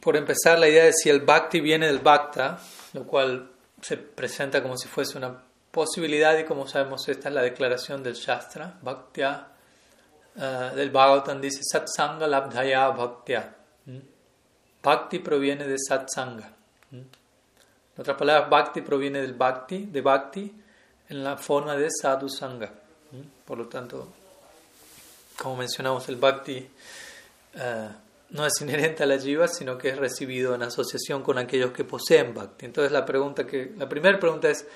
Por 0.01 0.17
empezar, 0.17 0.61
la 0.61 0.69
idea 0.69 0.85
de 0.85 0.93
si 0.93 1.11
el 1.11 1.23
bhakti 1.23 1.61
viene 1.61 1.89
del 1.89 1.99
bhakta, 1.99 2.61
lo 2.93 3.05
cual 3.09 3.51
se 3.83 3.97
presenta 3.97 4.63
como 4.63 4.77
si 4.79 4.87
fuese 4.87 5.19
una 5.19 5.48
posibilidad, 5.71 6.39
y 6.39 6.45
como 6.45 6.67
sabemos, 6.67 7.09
esta 7.09 7.29
es 7.29 7.35
la 7.35 7.43
declaración 7.43 8.03
del 8.03 8.15
Shastra, 8.15 8.79
Bhaktya, 8.83 9.49
uh, 10.37 10.75
del 10.75 10.91
Bhagavatam 10.91 11.41
dice 11.41 11.61
Satsanga 11.63 12.27
Labdhaya 12.27 12.89
Bhaktya. 12.89 13.55
¿Mm? 13.87 13.99
Bhakti 14.83 15.19
proviene 15.19 15.67
de 15.67 15.77
Satsanga. 15.79 16.51
¿Mm? 16.91 16.97
En 16.97 18.01
otras 18.01 18.17
palabras, 18.17 18.49
Bhakti 18.49 18.81
proviene 18.81 19.21
del 19.21 19.35
Bhakti, 19.35 19.87
de 19.87 20.01
Bhakti, 20.01 20.55
en 21.09 21.25
la 21.25 21.37
forma 21.37 21.77
de 21.77 21.89
sadhu 21.91 22.29
sangha. 22.29 22.71
Por 23.45 23.59
lo 23.59 23.67
tanto, 23.67 24.13
como 25.37 25.57
mencionamos, 25.57 26.09
el 26.09 26.17
bhakti 26.17 26.69
eh, 27.55 27.89
no 28.31 28.47
es 28.47 28.61
inherente 28.61 29.03
a 29.03 29.07
la 29.07 29.19
jiva, 29.19 29.49
sino 29.49 29.79
que 29.79 29.89
es 29.89 29.97
recibido 29.97 30.55
en 30.55 30.63
asociación 30.63 31.23
con 31.23 31.39
aquellos 31.39 31.73
que 31.73 31.85
poseen 31.85 32.35
bhakti. 32.35 32.67
Entonces 32.67 32.93
la 32.93 33.05
pregunta 33.05 33.47
que 33.47 33.73
la 33.77 33.89
primera 33.89 34.19
pregunta 34.19 34.51
es 34.51 34.67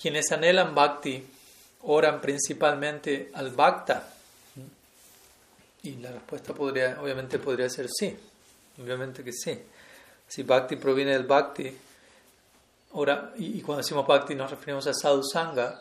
quienes 0.00 0.30
anhelan 0.32 0.74
bhakti 0.74 1.26
oran 1.82 2.20
principalmente 2.20 3.30
al 3.34 3.50
bhakta. 3.50 4.12
Y 5.82 5.96
la 5.96 6.10
respuesta 6.10 6.52
podría 6.52 7.00
obviamente 7.00 7.38
podría 7.38 7.68
ser 7.70 7.86
sí. 7.88 8.16
Obviamente 8.78 9.22
que 9.22 9.32
sí. 9.32 9.58
Si 10.28 10.42
bhakti 10.42 10.76
proviene 10.76 11.12
del 11.12 11.24
bhakti, 11.24 11.76
ora, 12.92 13.32
y, 13.36 13.60
cuando 13.62 13.82
decimos 13.82 14.06
bhakti 14.06 14.34
nos 14.34 14.50
referimos 14.50 14.86
a 14.86 14.92
sadhu 14.92 15.22
sangha, 15.22 15.80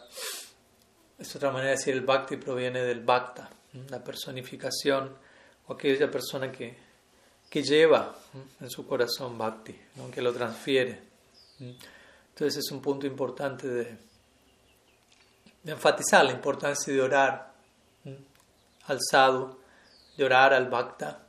es 1.18 1.36
otra 1.36 1.51
manera 1.51 1.72
de 1.72 1.78
decir 1.78 1.93
el 1.93 2.01
bhakti 2.01 2.38
proviene 2.38 2.82
del 2.84 3.01
bhakta, 3.01 3.49
la 3.89 4.03
personificación 4.03 5.11
o 5.68 5.74
aquella 5.74 6.11
persona 6.11 6.51
que, 6.51 6.78
que 7.49 7.63
lleva 7.63 8.16
en 8.61 8.70
su 8.70 8.86
corazón 8.86 9.38
bhakti, 9.38 9.76
que 10.13 10.22
lo 10.22 10.32
transfiere. 10.32 10.99
Entonces 11.59 12.57
es 12.57 12.72
un 12.72 12.82
punto 12.82 13.07
importante 13.07 13.68
de, 13.68 13.97
enfatizar 15.66 16.26
la 16.26 16.32
importancia 16.32 16.93
de 16.93 17.01
orar 17.01 17.51
al 18.88 18.99
sadhu, 19.01 19.57
de 20.18 20.24
orar 20.24 20.53
al 20.53 20.70
bhakta. 20.70 21.20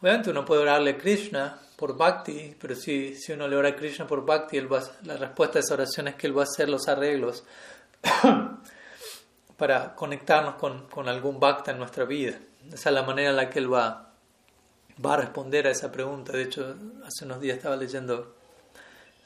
Obviamente 0.00 0.30
uno 0.30 0.44
puede 0.44 0.62
orarle 0.62 0.90
a 0.90 0.98
Krishna 0.98 1.58
por 1.76 1.96
bhakti, 1.96 2.56
pero 2.60 2.74
si, 2.74 3.14
si 3.14 3.32
uno 3.32 3.48
le 3.48 3.56
ora 3.56 3.70
a 3.70 3.76
Krishna 3.76 4.06
por 4.06 4.24
bhakti, 4.24 4.56
él 4.56 4.72
va, 4.72 4.82
la 5.04 5.16
respuesta 5.16 5.58
a 5.58 5.60
esa 5.60 5.74
oración 5.74 6.08
es 6.08 6.14
que 6.14 6.26
él 6.26 6.36
va 6.36 6.42
a 6.42 6.44
hacer 6.44 6.68
los 6.68 6.88
arreglos 6.88 7.44
para 9.56 9.94
conectarnos 9.94 10.54
con, 10.56 10.86
con, 10.88 11.08
algún 11.08 11.38
bhakta 11.40 11.72
en 11.72 11.78
nuestra 11.78 12.04
vida. 12.04 12.38
Esa 12.72 12.90
es 12.90 12.94
la 12.94 13.02
manera 13.02 13.30
en 13.30 13.36
la 13.36 13.50
que 13.50 13.58
él 13.58 13.72
va, 13.72 14.10
va 15.04 15.14
a 15.14 15.16
responder 15.18 15.66
a 15.66 15.70
esa 15.70 15.92
pregunta. 15.92 16.32
De 16.32 16.42
hecho, 16.42 16.76
hace 17.04 17.24
unos 17.24 17.40
días 17.40 17.56
estaba 17.56 17.76
leyendo 17.76 18.34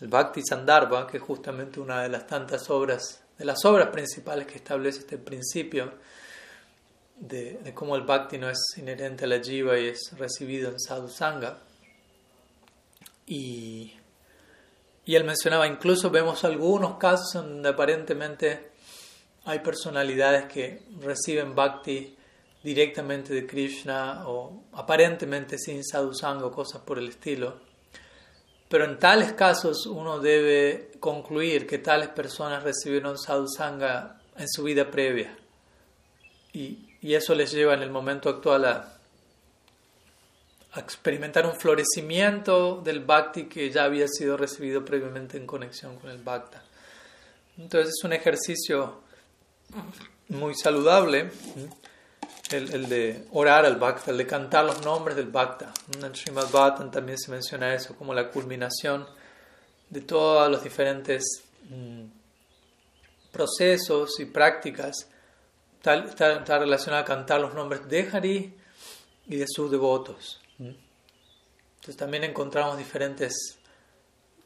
el 0.01 0.09
Bhakti 0.09 0.43
Sandarbha, 0.43 1.07
que 1.07 1.19
es 1.19 1.23
justamente 1.23 1.79
una 1.79 2.03
de 2.03 2.09
las 2.09 2.27
tantas 2.27 2.69
obras, 2.71 3.23
de 3.41 3.47
las 3.47 3.65
obras 3.65 3.89
principales 3.89 4.47
que 4.47 4.57
establece 4.57 4.99
este 4.99 5.17
principio 5.17 5.95
de, 7.17 7.73
cómo 7.75 7.97
el 7.97 8.03
Bhakti 8.03 8.37
no 8.37 8.51
es 8.51 8.59
inherente 8.77 9.25
a 9.25 9.29
la 9.29 9.41
jiva 9.41 9.79
y 9.79 9.87
es 9.87 10.13
recibido 10.19 10.71
en 10.71 10.79
sadhu 10.79 11.09
sangha. 11.09 11.57
Y, 13.27 13.95
y 15.07 15.15
él 15.15 15.25
mencionaba, 15.25 15.67
incluso 15.67 16.11
vemos 16.11 16.45
algunos 16.45 16.99
casos 16.99 17.33
donde 17.33 17.71
aparentemente 17.71 18.73
hay 19.47 19.61
personalidades 19.61 20.45
que 20.45 20.83
reciben 21.01 21.55
bhakti 21.55 22.15
directamente 22.63 23.33
de 23.33 23.47
Krishna 23.47 24.29
o 24.29 24.65
aparentemente 24.75 25.57
sin 25.57 25.83
sadhusanga 25.83 26.45
o 26.45 26.53
cosas 26.53 26.83
por 26.83 26.99
el 26.99 27.09
estilo. 27.09 27.70
Pero 28.71 28.85
en 28.85 29.01
tales 29.01 29.33
casos 29.33 29.85
uno 29.87 30.21
debe 30.21 30.93
concluir 31.01 31.67
que 31.67 31.79
tales 31.79 32.09
personas 32.09 32.63
recibieron 32.63 33.19
sadhusanga 33.19 34.21
en 34.37 34.49
su 34.49 34.63
vida 34.63 34.89
previa. 34.89 35.37
Y, 36.53 36.87
eso 37.03 37.35
les 37.35 37.51
lleva 37.51 37.75
en 37.75 37.83
el 37.83 37.91
momento 37.91 38.29
actual 38.29 38.65
a, 38.67 38.93
a, 40.73 40.81
experimentar 40.81 41.47
un 41.47 41.55
florecimiento 41.55 42.81
del 42.81 43.01
bhakti 43.01 43.47
que 43.47 43.71
ya 43.71 43.85
había 43.85 44.07
sido 44.07 44.37
recibido 44.37 44.85
previamente 44.85 45.37
en 45.37 45.47
conexión 45.47 45.97
con 45.99 46.09
el 46.11 46.19
bhakta. 46.19 46.63
Entonces 47.59 47.95
es 47.99 48.05
un 48.05 48.13
ejercicio 48.13 49.01
muy 50.29 50.55
saludable 50.55 51.31
el, 52.53 52.73
el, 52.75 52.89
de 52.89 53.27
orar 53.33 53.65
al 53.65 53.77
Bhakta, 53.77 54.11
el 54.11 54.19
de 54.19 54.27
cantar 54.27 54.65
los 54.65 54.83
nombres 54.85 55.17
del 55.17 55.29
Bhakta. 55.29 55.73
En 55.95 56.15
Srimad 56.15 56.51
Bhattan 56.51 56.91
también 56.91 57.19
se 57.19 57.31
menciona 57.31 57.75
eso 57.75 57.97
como 57.97 58.15
la 58.15 58.31
culminación 58.31 59.07
de 59.89 60.01
todos 60.01 60.51
los 60.51 60.63
diferentes 60.63 61.23
mm, 61.69 62.05
procesos 63.33 64.19
y 64.21 64.25
prácticas. 64.27 65.09
Está, 65.77 65.95
está, 65.95 66.59
relacionada 66.59 67.03
a 67.03 67.07
cantar 67.07 67.41
los 67.41 67.55
nombres 67.55 67.89
de 67.89 68.09
Hari 68.13 68.55
y 69.27 69.37
de 69.37 69.47
sus 69.49 69.71
devotos. 69.71 70.41
Entonces 70.59 71.97
también 71.97 72.25
encontramos 72.25 72.77
diferentes 72.77 73.59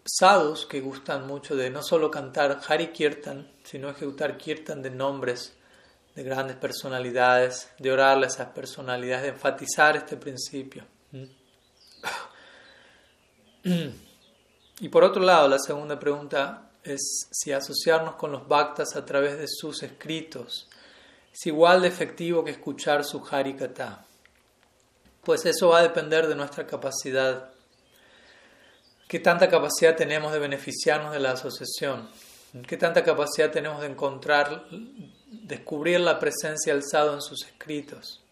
sadhus 0.04 0.66
que 0.66 0.80
gustan 0.80 1.26
mucho 1.26 1.56
de 1.56 1.70
no 1.70 1.82
solo 1.82 2.10
cantar 2.10 2.60
Hari 2.66 2.88
Kirtan, 2.88 3.50
sino 3.64 3.88
ejecutar 3.88 4.36
Kirtan 4.36 4.82
de 4.82 4.90
nombres 4.90 5.54
de 6.14 6.22
grandes 6.22 6.56
personalidades, 6.56 7.68
de 7.78 7.92
orarle 7.92 8.26
a 8.26 8.28
esas 8.28 8.48
personalidades, 8.48 9.22
de 9.22 9.28
enfatizar 9.30 9.96
este 9.96 10.16
principio. 10.16 10.84
Y 14.80 14.88
por 14.88 15.04
otro 15.04 15.22
lado, 15.22 15.48
la 15.48 15.58
segunda 15.58 15.98
pregunta 15.98 16.70
es 16.82 17.28
si 17.30 17.52
asociarnos 17.52 18.16
con 18.16 18.32
los 18.32 18.46
bhaktas 18.46 18.94
a 18.94 19.04
través 19.04 19.38
de 19.38 19.46
sus 19.48 19.82
escritos 19.82 20.68
es 21.34 21.46
igual 21.46 21.82
de 21.82 21.88
efectivo 21.88 22.44
que 22.44 22.52
escuchar 22.52 23.04
su 23.04 23.20
harikata. 23.28 24.06
Pues 25.24 25.44
eso 25.46 25.70
va 25.70 25.80
a 25.80 25.82
depender 25.82 26.28
de 26.28 26.36
nuestra 26.36 26.64
capacidad. 26.64 27.50
¿Qué 29.08 29.18
tanta 29.18 29.48
capacidad 29.48 29.96
tenemos 29.96 30.32
de 30.32 30.38
beneficiarnos 30.38 31.12
de 31.12 31.18
la 31.18 31.32
asociación? 31.32 32.08
¿Qué 32.68 32.76
tanta 32.76 33.02
capacidad 33.02 33.50
tenemos 33.50 33.80
de 33.80 33.88
encontrar 33.88 34.64
descubrir 35.42 36.00
la 36.00 36.18
presencia 36.18 36.74
del 36.74 36.82
en 37.14 37.20
sus 37.20 37.44
escritos. 37.44 38.22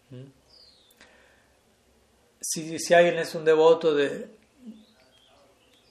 Si, 2.39 2.77
si 2.79 2.93
alguien 2.93 3.17
es 3.17 3.35
un 3.35 3.45
devoto 3.45 3.95
de, 3.95 4.29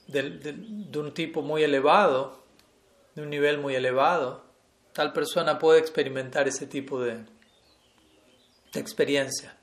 de, 0.07 0.99
un 0.99 1.13
tipo 1.13 1.41
muy 1.41 1.63
elevado, 1.63 2.43
de 3.15 3.21
un 3.23 3.29
nivel 3.29 3.57
muy 3.57 3.75
elevado, 3.75 4.45
tal 4.93 5.13
persona 5.13 5.57
puede 5.57 5.79
experimentar 5.79 6.47
ese 6.47 6.67
tipo 6.67 7.01
de, 7.01 7.25
de 8.73 8.79
experiencia. 8.79 9.57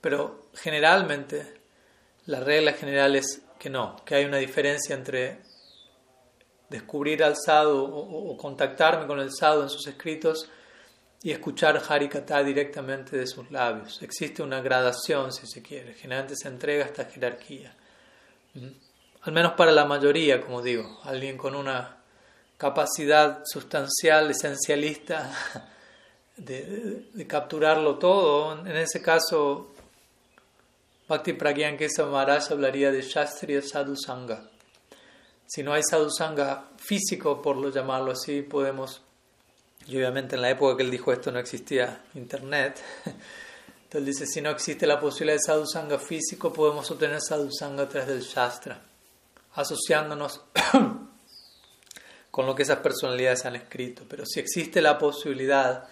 Pero 0.00 0.48
generalmente, 0.54 1.60
la 2.26 2.40
regla 2.40 2.72
general 2.72 3.16
es 3.16 3.42
que 3.58 3.70
no, 3.70 3.96
que 4.04 4.16
hay 4.16 4.24
una 4.24 4.38
diferencia 4.38 4.94
entre 4.94 5.40
descubrir 6.72 7.22
al 7.22 7.36
sadhu 7.36 7.84
o, 7.84 8.36
contactarme 8.36 9.06
con 9.06 9.20
el 9.20 9.30
sadhu 9.32 9.62
en 9.62 9.68
sus 9.68 9.86
escritos 9.86 10.48
y 11.22 11.30
escuchar 11.30 11.80
Harikata 11.88 12.42
directamente 12.42 13.16
de 13.16 13.26
sus 13.26 13.50
labios. 13.50 14.02
Existe 14.02 14.42
una 14.42 14.60
gradación, 14.60 15.32
si 15.32 15.46
se 15.46 15.62
quiere. 15.62 15.94
Generalmente 15.94 16.34
se 16.36 16.48
entrega 16.48 16.84
esta 16.84 17.04
jerarquía. 17.04 17.72
¿Mm? 18.54 18.66
Al 19.22 19.32
menos 19.32 19.52
para 19.52 19.70
la 19.70 19.84
mayoría, 19.84 20.40
como 20.40 20.62
digo. 20.62 21.00
Alguien 21.04 21.38
con 21.38 21.54
una 21.54 21.98
capacidad 22.56 23.42
sustancial, 23.44 24.30
esencialista, 24.30 25.30
de, 26.36 27.26
capturarlo 27.28 27.98
todo. 27.98 28.66
En 28.66 28.76
ese 28.76 29.00
caso, 29.00 29.74
Bhakti 31.08 31.34
Pragyan 31.34 31.76
Kesa 31.76 32.06
Maharaj 32.06 32.50
hablaría 32.50 32.90
de 32.90 33.02
Shastriya 33.02 33.62
Sadhu 33.62 33.96
Sangha. 33.96 34.48
Si 35.54 35.62
no 35.62 35.74
hay 35.74 35.82
sadhusanga 35.82 36.70
físico, 36.78 37.42
por 37.42 37.58
lo 37.58 37.68
llamarlo 37.68 38.12
así, 38.12 38.40
podemos, 38.40 39.02
y 39.86 39.98
obviamente 39.98 40.34
en 40.34 40.40
la 40.40 40.48
época 40.48 40.78
que 40.78 40.82
él 40.82 40.90
dijo 40.90 41.12
esto 41.12 41.30
no 41.30 41.38
existía 41.38 42.04
internet, 42.14 42.80
entonces 43.84 44.06
dice, 44.06 44.26
si 44.26 44.40
no 44.40 44.48
existe 44.48 44.86
la 44.86 44.98
posibilidad 44.98 45.34
de 45.34 45.42
sadhusanga 45.44 45.98
físico, 45.98 46.54
podemos 46.54 46.90
obtener 46.90 47.20
sadhusanga 47.20 47.82
a 47.82 47.88
través 47.90 48.08
del 48.08 48.22
shastra, 48.22 48.80
asociándonos 49.52 50.40
con 52.30 52.46
lo 52.46 52.54
que 52.54 52.62
esas 52.62 52.78
personalidades 52.78 53.44
han 53.44 53.56
escrito. 53.56 54.04
Pero 54.08 54.24
si 54.24 54.40
existe 54.40 54.80
la 54.80 54.96
posibilidad 54.96 55.86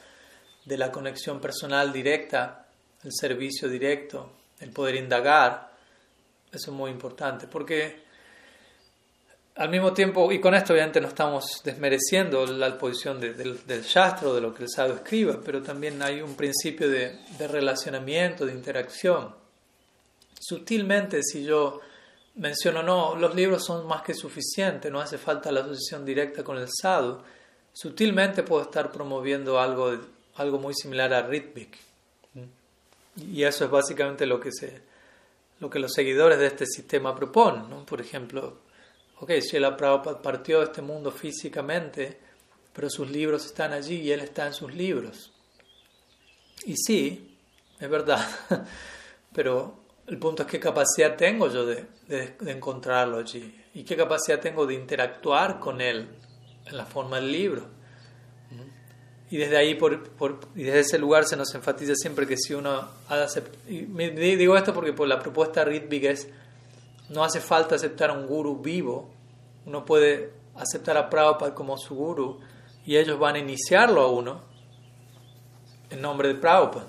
de 0.64 0.78
la 0.78 0.90
conexión 0.90 1.38
personal 1.38 1.92
directa, 1.92 2.66
el 3.04 3.12
servicio 3.12 3.68
directo, 3.68 4.32
el 4.58 4.70
poder 4.70 4.94
indagar, 4.94 5.70
eso 6.50 6.70
es 6.70 6.74
muy 6.74 6.90
importante, 6.90 7.46
porque 7.46 8.08
al 9.60 9.68
mismo 9.68 9.92
tiempo, 9.92 10.32
y 10.32 10.40
con 10.40 10.54
esto 10.54 10.72
obviamente 10.72 11.02
no 11.02 11.08
estamos 11.08 11.60
desmereciendo 11.62 12.46
la 12.46 12.78
posición 12.78 13.20
del, 13.20 13.36
del 13.36 13.66
de 13.66 14.40
lo 14.40 14.54
que 14.54 14.62
el 14.62 14.70
sadhu 14.70 14.94
escriba, 14.94 15.38
pero 15.44 15.62
también 15.62 16.00
hay 16.00 16.22
un 16.22 16.34
principio 16.34 16.88
de, 16.88 17.18
de, 17.36 17.46
relacionamiento, 17.46 18.46
de 18.46 18.54
interacción. 18.54 19.34
Sutilmente, 20.40 21.22
si 21.22 21.44
yo 21.44 21.78
menciono, 22.36 22.82
no, 22.82 23.14
los 23.16 23.34
libros 23.34 23.62
son 23.62 23.86
más 23.86 24.00
que 24.00 24.14
suficientes, 24.14 24.90
no 24.90 24.98
hace 24.98 25.18
falta 25.18 25.52
la 25.52 25.60
asociación 25.60 26.06
directa 26.06 26.42
con 26.42 26.56
el 26.56 26.68
sadhu, 26.70 27.18
sutilmente 27.74 28.42
puedo 28.42 28.62
estar 28.62 28.90
promoviendo 28.90 29.60
algo, 29.60 29.92
algo 30.36 30.58
muy 30.58 30.72
similar 30.72 31.12
a 31.12 31.26
Ritvik. 31.26 31.76
Y 33.30 33.42
eso 33.42 33.66
es 33.66 33.70
básicamente 33.70 34.24
lo 34.24 34.40
que, 34.40 34.52
se, 34.52 34.80
lo 35.58 35.68
que 35.68 35.80
los 35.80 35.92
seguidores 35.92 36.38
de 36.38 36.46
este 36.46 36.64
sistema 36.64 37.14
proponen. 37.14 37.68
¿no? 37.68 37.84
Por 37.84 38.00
ejemplo, 38.00 38.69
ok, 39.20 39.30
el 39.30 39.76
Prabhupada 39.76 40.20
partió 40.20 40.58
de 40.60 40.64
este 40.66 40.82
mundo 40.82 41.10
físicamente, 41.10 42.18
pero 42.72 42.88
sus 42.88 43.10
libros 43.10 43.44
están 43.44 43.72
allí 43.72 43.96
y 44.00 44.12
él 44.12 44.20
está 44.20 44.46
en 44.46 44.54
sus 44.54 44.74
libros. 44.74 45.32
Y 46.64 46.76
sí, 46.76 47.36
es 47.78 47.88
verdad, 47.88 48.26
pero 49.32 49.74
el 50.06 50.18
punto 50.18 50.42
es 50.42 50.48
qué 50.48 50.58
capacidad 50.58 51.16
tengo 51.16 51.48
yo 51.48 51.66
de, 51.66 51.86
encontrarlo 52.46 53.18
allí 53.18 53.54
y 53.74 53.84
qué 53.84 53.96
capacidad 53.96 54.40
tengo 54.40 54.66
de 54.66 54.74
interactuar 54.74 55.60
con 55.60 55.80
él 55.80 56.08
en 56.66 56.76
la 56.76 56.86
forma 56.86 57.16
del 57.16 57.30
libro. 57.30 57.80
Y 59.30 59.36
desde 59.36 59.56
ahí, 59.56 59.76
por, 59.76 60.02
y 60.56 60.64
desde 60.64 60.80
ese 60.80 60.98
lugar 60.98 61.24
se 61.24 61.36
nos 61.36 61.54
enfatiza 61.54 61.94
siempre 61.94 62.26
que 62.26 62.36
si 62.36 62.52
uno 62.52 62.88
y 63.68 63.84
digo 63.84 64.56
esto 64.56 64.74
porque 64.74 64.92
por 64.92 65.06
la 65.06 65.20
propuesta 65.20 65.64
Ritvik 65.64 66.04
es, 66.04 66.28
no 67.10 67.24
hace 67.24 67.40
falta 67.40 67.74
aceptar 67.74 68.10
a 68.10 68.12
un 68.14 68.26
guru 68.26 68.56
vivo, 68.62 69.10
uno 69.66 69.84
puede 69.84 70.32
aceptar 70.54 70.96
a 70.96 71.10
Prabhupada 71.10 71.54
como 71.54 71.76
su 71.76 71.94
guru 71.94 72.40
y 72.86 72.96
ellos 72.96 73.18
van 73.18 73.34
a 73.34 73.38
iniciarlo 73.40 74.00
a 74.00 74.10
uno 74.10 74.40
en 75.90 76.00
nombre 76.00 76.28
de 76.28 76.34
Prabhupada. 76.36 76.86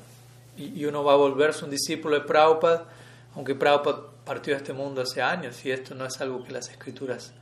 Y, 0.58 0.86
uno 0.86 1.04
va 1.04 1.14
a 1.14 1.16
volverse 1.16 1.66
un 1.66 1.72
discípulo 1.72 2.20
de 2.20 2.22
Prabhupada 2.22 2.88
aunque 3.36 3.56
Prabhupada 3.56 4.12
partió 4.24 4.54
de 4.54 4.58
este 4.58 4.74
mundo 4.74 5.02
hace 5.02 5.22
años 5.22 5.66
y 5.66 5.72
esto 5.72 5.96
no 5.96 6.06
es 6.06 6.22
algo 6.22 6.44
que 6.44 6.52
las 6.52 6.70
escrituras 6.70 7.34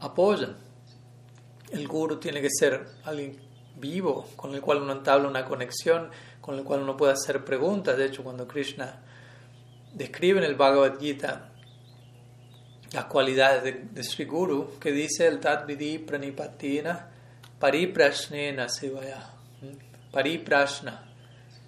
apoyan. 0.00 0.56
El 1.70 1.86
guru 1.88 2.16
tiene 2.16 2.42
que 2.42 2.50
ser 2.50 2.86
alguien 3.04 3.38
vivo, 3.76 4.26
con 4.36 4.54
el 4.54 4.60
cual 4.60 4.82
uno 4.82 4.92
entabla 4.92 5.28
una 5.28 5.44
conexión, 5.44 6.10
con 6.40 6.58
el 6.58 6.64
cual 6.64 6.82
uno 6.82 6.96
puede 6.96 7.12
hacer 7.12 7.44
preguntas. 7.44 7.96
De 7.96 8.06
hecho, 8.06 8.24
cuando 8.24 8.46
Krishna 8.48 9.00
describe 9.94 10.40
en 10.40 10.44
el 10.44 10.56
Bhagavad 10.56 10.98
Gita 10.98 11.49
las 12.92 13.04
cualidades 13.04 13.62
de, 13.92 14.02
Sri 14.02 14.24
Guru, 14.24 14.78
que 14.80 14.92
dice 14.92 15.26
el 15.26 15.38
Tadvidi 15.38 15.98
Pranipatina 15.98 17.08
Pariprashnena 17.58 18.68
Sivaya. 18.68 19.30
¿Mm? 19.60 20.10
Pariprashna 20.12 21.04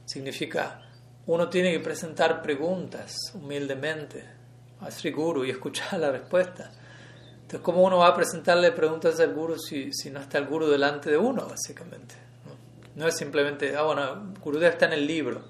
significa 0.05 0.83
uno 1.27 1.49
tiene 1.49 1.70
que 1.70 1.81
presentar 1.81 2.43
preguntas 2.43 3.14
humildemente 3.35 4.25
a 4.81 4.91
Sri 4.91 5.12
Guru 5.12 5.45
y 5.45 5.51
escuchar 5.51 5.99
la 6.01 6.11
respuesta. 6.11 6.70
Entonces, 7.35 7.61
¿cómo 7.61 7.83
uno 7.83 7.99
va 7.99 8.09
a 8.09 8.14
presentarle 8.14 8.73
preguntas 8.73 9.20
al 9.20 9.33
Guru 9.33 9.59
si, 9.59 9.93
si 9.93 10.11
no 10.11 10.20
está 10.20 10.39
el 10.39 10.47
Guru 10.47 10.68
delante 10.68 11.11
de 11.11 11.18
uno, 11.18 11.47
básicamente? 11.47 12.14
No, 12.95 13.07
es 13.07 13.16
simplemente, 13.16 13.75
ah, 13.77 13.83
bueno, 13.83 14.35
Gurudev 14.43 14.73
está 14.73 14.87
en 14.87 14.95
el 14.95 15.07
libro. 15.07 15.45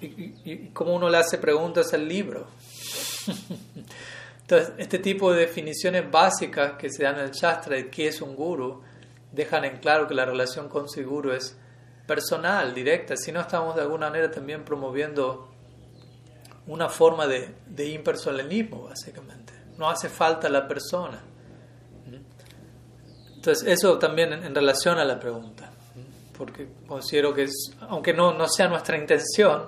¿Y, 0.00 0.06
y, 0.44 0.70
cómo 0.72 0.94
uno 0.94 1.08
le 1.08 1.18
hace 1.18 1.38
preguntas 1.38 1.92
al 1.94 2.06
libro? 2.06 2.48
Entonces, 4.50 4.72
este 4.78 4.98
tipo 4.98 5.30
de 5.30 5.40
definiciones 5.40 6.10
básicas 6.10 6.78
que 6.78 6.88
se 6.88 7.02
dan 7.02 7.18
en 7.18 7.26
el 7.26 7.32
Shastra 7.32 7.76
de 7.76 7.90
qué 7.90 8.08
es 8.08 8.22
un 8.22 8.34
Guru, 8.34 8.80
dejan 9.30 9.66
en 9.66 9.76
claro 9.76 10.08
que 10.08 10.14
la 10.14 10.24
relación 10.24 10.70
con 10.70 10.88
Sri 10.88 11.04
Guru 11.04 11.32
es 11.32 11.54
personal, 12.06 12.72
directa, 12.72 13.14
si 13.14 13.30
no 13.30 13.42
estamos 13.42 13.76
de 13.76 13.82
alguna 13.82 14.08
manera 14.08 14.30
también 14.30 14.64
promoviendo 14.64 15.50
una 16.66 16.88
forma 16.88 17.26
de, 17.26 17.56
de 17.66 17.88
impersonalismo, 17.90 18.84
básicamente. 18.84 19.52
No 19.76 19.90
hace 19.90 20.08
falta 20.08 20.48
la 20.48 20.66
persona. 20.66 21.22
Entonces, 23.34 23.68
eso 23.68 23.98
también 23.98 24.32
en, 24.32 24.54
relación 24.54 24.98
a 24.98 25.04
la 25.04 25.20
pregunta, 25.20 25.70
porque 26.38 26.68
considero 26.86 27.34
que, 27.34 27.42
es, 27.42 27.76
aunque 27.80 28.14
no, 28.14 28.32
no 28.32 28.48
sea 28.48 28.68
nuestra 28.68 28.96
intención, 28.96 29.66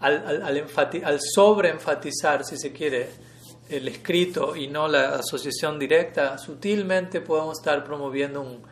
al, 0.00 0.26
al, 0.26 0.42
al, 0.42 1.04
al 1.04 1.20
sobreenfatizar, 1.20 2.46
si 2.46 2.56
se 2.56 2.72
quiere, 2.72 3.26
el 3.68 3.88
escrito 3.88 4.54
y 4.54 4.68
no 4.68 4.88
la 4.88 5.16
asociación 5.16 5.78
directa, 5.78 6.38
sutilmente 6.38 7.20
podemos 7.20 7.58
estar 7.58 7.82
promoviendo 7.84 8.40
un, 8.40 8.62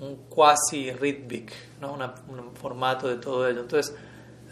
un 0.00 0.16
quasi 0.28 0.92
rhythmic, 0.92 1.52
¿no? 1.80 1.94
un 1.94 2.54
formato 2.54 3.08
de 3.08 3.16
todo 3.16 3.48
ello. 3.48 3.62
Entonces, 3.62 3.94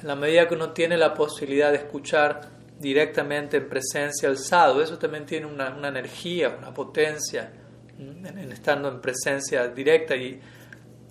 en 0.01 0.09
la 0.09 0.17
medida 0.17 0.49
que 0.49 0.55
uno 0.55 0.71
tiene 0.71 0.97
la 0.97 1.15
posibilidad 1.15 1.71
de 1.71 1.79
escuchar 1.79 2.49
directamente 2.79 3.59
en 3.59 3.69
presencia 3.69 4.29
al 4.29 4.39
sadhu, 4.39 4.81
eso 4.81 4.99
también 4.99 5.27
tiene 5.27 5.47
una, 5.47 5.71
una 5.75 5.89
energía, 5.89 6.57
una 6.59 6.75
potencia 6.75 7.53
en, 7.99 8.53
estando 8.53 8.89
en 8.89 9.01
presencia 9.01 9.69
directa 9.69 10.17
y, 10.17 10.41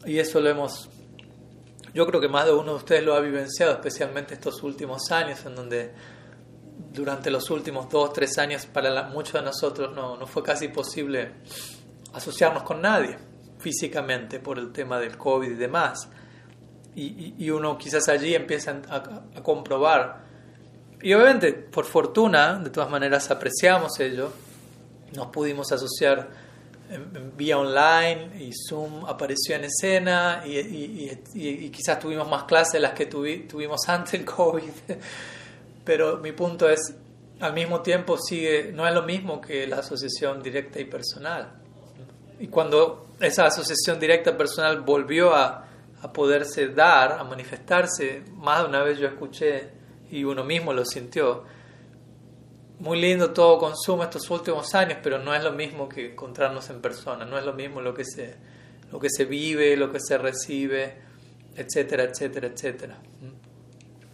y 0.05 0.19
eso 0.19 0.41
lo 0.41 0.49
hemos, 0.49 0.89
yo 1.93 2.05
creo 2.05 2.19
que 2.19 2.27
más 2.27 2.45
de 2.45 2.53
uno 2.53 2.71
de 2.71 2.77
ustedes 2.77 3.03
lo 3.03 3.15
ha 3.15 3.21
vivenciado, 3.21 3.71
especialmente 3.73 4.34
estos 4.34 4.61
últimos 4.63 5.09
años, 5.11 5.45
en 5.45 5.55
donde 5.55 5.91
durante 6.93 7.31
los 7.31 7.49
últimos 7.49 7.89
dos, 7.89 8.13
tres 8.13 8.37
años 8.37 8.65
para 8.67 9.03
muchos 9.03 9.33
de 9.33 9.41
nosotros 9.41 9.95
no, 9.95 10.15
no 10.15 10.27
fue 10.27 10.43
casi 10.43 10.67
posible 10.67 11.31
asociarnos 12.13 12.63
con 12.63 12.81
nadie 12.81 13.17
físicamente 13.63 14.39
por 14.39 14.59
el 14.59 14.71
tema 14.71 14.99
del 14.99 15.17
COVID 15.17 15.51
y 15.51 15.55
demás. 15.55 16.09
Y, 16.95 17.33
y, 17.39 17.49
uno 17.49 17.75
quizás 17.75 18.07
allí 18.07 18.35
empieza 18.35 18.79
a, 18.89 19.41
comprobar. 19.41 20.21
Y 21.01 21.11
obviamente, 21.13 21.53
por 21.53 21.85
fortuna, 21.85 22.59
de 22.59 22.69
todas 22.69 22.89
maneras 22.89 23.31
apreciamos 23.31 23.99
ello. 23.99 24.31
Nos 25.15 25.27
pudimos 25.27 25.71
asociar 25.71 26.29
en, 26.91 27.35
vía 27.35 27.57
online 27.57 28.31
y 28.39 28.51
Zoom 28.53 29.05
apareció 29.05 29.55
en 29.55 29.63
escena 29.63 30.43
y, 30.45 31.09
y 31.33 31.69
quizás 31.69 31.97
tuvimos 31.99 32.29
más 32.29 32.43
clases 32.43 32.73
de 32.73 32.79
las 32.81 32.93
que 32.93 33.07
tuvimos 33.07 33.89
antes 33.89 34.11
del 34.11 34.25
COVID. 34.25 34.69
Pero 35.84 36.17
mi 36.17 36.31
punto 36.31 36.69
es, 36.69 36.95
al 37.39 37.53
mismo 37.53 37.81
tiempo 37.81 38.17
sigue, 38.17 38.71
no 38.71 38.88
es 38.88 38.93
lo 38.93 39.03
mismo 39.03 39.41
que 39.41 39.67
la 39.67 39.77
asociación 39.77 40.41
directa 40.41 40.79
y 40.79 40.86
personal. 40.86 41.53
Y 42.39 42.47
cuando 42.47 43.07
esa 43.19 43.45
asociación 43.45 43.99
directa 43.99 44.36
personal 44.38 44.81
volvió 44.81 45.34
a, 45.34 45.67
a 46.01 46.11
poderse 46.11 46.67
dar, 46.67 47.13
a 47.13 47.23
manifestarse, 47.23 48.23
más 48.36 48.61
de 48.61 48.69
una 48.69 48.84
vez 48.84 48.99
yo 48.99 49.07
escuché 49.07 49.69
y 50.11 50.23
uno 50.25 50.43
mismo 50.43 50.73
lo 50.73 50.86
sintió. 50.86 51.43
Muy 52.79 52.99
lindo 52.99 53.31
todo 53.31 53.57
consumo 53.57 54.03
estos 54.03 54.29
últimos 54.29 54.75
años, 54.75 54.97
pero 55.01 55.17
no 55.19 55.34
es 55.34 55.43
lo 55.43 55.53
mismo 55.53 55.88
que 55.88 56.11
encontrarnos 56.11 56.69
en 56.69 56.81
persona, 56.81 57.23
no 57.23 57.38
es 57.38 57.45
lo 57.45 57.53
mismo 57.53 57.81
lo 57.81 57.93
que 57.93 58.03
se, 58.03 58.36
lo 58.91 58.99
que 58.99 59.09
se 59.09 59.23
vive, 59.23 59.77
lo 59.77 59.91
que 59.91 59.99
se 60.01 60.17
recibe, 60.17 60.97
etcétera, 61.55 62.03
etcétera, 62.03 62.47
etcétera. 62.47 62.97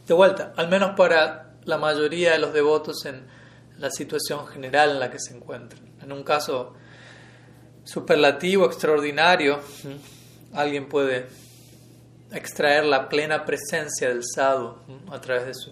De 0.07 0.13
vuelta, 0.13 0.53
al 0.55 0.69
menos 0.69 0.91
para 0.95 1.48
la 1.69 1.77
mayoría 1.77 2.33
de 2.33 2.39
los 2.39 2.51
devotos 2.53 3.05
en 3.05 3.25
la 3.77 3.89
situación 3.89 4.47
general 4.47 4.89
en 4.91 4.99
la 4.99 5.09
que 5.09 5.19
se 5.19 5.35
encuentran. 5.35 5.81
En 6.01 6.11
un 6.11 6.23
caso 6.23 6.73
superlativo, 7.83 8.65
extraordinario, 8.65 9.59
alguien 10.53 10.89
puede 10.89 11.27
extraer 12.31 12.85
la 12.85 13.07
plena 13.07 13.45
presencia 13.45 14.09
del 14.09 14.23
sadhu 14.23 14.75
a 15.11 15.21
través 15.21 15.45
de, 15.45 15.53
su, 15.53 15.71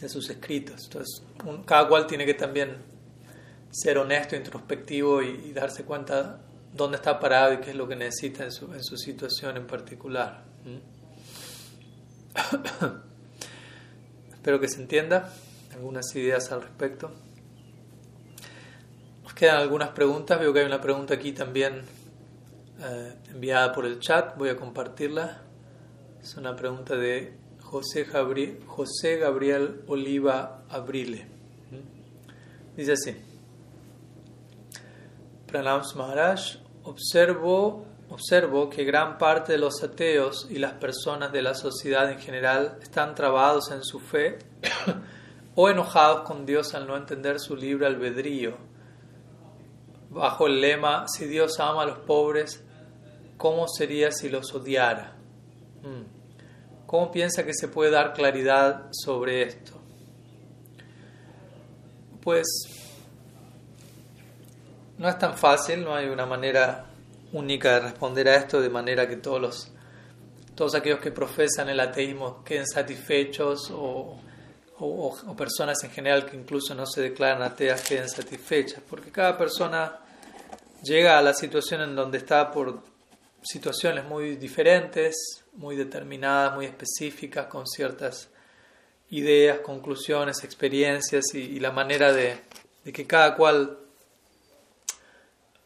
de 0.00 0.08
sus 0.08 0.28
escritos. 0.28 0.84
Entonces, 0.84 1.22
cada 1.64 1.88
cual 1.88 2.06
tiene 2.06 2.26
que 2.26 2.34
también 2.34 2.76
ser 3.70 3.98
honesto, 3.98 4.36
introspectivo 4.36 5.22
y, 5.22 5.52
darse 5.52 5.84
cuenta 5.84 6.40
dónde 6.72 6.96
está 6.96 7.18
parado 7.18 7.54
y 7.54 7.58
qué 7.58 7.70
es 7.70 7.76
lo 7.76 7.88
que 7.88 7.96
necesita 7.96 8.44
en 8.44 8.52
su, 8.52 8.72
en 8.72 8.82
su 8.84 8.96
situación 8.96 9.56
en 9.56 9.66
particular. 9.66 10.44
Espero 14.40 14.58
que 14.58 14.68
se 14.68 14.80
entienda 14.80 15.30
algunas 15.74 16.14
ideas 16.16 16.50
al 16.50 16.62
respecto 16.62 17.12
quedan 19.40 19.56
algunas 19.56 19.88
preguntas. 19.88 20.38
Veo 20.38 20.52
que 20.52 20.60
hay 20.60 20.66
una 20.66 20.82
pregunta 20.82 21.14
aquí 21.14 21.32
también 21.32 21.80
eh, 22.78 23.14
enviada 23.30 23.72
por 23.72 23.86
el 23.86 23.98
chat. 23.98 24.36
Voy 24.36 24.50
a 24.50 24.56
compartirla. 24.56 25.40
Es 26.20 26.36
una 26.36 26.54
pregunta 26.54 26.94
de 26.94 27.38
José, 27.62 28.06
José 28.66 29.16
Gabriel 29.16 29.82
Oliva 29.86 30.64
Abrile. 30.68 31.24
¿Mm? 31.70 32.76
Dice 32.76 32.92
así. 32.92 33.16
Pranam 35.46 35.80
Maharaj, 35.96 36.58
observo, 36.82 37.86
observo 38.10 38.68
que 38.68 38.84
gran 38.84 39.18
parte 39.18 39.52
de 39.52 39.58
los 39.58 39.82
ateos 39.82 40.46
y 40.50 40.58
las 40.58 40.74
personas 40.74 41.32
de 41.32 41.42
la 41.42 41.54
sociedad 41.54 42.10
en 42.10 42.18
general 42.18 42.78
están 42.82 43.14
trabados 43.14 43.70
en 43.70 43.82
su 43.82 44.00
fe 44.00 44.38
o 45.54 45.68
enojados 45.68 46.22
con 46.22 46.44
Dios 46.44 46.74
al 46.74 46.86
no 46.86 46.96
entender 46.96 47.40
su 47.40 47.56
libre 47.56 47.86
albedrío 47.86 48.70
bajo 50.10 50.48
el 50.48 50.60
lema, 50.60 51.06
si 51.08 51.26
Dios 51.26 51.58
ama 51.60 51.82
a 51.82 51.86
los 51.86 51.98
pobres, 51.98 52.62
¿cómo 53.36 53.66
sería 53.68 54.10
si 54.10 54.28
los 54.28 54.52
odiara? 54.52 55.16
Mm. 55.82 56.86
¿Cómo 56.86 57.12
piensa 57.12 57.44
que 57.44 57.54
se 57.54 57.68
puede 57.68 57.92
dar 57.92 58.12
claridad 58.12 58.88
sobre 58.90 59.42
esto? 59.42 59.72
Pues 62.20 62.46
no 64.98 65.08
es 65.08 65.18
tan 65.18 65.38
fácil, 65.38 65.84
no 65.84 65.94
hay 65.94 66.08
una 66.08 66.26
manera 66.26 66.89
única 67.32 67.74
de 67.74 67.80
responder 67.80 68.28
a 68.28 68.36
esto 68.36 68.60
de 68.60 68.70
manera 68.70 69.08
que 69.08 69.16
todos 69.16 69.40
los 69.40 69.72
todos 70.54 70.74
aquellos 70.74 71.00
que 71.00 71.10
profesan 71.10 71.68
el 71.68 71.80
ateísmo 71.80 72.44
queden 72.44 72.66
satisfechos 72.66 73.70
o 73.72 74.20
o, 74.80 75.36
personas 75.36 75.82
en 75.84 75.90
general 75.90 76.26
que 76.26 76.36
incluso 76.36 76.74
no 76.74 76.86
se 76.86 77.02
declaran 77.02 77.42
ateas 77.42 77.82
queden 77.82 78.08
satisfechas, 78.08 78.82
porque 78.88 79.10
cada 79.10 79.36
persona 79.36 79.98
llega 80.82 81.18
a 81.18 81.22
la 81.22 81.34
situación 81.34 81.82
en 81.82 81.94
donde 81.94 82.18
está 82.18 82.50
por 82.50 82.82
situaciones 83.42 84.04
muy 84.04 84.36
diferentes, 84.36 85.44
muy 85.54 85.76
determinadas, 85.76 86.54
muy 86.54 86.66
específicas, 86.66 87.46
con 87.46 87.66
ciertas 87.66 88.30
ideas, 89.10 89.60
conclusiones, 89.60 90.44
experiencias 90.44 91.24
y, 91.34 91.58
la 91.60 91.72
manera 91.72 92.12
de, 92.12 92.40
que 92.92 93.06
cada 93.06 93.34
cual 93.34 93.79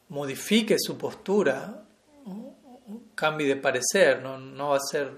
modifique 0.08 0.76
su 0.78 0.96
postura, 0.96 1.84
cambie 3.14 3.46
de 3.46 3.56
parecer, 3.56 4.22
no, 4.22 4.38
no 4.38 4.70
va 4.70 4.76
a 4.76 4.80
ser 4.80 5.10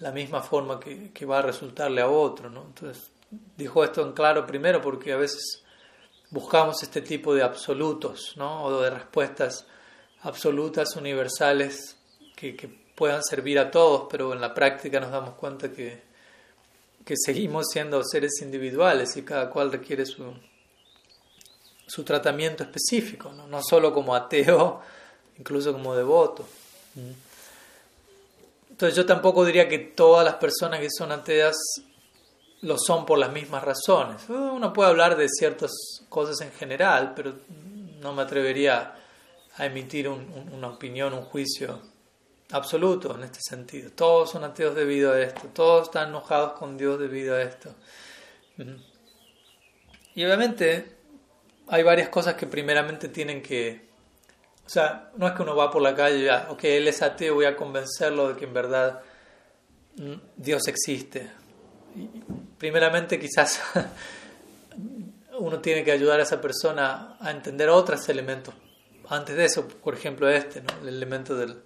la 0.00 0.10
misma 0.10 0.42
forma 0.42 0.80
que, 0.80 1.12
que, 1.12 1.26
va 1.26 1.38
a 1.38 1.42
resultarle 1.42 2.00
a 2.00 2.08
otro. 2.08 2.50
¿no? 2.50 2.64
Entonces, 2.64 3.10
dijo 3.56 3.84
esto 3.84 4.02
en 4.02 4.12
claro 4.12 4.46
primero 4.46 4.80
porque 4.80 5.12
a 5.12 5.16
veces 5.16 5.62
buscamos 6.30 6.82
este 6.82 7.00
tipo 7.00 7.34
de 7.34 7.42
absolutos 7.42 8.34
¿no? 8.36 8.64
o 8.64 8.80
de 8.80 8.90
respuestas 8.90 9.66
absolutas, 10.22 10.96
universales, 10.96 11.96
que, 12.34 12.56
que, 12.56 12.84
puedan 12.94 13.24
servir 13.24 13.58
a 13.58 13.72
todos, 13.72 14.06
pero 14.08 14.32
en 14.32 14.40
la 14.40 14.54
práctica 14.54 15.00
nos 15.00 15.10
damos 15.10 15.34
cuenta 15.34 15.72
que, 15.72 16.00
que 17.04 17.14
seguimos 17.16 17.66
siendo 17.72 18.00
seres 18.04 18.40
individuales 18.40 19.16
y 19.16 19.22
cada 19.22 19.50
cual 19.50 19.72
requiere 19.72 20.06
su, 20.06 20.32
su 21.86 22.04
tratamiento 22.04 22.62
específico, 22.62 23.32
¿no? 23.32 23.46
no 23.46 23.62
solo 23.62 23.92
como 23.92 24.14
ateo, 24.14 24.80
incluso 25.38 25.72
como 25.72 25.94
devoto. 25.94 26.46
Entonces 28.70 28.96
yo 28.96 29.06
tampoco 29.06 29.44
diría 29.44 29.68
que 29.68 29.78
todas 29.78 30.24
las 30.24 30.34
personas 30.34 30.80
que 30.80 30.88
son 30.90 31.12
ateas 31.12 31.56
lo 32.62 32.78
son 32.78 33.04
por 33.04 33.18
las 33.18 33.30
mismas 33.32 33.62
razones. 33.62 34.22
Uno 34.28 34.72
puede 34.72 34.90
hablar 34.90 35.16
de 35.16 35.28
ciertas 35.28 35.70
cosas 36.08 36.40
en 36.40 36.52
general, 36.52 37.12
pero 37.14 37.34
no 38.00 38.12
me 38.14 38.22
atrevería 38.22 38.94
a 39.56 39.66
emitir 39.66 40.08
una 40.08 40.68
opinión, 40.68 41.12
un 41.12 41.24
juicio 41.24 41.80
absoluto 42.50 43.14
en 43.16 43.24
este 43.24 43.40
sentido. 43.42 43.90
Todos 43.90 44.30
son 44.30 44.44
ateos 44.44 44.74
debido 44.74 45.12
a 45.12 45.20
esto, 45.20 45.42
todos 45.52 45.88
están 45.88 46.08
enojados 46.08 46.52
con 46.54 46.76
Dios 46.76 46.98
debido 46.98 47.34
a 47.34 47.42
esto. 47.42 47.74
Y 50.14 50.24
obviamente 50.24 50.93
hay 51.68 51.82
varias 51.82 52.08
cosas 52.08 52.34
que 52.34 52.46
primeramente 52.46 53.08
tienen 53.08 53.42
que... 53.42 53.88
O 54.66 54.68
sea, 54.68 55.10
no 55.16 55.26
es 55.26 55.34
que 55.34 55.42
uno 55.42 55.54
va 55.54 55.70
por 55.70 55.82
la 55.82 55.94
calle 55.94 56.20
y 56.20 56.24
ya, 56.24 56.46
ok, 56.50 56.64
él 56.64 56.88
es 56.88 57.02
ateo, 57.02 57.34
voy 57.34 57.44
a 57.44 57.56
convencerlo 57.56 58.28
de 58.28 58.36
que 58.36 58.46
en 58.46 58.54
verdad 58.54 59.02
mm, 59.96 60.14
Dios 60.36 60.66
existe. 60.68 61.30
primeramente 62.56 63.18
quizás 63.18 63.60
uno 65.38 65.60
tiene 65.60 65.84
que 65.84 65.92
ayudar 65.92 66.20
a 66.20 66.22
esa 66.22 66.40
persona 66.40 67.16
a 67.20 67.30
entender 67.30 67.68
otros 67.68 68.08
elementos. 68.08 68.54
Antes 69.08 69.36
de 69.36 69.44
eso, 69.44 69.68
por 69.68 69.94
ejemplo, 69.94 70.30
este, 70.30 70.62
el 70.80 70.88
elemento 70.88 71.36
del, 71.36 71.62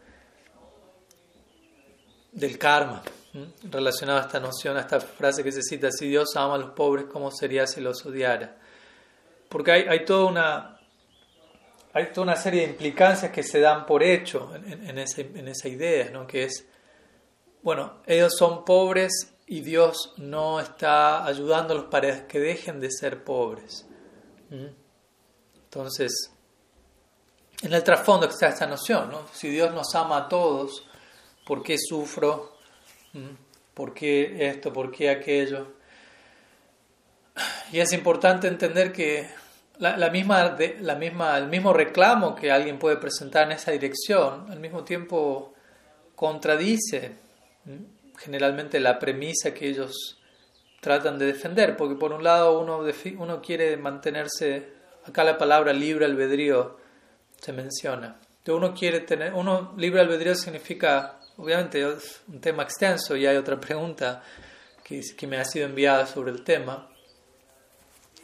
del 2.33 2.59
karma, 2.59 3.03
relacionado 3.71 4.19
a 4.19 4.23
esta 4.23 4.41
noción, 4.41 4.77
a 4.77 4.81
esta 4.81 4.99
frase 4.99 5.45
que 5.45 5.53
se 5.53 5.63
cita, 5.63 5.93
si 5.93 6.09
Dios 6.09 6.35
ama 6.35 6.57
a 6.57 6.59
los 6.59 6.71
pobres, 6.71 7.07
¿cómo 7.07 7.31
sería 7.31 7.67
si 7.69 7.81
los 7.81 8.05
odiara? 8.05 8.57
Porque 9.49 9.73
hay, 9.73 10.05
toda 10.05 10.27
una 10.27 10.81
hay 11.93 12.13
toda 12.13 12.25
una 12.25 12.37
serie 12.37 12.63
de 12.63 12.73
implicancias 12.73 13.33
que 13.33 13.43
se 13.43 13.61
dan 13.61 13.87
por 13.87 14.03
hecho 14.03 14.53
en, 14.55 14.99
esa 14.99 15.69
idea, 15.69 16.11
¿no? 16.11 16.27
que 16.27 16.45
es, 16.45 16.67
bueno, 17.63 18.03
ellos 18.07 18.35
son 18.37 18.65
pobres 18.65 19.35
y 19.47 19.63
Dios 19.63 20.13
no 20.19 20.61
está 20.61 21.25
ayudándolos 21.25 21.85
para 21.85 22.27
que 22.27 22.39
dejen 22.39 22.81
de 22.81 22.91
ser 22.91 23.25
pobres. 23.25 23.87
Entonces, 25.55 26.31
en 27.63 27.73
el 27.73 27.83
trasfondo 27.83 28.27
está 28.27 28.49
esta 28.49 28.67
noción, 28.67 29.11
¿no? 29.11 29.27
Si 29.33 29.49
Dios 29.49 29.75
nos 29.75 29.95
ama 29.95 30.19
a 30.19 30.29
todos, 30.29 30.87
¿por 31.47 31.63
qué 31.63 31.77
sufro? 31.79 32.57
¿Por 33.75 33.95
qué 33.95 34.49
esto? 34.49 34.73
¿Por 34.73 34.91
qué 34.93 35.11
aquello? 35.11 35.78
Y 37.73 37.81
es 37.81 37.93
importante 37.93 38.49
entender 38.49 38.93
que 38.93 39.29
la, 39.79 40.11
misma, 40.11 40.57
la 40.81 40.95
misma, 40.97 41.39
el 41.39 41.49
mismo 41.49 41.73
reclamo 41.73 42.35
que 42.35 42.51
alguien 42.51 42.79
puede 42.79 42.97
presentar 42.97 43.45
en 43.45 43.53
esa 43.53 43.71
dirección, 43.71 44.51
al 44.51 44.59
mismo 44.59 44.85
tiempo 44.85 45.55
contradice 46.15 47.13
generalmente 48.19 48.81
la 48.81 48.99
premisa 48.99 49.55
que 49.55 49.69
ellos 49.69 50.19
tratan 50.81 51.19
de 51.19 51.27
defender, 51.27 51.77
porque 51.77 51.95
por 51.95 52.13
un 52.13 52.25
lado 52.25 52.61
uno, 52.61 52.85
uno 53.19 53.43
quiere 53.43 53.77
mantenerse, 53.77 54.69
acá 55.05 55.25
la 55.25 55.39
palabra 55.39 55.73
libre 55.73 56.05
albedrío 56.05 56.77
se 57.41 57.53
menciona, 57.53 58.19
uno 58.49 58.75
quiere 58.75 59.01
tener, 59.01 59.35
uno 59.35 59.75
libre 59.77 60.01
albedrío 60.01 60.35
significa, 60.35 61.21
obviamente 61.37 61.83
es 61.83 62.23
un 62.29 62.41
tema 62.41 62.63
extenso 62.63 63.17
y 63.17 63.27
hay 63.27 63.37
otra 63.37 63.61
pregunta 63.61 64.23
que, 64.83 65.01
que 65.17 65.27
me 65.27 65.37
ha 65.37 65.45
sido 65.45 65.67
enviada 65.67 66.07
sobre 66.07 66.33
el 66.33 66.43
tema, 66.43 66.89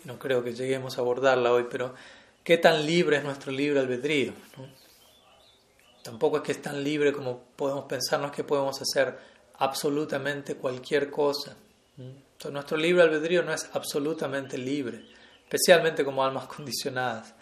no 0.05 0.19
creo 0.19 0.45
que 0.45 0.53
lleguemos 0.53 0.99
a 0.99 1.01
abordarla 1.01 1.53
hoy, 1.53 1.67
pero 1.71 1.95
¿qué 2.43 2.59
tan 2.59 2.85
libre 2.87 3.17
es 3.17 3.25
nuestro 3.25 3.51
libre 3.51 3.81
albedrío? 3.81 4.33
Tampoco 6.03 6.39
es 6.39 6.43
que 6.43 6.53
es 6.53 6.61
tan 6.61 6.85
libre 6.85 7.13
como 7.13 7.41
podemos 7.57 7.87
pensarnos 7.87 8.31
que 8.31 8.45
podemos 8.45 8.81
hacer 8.81 9.17
absolutamente 9.59 10.57
cualquier 10.57 11.11
cosa. 11.11 11.57
Nuestro 12.51 12.77
libre 12.77 13.03
albedrío 13.03 13.43
no 13.43 13.55
es 13.55 13.67
absolutamente 13.73 14.59
libre, 14.59 15.03
especialmente 15.45 16.05
como 16.05 16.23
almas 16.23 16.47
condicionadas. 16.55 17.33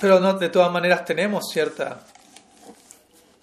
Pero 0.00 0.20
no, 0.20 0.34
de 0.34 0.48
todas 0.50 0.70
maneras 0.70 1.04
tenemos 1.04 1.50
cierta, 1.52 2.06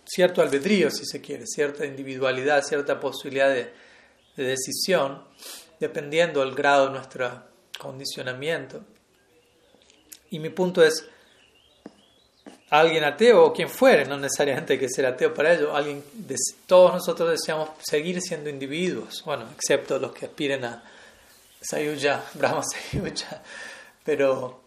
cierto 0.05 0.41
albedrío, 0.41 0.89
si 0.89 1.05
se 1.05 1.20
quiere, 1.20 1.45
cierta 1.45 1.86
individualidad, 1.86 2.63
cierta 2.63 2.97
posibilidad 2.97 3.49
de, 3.49 3.74
de 4.38 4.43
decisión, 4.43 5.22
dependiendo 5.82 6.39
del 6.39 6.55
grado 6.55 6.86
de 6.86 6.91
nuestro 6.93 7.55
condicionamiento. 7.78 8.82
Y 10.30 10.39
mi 10.39 10.49
punto 10.49 10.84
es, 10.84 11.07
alguien 12.69 13.03
ateo 13.03 13.45
o 13.45 13.53
quien 13.53 13.69
fuere, 13.69 14.05
no 14.05 14.17
necesariamente 14.17 14.73
hay 14.73 14.80
que 14.80 14.89
ser 14.89 15.05
ateo 15.05 15.34
para 15.34 15.53
ello, 15.53 15.76
alguien, 15.76 16.03
todos 16.65 16.93
nosotros 16.93 17.30
deseamos 17.30 17.69
seguir 17.84 18.21
siendo 18.21 18.49
individuos, 18.49 19.23
bueno, 19.26 19.47
excepto 19.55 19.99
los 19.99 20.11
que 20.13 20.26
aspiren 20.26 20.65
a 20.65 20.84
Sayuja, 21.61 22.26
Brahma 22.34 22.63
Sayuja, 22.63 23.41
pero 24.03 24.61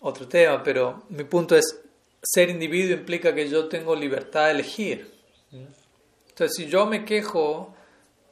otro 0.00 0.28
tema, 0.28 0.62
pero 0.62 1.04
mi 1.10 1.24
punto 1.24 1.56
es, 1.56 1.80
ser 2.22 2.48
individuo 2.48 2.96
implica 2.96 3.34
que 3.34 3.48
yo 3.48 3.68
tengo 3.68 3.94
libertad 3.94 4.46
de 4.46 4.52
elegir. 4.52 5.12
Entonces, 5.50 6.56
si 6.56 6.66
yo 6.66 6.86
me 6.86 7.04
quejo 7.04 7.74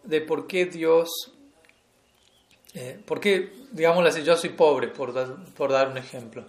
de 0.02 0.20
por 0.22 0.46
qué 0.46 0.64
Dios, 0.64 1.08
eh, 2.74 3.00
por 3.04 3.20
qué, 3.20 3.52
digámoslo 3.70 4.08
así, 4.08 4.22
yo 4.22 4.36
soy 4.36 4.50
pobre, 4.50 4.88
por 4.88 5.12
por 5.54 5.72
dar 5.72 5.88
un 5.88 5.98
ejemplo, 5.98 6.46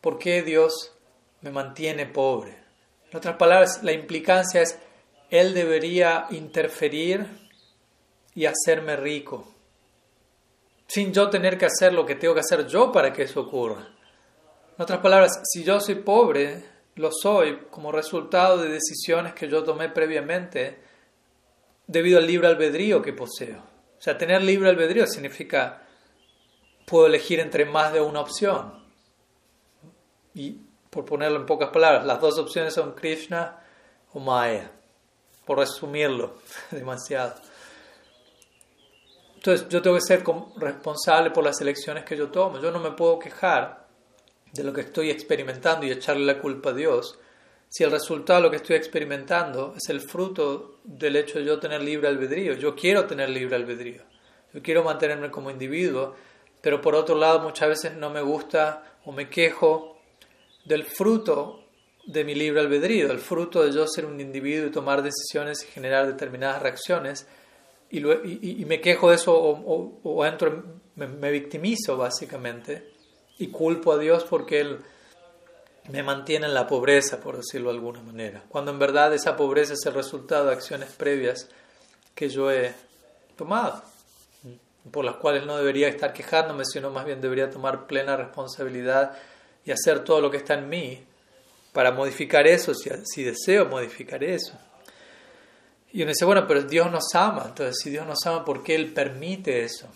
¿por 0.00 0.18
qué 0.18 0.42
Dios 0.42 0.92
me 1.40 1.50
mantiene 1.50 2.06
pobre. 2.06 2.56
En 3.10 3.16
otras 3.16 3.36
palabras, 3.36 3.82
la 3.82 3.92
implicancia 3.92 4.62
es, 4.62 4.78
Él 5.30 5.54
debería 5.54 6.26
interferir 6.30 7.26
y 8.34 8.46
hacerme 8.46 8.96
rico, 8.96 9.54
sin 10.86 11.12
yo 11.12 11.30
tener 11.30 11.58
que 11.58 11.66
hacer 11.66 11.92
lo 11.92 12.06
que 12.06 12.14
tengo 12.14 12.34
que 12.34 12.40
hacer 12.40 12.66
yo 12.66 12.92
para 12.92 13.12
que 13.12 13.22
eso 13.22 13.40
ocurra. 13.40 13.88
En 14.76 14.82
otras 14.82 15.00
palabras, 15.00 15.40
si 15.44 15.64
yo 15.64 15.80
soy 15.80 15.96
pobre, 15.96 16.64
lo 16.96 17.10
soy 17.12 17.66
como 17.70 17.92
resultado 17.92 18.58
de 18.58 18.68
decisiones 18.68 19.34
que 19.34 19.48
yo 19.48 19.62
tomé 19.62 19.88
previamente 19.88 20.78
debido 21.86 22.18
al 22.18 22.26
libre 22.26 22.48
albedrío 22.48 23.02
que 23.02 23.12
poseo. 23.12 23.69
O 24.00 24.02
sea, 24.02 24.16
tener 24.16 24.42
libre 24.42 24.70
albedrío 24.70 25.06
significa 25.06 25.82
puedo 26.86 27.06
elegir 27.06 27.38
entre 27.38 27.66
más 27.66 27.92
de 27.92 28.00
una 28.00 28.20
opción. 28.20 28.82
Y 30.34 30.56
por 30.88 31.04
ponerlo 31.04 31.38
en 31.38 31.44
pocas 31.44 31.68
palabras, 31.68 32.06
las 32.06 32.18
dos 32.18 32.38
opciones 32.38 32.72
son 32.72 32.94
Krishna 32.94 33.62
o 34.14 34.18
Maya, 34.18 34.70
por 35.44 35.58
resumirlo 35.58 36.38
demasiado. 36.70 37.34
Entonces 39.34 39.68
yo 39.68 39.82
tengo 39.82 39.96
que 39.96 40.02
ser 40.02 40.24
responsable 40.56 41.30
por 41.30 41.44
las 41.44 41.60
elecciones 41.60 42.04
que 42.04 42.16
yo 42.16 42.30
tomo. 42.30 42.58
Yo 42.58 42.70
no 42.70 42.78
me 42.78 42.92
puedo 42.92 43.18
quejar 43.18 43.86
de 44.50 44.64
lo 44.64 44.72
que 44.72 44.80
estoy 44.80 45.10
experimentando 45.10 45.84
y 45.84 45.90
echarle 45.90 46.24
la 46.24 46.40
culpa 46.40 46.70
a 46.70 46.74
Dios 46.74 47.18
si 47.70 47.84
el 47.84 47.92
resultado 47.92 48.40
lo 48.40 48.50
que 48.50 48.56
estoy 48.56 48.74
experimentando 48.74 49.74
es 49.76 49.88
el 49.88 50.00
fruto 50.00 50.80
del 50.82 51.14
hecho 51.14 51.38
de 51.38 51.44
yo 51.44 51.60
tener 51.60 51.80
libre 51.80 52.08
albedrío. 52.08 52.54
Yo 52.54 52.74
quiero 52.74 53.06
tener 53.06 53.30
libre 53.30 53.54
albedrío. 53.54 54.02
Yo 54.52 54.60
quiero 54.60 54.82
mantenerme 54.82 55.30
como 55.30 55.52
individuo, 55.52 56.16
pero 56.60 56.80
por 56.80 56.96
otro 56.96 57.14
lado 57.14 57.38
muchas 57.38 57.68
veces 57.68 57.94
no 57.96 58.10
me 58.10 58.22
gusta 58.22 58.96
o 59.04 59.12
me 59.12 59.30
quejo 59.30 60.00
del 60.64 60.82
fruto 60.82 61.64
de 62.04 62.24
mi 62.24 62.34
libre 62.34 62.60
albedrío, 62.60 63.06
del 63.06 63.20
fruto 63.20 63.62
de 63.62 63.72
yo 63.72 63.86
ser 63.86 64.04
un 64.04 64.20
individuo 64.20 64.66
y 64.66 64.72
tomar 64.72 65.02
decisiones 65.02 65.62
y 65.62 65.66
generar 65.68 66.08
determinadas 66.08 66.60
reacciones, 66.60 67.28
y, 67.92 68.64
me 68.66 68.80
quejo 68.80 69.10
de 69.10 69.16
eso 69.16 69.34
o, 69.34 70.24
entro, 70.26 70.64
me, 70.94 71.30
victimizo 71.30 71.96
básicamente 71.96 72.88
y 73.38 73.48
culpo 73.48 73.92
a 73.92 73.98
Dios 73.98 74.24
porque 74.28 74.60
Él 74.60 74.78
me 75.88 76.02
mantiene 76.02 76.46
en 76.46 76.54
la 76.54 76.66
pobreza, 76.66 77.20
por 77.20 77.36
decirlo 77.36 77.70
de 77.70 77.76
alguna 77.76 78.02
manera, 78.02 78.42
cuando 78.48 78.70
en 78.70 78.78
verdad 78.78 79.12
esa 79.14 79.36
pobreza 79.36 79.72
es 79.72 79.84
el 79.86 79.94
resultado 79.94 80.46
de 80.46 80.52
acciones 80.52 80.90
previas 80.90 81.48
que 82.14 82.28
yo 82.28 82.50
he 82.50 82.74
tomado, 83.36 83.82
por 84.90 85.04
las 85.04 85.16
cuales 85.16 85.46
no 85.46 85.56
debería 85.56 85.88
estar 85.88 86.12
quejándome, 86.12 86.64
sino 86.64 86.90
más 86.90 87.04
bien 87.04 87.20
debería 87.20 87.50
tomar 87.50 87.86
plena 87.86 88.16
responsabilidad 88.16 89.16
y 89.64 89.70
hacer 89.70 90.04
todo 90.04 90.20
lo 90.20 90.30
que 90.30 90.38
está 90.38 90.54
en 90.54 90.68
mí 90.68 91.04
para 91.72 91.92
modificar 91.92 92.46
eso, 92.46 92.74
si, 92.74 92.90
si 93.04 93.22
deseo 93.22 93.66
modificar 93.66 94.22
eso. 94.22 94.58
Y 95.92 96.02
uno 96.02 96.10
dice, 96.10 96.24
bueno, 96.24 96.46
pero 96.46 96.62
Dios 96.62 96.90
nos 96.90 97.14
ama, 97.14 97.46
entonces 97.48 97.78
si 97.82 97.90
Dios 97.90 98.06
nos 98.06 98.24
ama, 98.26 98.44
¿por 98.44 98.62
qué 98.62 98.74
Él 98.74 98.92
permite 98.92 99.64
eso? 99.64 99.88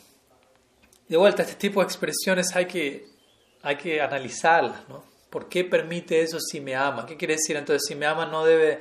De 1.08 1.16
vuelta, 1.16 1.42
este 1.42 1.54
tipo 1.54 1.80
de 1.80 1.86
expresiones 1.86 2.54
hay 2.56 2.66
que, 2.66 3.06
hay 3.62 3.76
que 3.76 4.00
analizarlas, 4.00 4.88
¿no? 4.88 5.13
¿Por 5.34 5.48
qué 5.48 5.64
permite 5.64 6.22
eso 6.22 6.38
si 6.38 6.60
me 6.60 6.76
ama? 6.76 7.04
¿Qué 7.04 7.16
quiere 7.16 7.34
decir? 7.34 7.56
Entonces, 7.56 7.82
si 7.88 7.96
me 7.96 8.06
ama 8.06 8.24
no 8.24 8.44
debe 8.44 8.78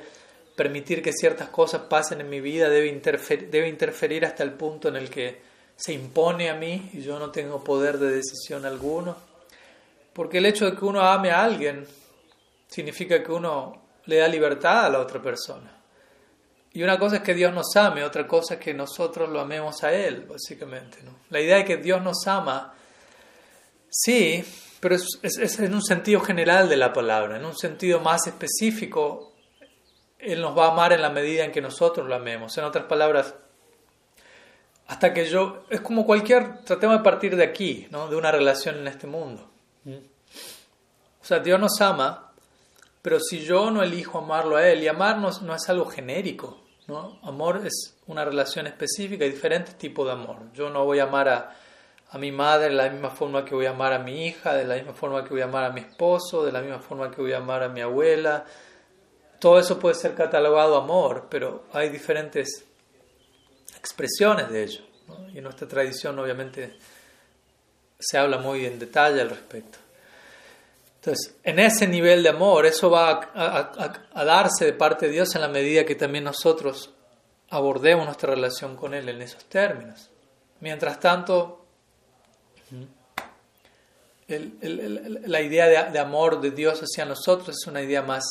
permitir 0.54 1.02
que 1.02 1.12
ciertas 1.12 1.48
cosas 1.48 1.82
pasen 1.90 2.20
en 2.20 2.30
mi 2.30 2.40
vida, 2.40 2.68
debe 2.68 2.86
interferir, 2.86 3.50
debe 3.50 3.68
interferir 3.68 4.24
hasta 4.24 4.44
el 4.44 4.52
punto 4.52 4.86
en 4.86 4.94
el 4.94 5.10
que 5.10 5.42
se 5.74 5.92
impone 5.92 6.48
a 6.48 6.54
mí 6.54 6.90
y 6.92 7.02
yo 7.02 7.18
no 7.18 7.32
tengo 7.32 7.64
poder 7.64 7.98
de 7.98 8.08
decisión 8.08 8.64
alguno. 8.66 9.16
Porque 10.12 10.38
el 10.38 10.46
hecho 10.46 10.70
de 10.70 10.76
que 10.76 10.84
uno 10.84 11.00
ame 11.00 11.32
a 11.32 11.42
alguien 11.42 11.84
significa 12.68 13.20
que 13.20 13.32
uno 13.32 13.82
le 14.04 14.18
da 14.18 14.28
libertad 14.28 14.84
a 14.84 14.90
la 14.90 15.00
otra 15.00 15.20
persona. 15.20 15.76
Y 16.72 16.84
una 16.84 17.00
cosa 17.00 17.16
es 17.16 17.22
que 17.22 17.34
Dios 17.34 17.52
nos 17.52 17.74
ame, 17.74 18.04
otra 18.04 18.28
cosa 18.28 18.54
es 18.54 18.60
que 18.60 18.72
nosotros 18.72 19.28
lo 19.28 19.40
amemos 19.40 19.82
a 19.82 19.92
Él, 19.92 20.24
básicamente. 20.24 20.98
La 21.30 21.40
idea 21.40 21.56
de 21.56 21.64
que 21.64 21.78
Dios 21.78 22.00
nos 22.00 22.24
ama, 22.28 22.72
sí, 23.90 24.44
pero 24.84 24.96
es, 24.96 25.18
es, 25.22 25.58
en 25.60 25.72
un 25.72 25.82
sentido 25.82 26.20
general 26.20 26.68
de 26.68 26.76
la 26.76 26.92
palabra, 26.92 27.38
en 27.38 27.46
un 27.46 27.56
sentido 27.56 28.00
más 28.00 28.26
específico, 28.26 29.32
Él 30.18 30.42
nos 30.42 30.54
va 30.54 30.66
a 30.66 30.72
amar 30.72 30.92
en 30.92 31.00
la 31.00 31.08
medida 31.08 31.42
en 31.42 31.52
que 31.52 31.62
nosotros 31.62 32.06
lo 32.06 32.14
amemos. 32.14 32.58
En 32.58 32.64
otras 32.64 32.84
palabras, 32.84 33.34
hasta 34.86 35.14
que 35.14 35.24
yo, 35.24 35.64
es 35.70 35.80
como 35.80 36.04
cualquier, 36.04 36.58
tratemos 36.64 36.98
de 36.98 37.02
partir 37.02 37.34
de 37.34 37.44
aquí, 37.44 37.88
¿no? 37.88 38.08
de 38.08 38.16
una 38.16 38.30
relación 38.30 38.76
en 38.76 38.88
este 38.88 39.06
mundo. 39.06 39.48
O 39.86 41.24
sea, 41.24 41.38
Dios 41.38 41.58
nos 41.58 41.80
ama, 41.80 42.34
pero 43.00 43.20
si 43.20 43.40
yo 43.40 43.70
no 43.70 43.82
elijo 43.82 44.18
amarlo 44.18 44.56
a 44.58 44.68
Él, 44.68 44.82
y 44.82 44.88
amarnos 44.88 45.40
no 45.40 45.54
es 45.54 45.66
algo 45.70 45.86
genérico, 45.86 46.62
¿no? 46.88 47.20
Amor 47.22 47.62
es 47.64 47.96
una 48.06 48.22
relación 48.22 48.66
específica 48.66 49.24
y 49.24 49.30
diferentes 49.30 49.78
tipos 49.78 50.04
de 50.04 50.12
amor. 50.12 50.52
Yo 50.52 50.68
no 50.68 50.84
voy 50.84 50.98
a 50.98 51.04
amar 51.04 51.30
a, 51.30 51.56
a 52.14 52.18
mi 52.18 52.30
madre 52.30 52.68
de 52.68 52.74
la 52.76 52.88
misma 52.88 53.10
forma 53.10 53.44
que 53.44 53.56
voy 53.56 53.66
a 53.66 53.70
amar 53.70 53.92
a 53.92 53.98
mi 53.98 54.26
hija, 54.26 54.54
de 54.54 54.64
la 54.64 54.76
misma 54.76 54.94
forma 54.94 55.24
que 55.24 55.30
voy 55.30 55.40
a 55.40 55.46
amar 55.46 55.64
a 55.64 55.70
mi 55.70 55.80
esposo, 55.80 56.46
de 56.46 56.52
la 56.52 56.60
misma 56.60 56.78
forma 56.78 57.10
que 57.10 57.20
voy 57.20 57.32
a 57.32 57.38
amar 57.38 57.64
a 57.64 57.68
mi 57.68 57.80
abuela. 57.80 58.44
Todo 59.40 59.58
eso 59.58 59.80
puede 59.80 59.96
ser 59.96 60.14
catalogado 60.14 60.76
amor, 60.76 61.26
pero 61.28 61.64
hay 61.72 61.88
diferentes 61.88 62.64
expresiones 63.76 64.48
de 64.48 64.62
ello. 64.62 64.84
Y 65.32 65.38
en 65.38 65.44
nuestra 65.44 65.66
tradición 65.66 66.16
obviamente 66.20 66.78
se 67.98 68.16
habla 68.16 68.38
muy 68.38 68.64
en 68.64 68.78
detalle 68.78 69.20
al 69.20 69.30
respecto. 69.30 69.78
Entonces, 71.00 71.34
en 71.42 71.58
ese 71.58 71.88
nivel 71.88 72.22
de 72.22 72.28
amor, 72.28 72.64
eso 72.64 72.90
va 72.90 73.32
a, 73.34 74.24
darse 74.24 74.66
de 74.66 74.72
parte 74.72 75.06
de 75.06 75.12
Dios 75.12 75.34
en 75.34 75.40
la 75.40 75.48
medida 75.48 75.84
que 75.84 75.96
también 75.96 76.22
nosotros 76.22 76.94
abordemos 77.50 78.06
nuestra 78.06 78.36
relación 78.36 78.76
con 78.76 78.94
Él 78.94 79.08
en 79.08 79.20
esos 79.20 79.44
términos. 79.46 80.10
Mientras 80.60 81.00
tanto, 81.00 81.63
la 84.28 85.40
idea 85.42 85.90
de, 85.90 85.98
amor 85.98 86.40
de 86.40 86.50
Dios 86.50 86.80
hacia 86.80 87.04
nosotros 87.04 87.56
es 87.60 87.66
una 87.66 87.82
idea 87.82 88.02
más, 88.02 88.24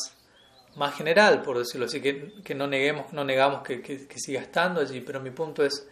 más 0.76 0.94
general, 0.96 1.42
por 1.42 1.58
decirlo 1.58 1.86
así, 1.86 2.00
que, 2.00 2.54
no, 2.54 2.66
neguemos, 2.66 3.12
no 3.12 3.24
negamos 3.24 3.62
que, 3.62 3.80
que, 3.80 4.18
siga 4.18 4.40
estando 4.40 4.80
allí, 4.80 5.00
pero 5.00 5.20
mi 5.20 5.30
punto 5.30 5.64
es, 5.64 5.88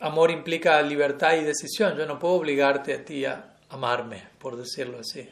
amor 0.00 0.30
implica 0.30 0.80
libertad 0.82 1.34
y 1.34 1.44
decisión. 1.44 1.96
Yo 1.96 2.06
no 2.06 2.18
puedo 2.18 2.34
obligarte 2.34 2.94
a 2.94 3.04
ti 3.04 3.24
a 3.24 3.56
amarme, 3.70 4.28
por 4.38 4.56
decirlo 4.56 4.98
así. 4.98 5.28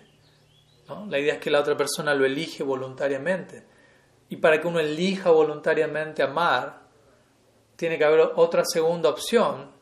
La 1.09 1.19
idea 1.19 1.35
es 1.35 1.41
que 1.41 1.51
la 1.51 1.61
otra 1.61 1.77
persona 1.77 2.15
lo 2.15 2.25
elige 2.25 2.63
voluntariamente. 2.63 3.65
Y 4.29 4.37
para 4.37 4.61
que 4.61 4.67
uno 4.67 4.81
elija 4.81 5.31
voluntariamente 5.31 6.23
amar, 6.23 6.83
tiene 7.77 7.99
que 7.99 8.05
haber 8.05 8.33
otra 8.37 8.65
segunda 8.65 9.09
opción. 9.11 9.74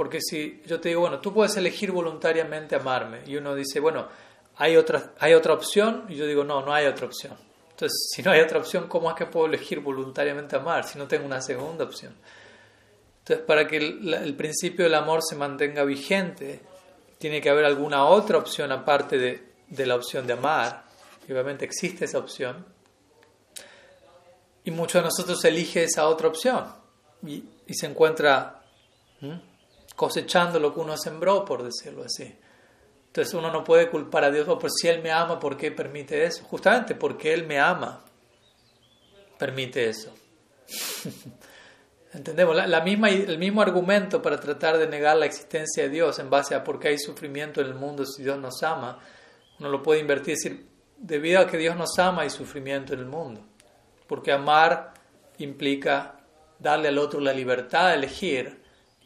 Porque 0.00 0.22
si 0.22 0.62
yo 0.64 0.80
te 0.80 0.88
digo, 0.88 1.02
bueno, 1.02 1.20
tú 1.20 1.30
puedes 1.30 1.54
elegir 1.58 1.92
voluntariamente 1.92 2.74
amarme, 2.74 3.20
y 3.26 3.36
uno 3.36 3.54
dice, 3.54 3.80
bueno, 3.80 4.08
¿hay 4.56 4.78
otra, 4.78 5.12
¿hay 5.18 5.34
otra 5.34 5.52
opción? 5.52 6.06
Y 6.08 6.14
yo 6.14 6.26
digo, 6.26 6.42
no, 6.42 6.64
no 6.64 6.72
hay 6.72 6.86
otra 6.86 7.04
opción. 7.04 7.36
Entonces, 7.72 8.08
si 8.10 8.22
no 8.22 8.30
hay 8.30 8.40
otra 8.40 8.60
opción, 8.60 8.88
¿cómo 8.88 9.10
es 9.10 9.14
que 9.14 9.26
puedo 9.26 9.44
elegir 9.44 9.80
voluntariamente 9.80 10.56
amar 10.56 10.84
si 10.84 10.96
no 10.96 11.06
tengo 11.06 11.26
una 11.26 11.42
segunda 11.42 11.84
opción? 11.84 12.16
Entonces, 13.18 13.44
para 13.44 13.66
que 13.66 13.76
el, 13.76 14.14
el 14.14 14.34
principio 14.36 14.86
del 14.86 14.94
amor 14.94 15.20
se 15.22 15.36
mantenga 15.36 15.84
vigente, 15.84 16.62
tiene 17.18 17.42
que 17.42 17.50
haber 17.50 17.66
alguna 17.66 18.06
otra 18.06 18.38
opción 18.38 18.72
aparte 18.72 19.18
de, 19.18 19.52
de 19.68 19.84
la 19.84 19.96
opción 19.96 20.26
de 20.26 20.32
amar. 20.32 20.82
Y 21.28 21.32
obviamente 21.32 21.66
existe 21.66 22.06
esa 22.06 22.20
opción. 22.20 22.64
Y 24.64 24.70
muchos 24.70 25.02
de 25.02 25.08
nosotros 25.08 25.44
eligen 25.44 25.82
esa 25.84 26.08
otra 26.08 26.28
opción 26.28 26.64
y, 27.22 27.44
y 27.66 27.74
se 27.74 27.84
encuentra 27.84 28.62
cosechando 30.00 30.58
lo 30.58 30.72
que 30.72 30.80
uno 30.80 30.96
sembró, 30.96 31.44
por 31.44 31.62
decirlo 31.62 32.04
así. 32.04 32.34
Entonces 33.08 33.34
uno 33.34 33.52
no 33.52 33.62
puede 33.62 33.90
culpar 33.90 34.24
a 34.24 34.30
Dios, 34.30 34.48
oh, 34.48 34.58
por 34.58 34.70
si 34.70 34.88
Él 34.88 35.02
me 35.02 35.10
ama, 35.10 35.38
¿por 35.38 35.58
qué 35.58 35.72
permite 35.72 36.24
eso? 36.24 36.42
Justamente 36.44 36.94
porque 36.94 37.34
Él 37.34 37.46
me 37.46 37.60
ama, 37.60 38.02
permite 39.38 39.90
eso. 39.90 40.14
Entendemos, 42.14 42.56
la, 42.56 42.80
misma, 42.80 43.10
el 43.10 43.36
mismo 43.36 43.60
argumento 43.60 44.22
para 44.22 44.40
tratar 44.40 44.78
de 44.78 44.88
negar 44.88 45.18
la 45.18 45.26
existencia 45.26 45.82
de 45.82 45.90
Dios 45.90 46.18
en 46.18 46.30
base 46.30 46.54
a 46.54 46.64
por 46.64 46.80
qué 46.80 46.88
hay 46.88 46.98
sufrimiento 46.98 47.60
en 47.60 47.66
el 47.66 47.74
mundo 47.74 48.06
si 48.06 48.22
Dios 48.22 48.38
nos 48.38 48.62
ama, 48.62 48.98
uno 49.58 49.68
lo 49.68 49.82
puede 49.82 50.00
invertir 50.00 50.30
y 50.30 50.36
decir, 50.36 50.66
debido 50.96 51.40
a 51.40 51.46
que 51.46 51.58
Dios 51.58 51.76
nos 51.76 51.98
ama 51.98 52.22
hay 52.22 52.30
sufrimiento 52.30 52.94
en 52.94 53.00
el 53.00 53.06
mundo. 53.06 53.42
Porque 54.06 54.32
amar 54.32 54.94
implica 55.36 56.16
darle 56.58 56.88
al 56.88 56.96
otro 56.96 57.20
la 57.20 57.34
libertad 57.34 57.90
de 57.90 57.96
elegir 57.96 58.59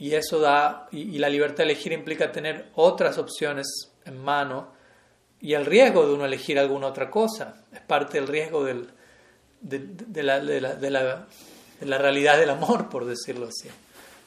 y 0.05 0.15
eso 0.15 0.39
da, 0.39 0.89
y, 0.93 1.19
la 1.19 1.29
libertad 1.29 1.59
de 1.59 1.65
elegir 1.65 1.93
implica 1.93 2.33
tener 2.33 2.71
otras 2.75 3.19
opciones 3.19 3.67
en 4.05 4.23
mano 4.23 4.69
y 5.41 5.55
el 5.55 5.65
riesgo 5.65 6.07
de 6.07 6.15
uno 6.15 6.25
elegir 6.25 6.59
alguna 6.59 6.89
otra 6.89 7.11
cosa. 7.11 7.63
Es 7.73 7.81
parte 7.81 8.19
del 8.19 8.29
riesgo 8.29 8.65
del, 8.65 8.91
de, 9.61 10.23
la, 10.23 10.41
de 10.41 10.91
la 10.91 11.27
la 11.81 11.99
realidad 11.99 12.39
del 12.39 12.51
amor, 12.51 12.89
por 12.89 13.05
decirlo 13.05 13.49
así. 13.49 13.69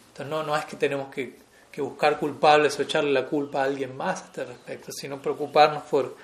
Entonces 0.09 0.27
no, 0.27 0.43
no 0.43 0.55
es 0.55 0.65
que 0.65 0.75
tenemos 0.75 1.13
que, 1.13 1.37
que, 1.71 1.81
buscar 1.81 2.19
culpables 2.19 2.77
o 2.79 2.81
echarle 2.81 3.11
la 3.11 3.25
culpa 3.25 3.61
a 3.61 3.65
alguien 3.65 3.95
más 3.95 4.21
a 4.21 4.25
este 4.25 4.45
respecto, 4.45 4.91
sino 4.91 5.21
preocuparnos 5.21 5.83
por, 5.83 6.15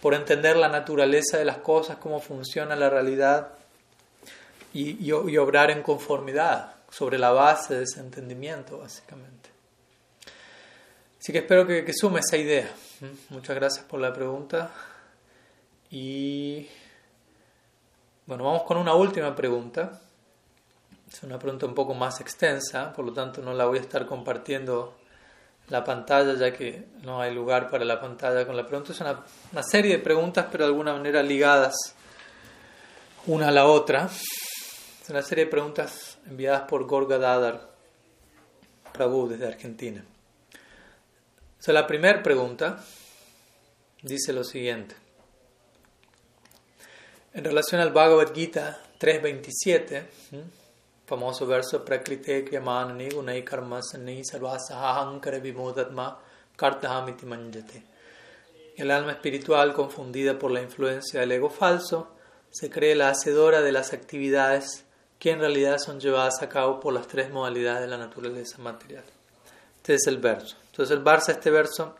por 0.00 0.14
entender 0.14 0.56
la 0.56 0.68
naturaleza 0.68 1.38
de 1.38 1.44
las 1.44 1.58
cosas, 1.58 1.98
cómo 1.98 2.20
funciona 2.20 2.76
la 2.76 2.90
realidad 2.90 3.48
y, 4.72 5.04
y, 5.04 5.12
obrar 5.12 5.70
en 5.70 5.82
conformidad 5.82 6.74
sobre 6.90 7.18
la 7.18 7.30
base 7.30 7.76
de 7.76 7.84
ese 7.84 8.00
entendimiento, 8.00 8.78
básicamente. 8.78 9.50
Así 11.20 11.32
que 11.32 11.38
espero 11.38 11.66
que, 11.66 11.92
sume 11.92 12.20
esa 12.20 12.36
idea. 12.36 12.70
¿Mm? 13.00 13.34
Muchas 13.34 13.54
gracias 13.54 13.84
por 13.84 14.00
la 14.00 14.12
pregunta. 14.12 14.70
Y 15.90 16.66
bueno, 18.26 18.44
vamos 18.44 18.62
con 18.62 18.78
una 18.78 18.94
última 18.94 19.34
pregunta. 19.36 20.00
Es 21.12 21.22
una 21.22 21.38
pregunta 21.38 21.66
un 21.66 21.74
poco 21.74 21.94
más 21.94 22.20
extensa, 22.20 22.92
por 22.92 23.04
lo 23.04 23.12
tanto 23.12 23.42
no 23.42 23.52
la 23.52 23.66
voy 23.66 23.78
a 23.78 23.80
estar 23.82 24.06
compartiendo 24.06 24.96
la 25.68 25.84
pantalla 25.84 26.34
ya 26.34 26.52
que 26.52 26.86
no 27.02 27.20
hay 27.20 27.34
lugar 27.34 27.70
para 27.70 27.84
la 27.84 28.00
pantalla 28.00 28.46
con 28.46 28.56
la 28.56 28.66
pregunta. 28.66 28.92
Es 28.92 29.00
una, 29.00 29.24
una 29.52 29.62
serie 29.62 29.98
de 29.98 30.02
preguntas 30.02 30.46
pero 30.50 30.64
de 30.64 30.70
alguna 30.70 30.92
manera 30.92 31.22
ligadas 31.22 31.74
una 33.26 33.48
a 33.48 33.50
la 33.50 33.66
otra. 33.66 34.06
Es 34.06 35.10
una 35.10 35.22
serie 35.22 35.44
de 35.44 35.50
preguntas 35.50 36.09
enviadas 36.26 36.62
por 36.62 36.86
Gorga 36.86 37.18
Dadar 37.18 37.70
Prabhu 38.92 39.28
desde 39.28 39.46
Argentina. 39.46 40.04
O 41.66 41.72
la 41.72 41.86
primera 41.86 42.22
pregunta 42.22 42.82
dice 44.02 44.32
lo 44.32 44.44
siguiente. 44.44 44.94
En 47.32 47.44
relación 47.44 47.80
al 47.80 47.92
Bhagavad 47.92 48.34
Gita 48.34 48.82
3.27, 48.98 50.02
famoso 51.06 51.46
verso 51.46 51.84
Prakrite 51.84 52.44
Yamanani 52.50 53.08
Gunai 53.10 53.44
Karma 53.44 53.80
Sani 53.82 54.24
Sarvasahankara 54.24 55.38
Vimodatma 55.38 56.18
Kartahamiti 56.56 57.26
Manjate. 57.26 57.84
El 58.76 58.90
alma 58.90 59.12
espiritual, 59.12 59.72
confundida 59.74 60.38
por 60.38 60.50
la 60.50 60.62
influencia 60.62 61.20
del 61.20 61.32
ego 61.32 61.50
falso, 61.50 62.16
se 62.50 62.70
cree 62.70 62.94
la 62.94 63.10
hacedora 63.10 63.60
de 63.60 63.72
las 63.72 63.92
actividades 63.92 64.84
que 65.20 65.30
en 65.30 65.38
realidad 65.38 65.78
son 65.78 66.00
llevadas 66.00 66.40
a 66.42 66.48
cabo 66.48 66.80
por 66.80 66.94
las 66.94 67.06
tres 67.06 67.30
modalidades 67.30 67.82
de 67.82 67.88
la 67.88 67.98
naturaleza 67.98 68.56
material. 68.58 69.04
Este 69.76 69.94
es 69.94 70.06
el 70.06 70.16
verso. 70.16 70.56
Entonces, 70.64 70.96
el 70.96 71.04
Barça, 71.04 71.28
este 71.28 71.50
verso, 71.50 71.94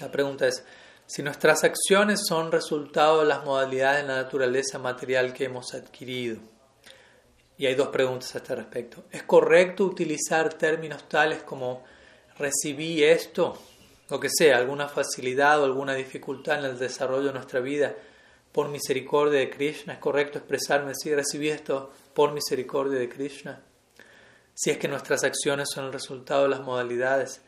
la 0.00 0.10
pregunta 0.10 0.48
es: 0.48 0.64
si 1.06 1.22
nuestras 1.22 1.62
acciones 1.62 2.22
son 2.26 2.50
resultado 2.50 3.20
de 3.20 3.26
las 3.26 3.44
modalidades 3.44 4.02
de 4.02 4.08
la 4.08 4.22
naturaleza 4.22 4.80
material 4.80 5.32
que 5.32 5.44
hemos 5.44 5.74
adquirido. 5.74 6.38
Y 7.56 7.66
hay 7.66 7.76
dos 7.76 7.88
preguntas 7.88 8.34
a 8.34 8.38
este 8.38 8.56
respecto. 8.56 9.04
¿Es 9.12 9.22
correcto 9.22 9.84
utilizar 9.84 10.52
términos 10.54 11.08
tales 11.08 11.44
como 11.44 11.84
recibí 12.36 13.04
esto, 13.04 13.56
lo 14.10 14.18
que 14.18 14.28
sea, 14.28 14.56
alguna 14.56 14.88
facilidad 14.88 15.60
o 15.60 15.64
alguna 15.66 15.94
dificultad 15.94 16.58
en 16.58 16.64
el 16.64 16.78
desarrollo 16.80 17.28
de 17.28 17.34
nuestra 17.34 17.60
vida 17.60 17.94
por 18.50 18.70
misericordia 18.70 19.38
de 19.38 19.50
Krishna? 19.50 19.92
¿Es 19.92 19.98
correcto 20.00 20.38
expresarme 20.38 20.90
así, 20.90 21.14
recibí 21.14 21.48
esto 21.48 21.92
por 22.14 22.32
misericordia 22.32 22.98
de 22.98 23.08
Krishna? 23.08 23.62
Si 24.54 24.70
es 24.70 24.78
que 24.78 24.88
nuestras 24.88 25.24
acciones 25.24 25.68
son 25.72 25.86
el 25.86 25.92
resultado 25.92 26.44
de 26.44 26.48
las 26.50 26.60
modalidades. 26.60 27.42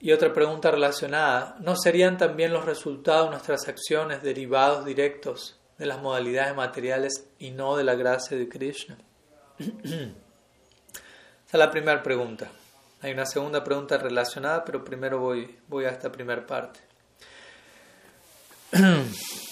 Y 0.00 0.12
otra 0.12 0.32
pregunta 0.32 0.70
relacionada, 0.70 1.56
¿no 1.60 1.74
serían 1.76 2.16
también 2.16 2.52
los 2.52 2.64
resultados 2.64 3.26
de 3.26 3.30
nuestras 3.32 3.66
acciones 3.66 4.22
derivados 4.22 4.84
directos 4.84 5.58
de 5.76 5.86
las 5.86 6.00
modalidades 6.00 6.54
materiales 6.54 7.26
y 7.38 7.50
no 7.50 7.76
de 7.76 7.84
la 7.84 7.96
gracia 7.96 8.36
de 8.36 8.48
Krishna? 8.48 8.96
Esa 9.58 10.12
es 11.52 11.58
la 11.58 11.70
primera 11.70 12.02
pregunta. 12.02 12.48
Hay 13.00 13.12
una 13.12 13.26
segunda 13.26 13.64
pregunta 13.64 13.98
relacionada, 13.98 14.64
pero 14.64 14.84
primero 14.84 15.18
voy, 15.18 15.58
voy 15.66 15.84
a 15.86 15.90
esta 15.90 16.12
primera 16.12 16.46
parte. 16.46 16.80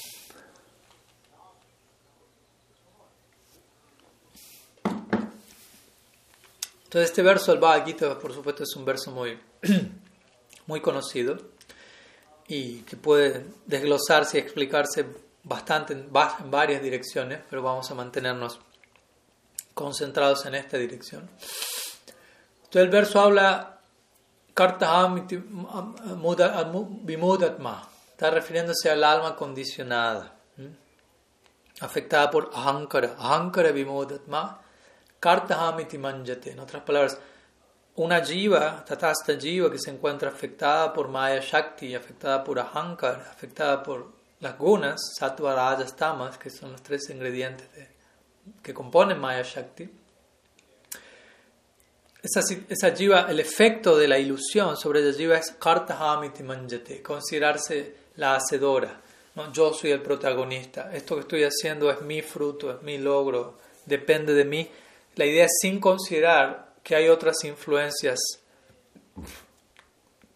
Entonces 6.86 7.10
este 7.10 7.22
verso 7.22 7.52
del 7.52 7.60
Bhagavad 7.60 7.86
Gita, 7.86 8.18
por 8.18 8.32
supuesto, 8.32 8.62
es 8.62 8.74
un 8.76 8.84
verso 8.84 9.10
muy 9.10 9.38
muy 10.66 10.80
conocido 10.80 11.36
y 12.48 12.80
que 12.82 12.96
puede 12.96 13.46
desglosarse 13.66 14.38
y 14.38 14.40
explicarse 14.40 15.06
bastante 15.42 15.92
en, 15.92 16.12
varias 16.12 16.82
direcciones, 16.82 17.40
pero 17.48 17.62
vamos 17.62 17.90
a 17.90 17.94
mantenernos 17.94 18.60
concentrados 19.74 20.46
en 20.46 20.54
esta 20.54 20.76
dirección. 20.76 21.28
Entonces 22.56 22.82
el 22.82 22.88
verso 22.88 23.20
habla 23.20 23.80
está 28.12 28.30
refiriéndose 28.30 28.90
al 28.90 29.04
alma 29.04 29.36
condicionada, 29.36 30.34
afectada 31.80 32.30
por 32.30 32.50
ahankara, 32.54 33.16
ahankara 33.18 33.70
vimudatma, 33.70 34.62
kartahamiti 35.26 35.98
manjate. 35.98 36.52
En 36.52 36.60
otras 36.60 36.84
palabras, 36.84 37.18
una 37.96 38.24
jiva, 38.24 38.84
tatasta 38.84 39.36
jiva 39.36 39.68
que 39.68 39.78
se 39.78 39.90
encuentra 39.90 40.28
afectada 40.28 40.92
por 40.92 41.08
Maya 41.08 41.40
Shakti, 41.40 41.96
afectada 41.96 42.44
por 42.44 42.60
Ahankar, 42.60 43.26
afectada 43.32 43.82
por 43.82 44.12
las 44.38 44.56
gunas, 44.56 45.00
Sattva, 45.18 45.52
Rajas, 45.56 45.96
Tamas, 45.96 46.38
que 46.38 46.48
son 46.48 46.70
los 46.70 46.80
tres 46.80 47.10
ingredientes 47.10 47.66
que 48.62 48.72
componen 48.72 49.18
Maya 49.18 49.42
Shakti. 49.42 49.90
Esa, 52.22 52.40
esa 52.68 52.94
jiva, 52.94 53.26
el 53.28 53.40
efecto 53.40 53.96
de 53.96 54.06
la 54.06 54.20
ilusión 54.20 54.76
sobre 54.76 55.00
la 55.00 55.12
jiva 55.12 55.38
es 55.38 55.50
Kartahamiti 55.58 56.44
Manjate, 56.44 57.02
considerarse 57.02 57.94
la 58.14 58.36
hacedora. 58.36 59.00
¿no? 59.34 59.52
Yo 59.52 59.74
soy 59.74 59.90
el 59.90 60.02
protagonista, 60.02 60.94
esto 60.94 61.16
que 61.16 61.22
estoy 61.22 61.42
haciendo 61.42 61.90
es 61.90 62.00
mi 62.02 62.22
fruto, 62.22 62.70
es 62.70 62.82
mi 62.82 62.98
logro, 62.98 63.58
depende 63.86 64.32
de 64.32 64.44
mí. 64.44 64.70
La 65.16 65.24
idea 65.24 65.46
sin 65.48 65.80
considerar 65.80 66.74
que 66.82 66.94
hay 66.94 67.08
otras 67.08 67.42
influencias 67.44 68.18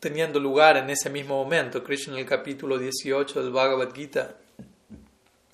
teniendo 0.01 0.41
lugar 0.41 0.78
en 0.78 0.89
ese 0.89 1.11
mismo 1.11 1.37
momento. 1.37 1.85
Krishna 1.85 2.14
en 2.14 2.20
el 2.20 2.26
capítulo 2.26 2.78
18 2.78 3.43
del 3.43 3.53
Bhagavad 3.53 3.95
Gita, 3.95 4.37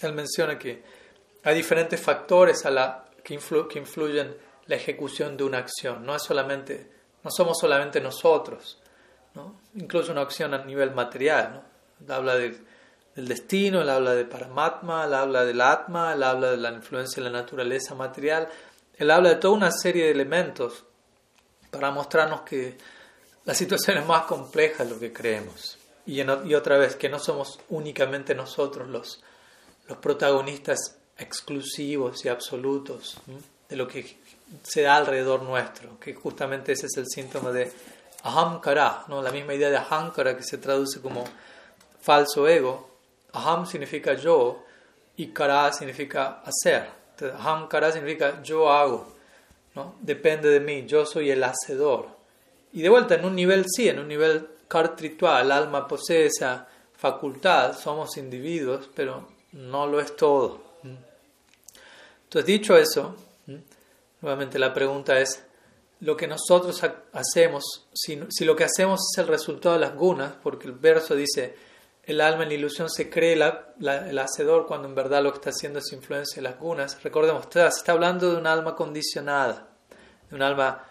él 0.00 0.12
menciona 0.12 0.56
que 0.58 0.82
hay 1.42 1.54
diferentes 1.56 2.00
factores 2.00 2.64
a 2.64 2.70
la, 2.70 3.04
que, 3.24 3.34
influ, 3.34 3.68
que 3.68 3.80
influyen 3.80 4.36
la 4.66 4.76
ejecución 4.76 5.36
de 5.36 5.44
una 5.44 5.58
acción. 5.58 6.06
No, 6.06 6.14
es 6.14 6.22
solamente, 6.22 6.88
no 7.24 7.30
somos 7.30 7.58
solamente 7.60 8.00
nosotros, 8.00 8.78
¿no? 9.34 9.60
incluso 9.74 10.12
una 10.12 10.22
acción 10.22 10.54
a 10.54 10.64
nivel 10.64 10.92
material. 10.92 11.64
¿no? 12.06 12.14
habla 12.14 12.36
del 12.36 12.58
destino, 13.16 13.82
él 13.82 13.90
habla 13.90 14.14
de 14.14 14.24
Paramatma, 14.24 15.02
habla 15.02 15.44
del 15.44 15.60
Atma, 15.60 16.12
habla 16.12 16.50
de 16.52 16.56
la 16.56 16.70
influencia 16.70 17.20
de 17.20 17.28
la 17.28 17.40
naturaleza 17.40 17.96
material. 17.96 18.48
Él 18.96 19.10
habla 19.10 19.30
de 19.30 19.36
toda 19.36 19.54
una 19.54 19.70
serie 19.70 20.04
de 20.04 20.10
elementos 20.10 20.84
para 21.70 21.90
mostrarnos 21.90 22.42
que 22.42 22.76
la 23.44 23.54
situación 23.54 23.98
es 23.98 24.06
más 24.06 24.22
compleja 24.22 24.84
de 24.84 24.90
lo 24.90 24.98
que 24.98 25.12
creemos. 25.12 25.78
Y, 26.06 26.20
otra 26.54 26.78
vez, 26.78 26.94
que 26.94 27.08
no 27.08 27.18
somos 27.18 27.58
únicamente 27.70 28.34
nosotros 28.34 28.88
los, 28.88 29.20
los 29.88 29.98
protagonistas 29.98 30.96
exclusivos 31.18 32.24
y 32.24 32.28
absolutos 32.28 33.18
de 33.68 33.76
lo 33.76 33.88
que 33.88 34.16
se 34.62 34.82
da 34.82 34.96
alrededor 34.96 35.42
nuestro, 35.42 35.98
que 35.98 36.14
justamente 36.14 36.72
ese 36.72 36.86
es 36.86 36.96
el 36.96 37.06
síntoma 37.08 37.50
de 37.50 37.72
ahamkara, 38.22 39.04
¿no? 39.08 39.20
la 39.20 39.32
misma 39.32 39.54
idea 39.54 39.70
de 39.70 39.78
ahamkara 39.78 40.36
que 40.36 40.44
se 40.44 40.58
traduce 40.58 41.00
como 41.00 41.24
falso 42.00 42.46
ego. 42.46 42.88
Aham 43.32 43.66
significa 43.66 44.14
yo 44.14 44.62
y 45.16 45.28
kara 45.28 45.72
significa 45.72 46.42
hacer. 46.44 46.88
Ahamkara 47.20 47.92
significa 47.92 48.42
yo 48.42 48.70
hago. 48.70 49.14
Depende 50.00 50.48
de 50.48 50.60
mí, 50.60 50.86
yo 50.86 51.04
soy 51.04 51.30
el 51.30 51.44
hacedor. 51.44 52.08
Y 52.72 52.82
de 52.82 52.88
vuelta, 52.88 53.14
en 53.14 53.24
un 53.24 53.34
nivel 53.34 53.64
sí, 53.68 53.88
en 53.88 53.98
un 53.98 54.08
nivel 54.08 54.48
cartritual, 54.68 55.46
el 55.46 55.52
alma 55.52 55.86
posee 55.86 56.26
esa 56.26 56.66
facultad, 56.96 57.78
somos 57.78 58.16
individuos, 58.16 58.88
pero 58.94 59.28
no 59.52 59.86
lo 59.86 60.00
es 60.00 60.16
todo. 60.16 60.60
Entonces, 62.24 62.46
dicho 62.46 62.76
eso, 62.76 63.14
nuevamente 64.20 64.58
la 64.58 64.72
pregunta 64.72 65.18
es, 65.20 65.42
lo 66.00 66.16
que 66.16 66.26
nosotros 66.26 66.82
hacemos, 67.12 67.86
si, 67.94 68.44
lo 68.44 68.56
que 68.56 68.64
hacemos 68.64 69.00
es 69.12 69.18
el 69.18 69.28
resultado 69.28 69.76
de 69.76 69.80
las 69.80 69.94
gunas, 69.94 70.34
porque 70.42 70.66
el 70.66 70.74
verso 70.74 71.14
dice, 71.14 71.54
el 72.06 72.20
alma 72.20 72.44
en 72.44 72.52
ilusión 72.52 72.88
se 72.88 73.10
cree 73.10 73.32
el 73.32 74.18
hacedor 74.18 74.66
cuando 74.66 74.86
en 74.86 74.94
verdad 74.94 75.24
lo 75.24 75.32
que 75.32 75.38
está 75.38 75.50
haciendo 75.50 75.80
es 75.80 75.92
influencia 75.92 76.36
de 76.36 76.48
las 76.48 76.58
gunas. 76.58 77.02
Recordemos, 77.02 77.48
está 77.54 77.92
hablando 77.92 78.30
de 78.30 78.38
un 78.38 78.46
alma 78.46 78.76
condicionada, 78.76 79.68
de 80.30 80.36
un 80.36 80.42
alma 80.42 80.84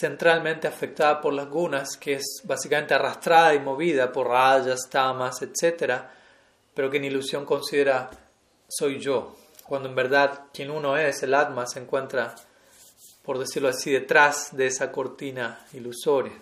centralmente 0.00 0.66
afectada 0.66 1.20
por 1.20 1.34
las 1.34 1.48
gunas, 1.48 1.98
que 1.98 2.14
es 2.14 2.40
básicamente 2.44 2.94
arrastrada 2.94 3.54
y 3.54 3.60
movida 3.60 4.10
por 4.10 4.28
rayas, 4.28 4.88
tamas, 4.88 5.42
etc., 5.42 6.00
pero 6.74 6.90
que 6.90 6.96
en 6.96 7.04
ilusión 7.04 7.44
considera 7.44 8.08
soy 8.66 8.98
yo, 8.98 9.36
cuando 9.66 9.90
en 9.90 9.94
verdad 9.94 10.46
quien 10.52 10.70
uno 10.70 10.96
es, 10.96 11.22
el 11.22 11.34
alma, 11.34 11.66
se 11.66 11.80
encuentra, 11.80 12.34
por 13.22 13.38
decirlo 13.38 13.68
así, 13.68 13.92
detrás 13.92 14.56
de 14.56 14.68
esa 14.68 14.90
cortina 14.90 15.66
ilusoria. 15.74 16.32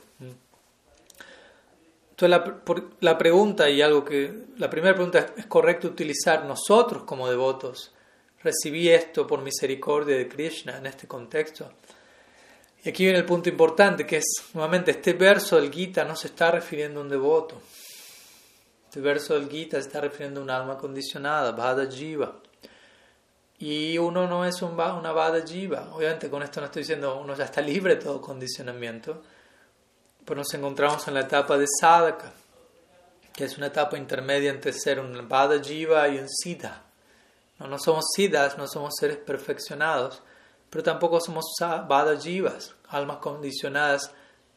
Entonces 2.22 2.84
la, 3.00 3.16
pregunta 3.16 3.70
y 3.70 3.80
algo 3.80 4.04
que 4.04 4.44
la 4.58 4.68
primera 4.68 4.94
pregunta 4.94 5.20
es, 5.20 5.32
¿es 5.38 5.46
correcto 5.46 5.88
utilizar 5.88 6.44
nosotros 6.44 7.04
como 7.04 7.30
devotos? 7.30 7.94
Recibí 8.42 8.90
esto 8.90 9.26
por 9.26 9.40
misericordia 9.40 10.18
de 10.18 10.28
Krishna 10.28 10.76
en 10.76 10.84
este 10.84 11.06
contexto. 11.06 11.72
Y 12.84 12.90
aquí 12.90 13.04
viene 13.04 13.18
el 13.18 13.24
punto 13.24 13.48
importante, 13.48 14.04
que 14.04 14.18
es, 14.18 14.26
nuevamente, 14.52 14.90
este 14.90 15.14
verso 15.14 15.56
del 15.56 15.72
Gita 15.72 16.04
no 16.04 16.14
se 16.14 16.26
está 16.26 16.50
refiriendo 16.50 17.00
a 17.00 17.04
un 17.04 17.08
devoto. 17.08 17.60
Este 18.84 19.00
verso 19.00 19.32
del 19.32 19.48
Gita 19.48 19.80
se 19.80 19.86
está 19.86 20.02
refiriendo 20.02 20.40
a 20.40 20.42
un 20.42 20.50
alma 20.50 20.76
condicionada, 20.76 21.52
Bhada 21.52 21.90
Jiva. 21.90 22.38
Y 23.58 23.96
uno 23.96 24.26
no 24.26 24.44
es 24.44 24.60
un, 24.60 24.72
una 24.72 25.12
Bhada 25.12 25.42
Jiva. 25.46 25.90
Obviamente 25.94 26.28
con 26.28 26.42
esto 26.42 26.60
no 26.60 26.66
estoy 26.66 26.82
diciendo 26.82 27.18
uno 27.18 27.34
ya 27.34 27.44
está 27.44 27.62
libre 27.62 27.96
de 27.96 28.02
todo 28.02 28.20
condicionamiento 28.20 29.22
pues 30.24 30.36
nos 30.36 30.54
encontramos 30.54 31.06
en 31.08 31.14
la 31.14 31.20
etapa 31.20 31.58
de 31.58 31.66
sadhaka, 31.80 32.32
que 33.34 33.44
es 33.44 33.56
una 33.56 33.66
etapa 33.66 33.96
intermedia 33.96 34.50
entre 34.50 34.72
ser 34.72 35.00
un 35.00 35.28
Bada 35.28 35.62
Jiva 35.62 36.08
y 36.08 36.18
un 36.18 36.28
Siddha. 36.28 36.82
No, 37.58 37.66
no 37.66 37.78
somos 37.78 38.06
Siddhas, 38.14 38.56
no 38.58 38.66
somos 38.66 38.94
seres 38.98 39.16
perfeccionados, 39.18 40.22
pero 40.68 40.82
tampoco 40.82 41.20
somos 41.20 41.44
Bada 41.60 42.18
Jivas, 42.18 42.74
almas 42.88 43.18
condicionadas 43.18 44.12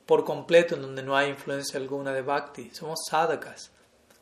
por 0.05 0.23
completo 0.23 0.75
en 0.75 0.81
donde 0.81 1.03
no 1.03 1.15
hay 1.15 1.29
influencia 1.29 1.79
alguna 1.79 2.11
de 2.11 2.21
Bhakti. 2.21 2.71
Somos 2.73 2.99
sadhakas, 3.09 3.71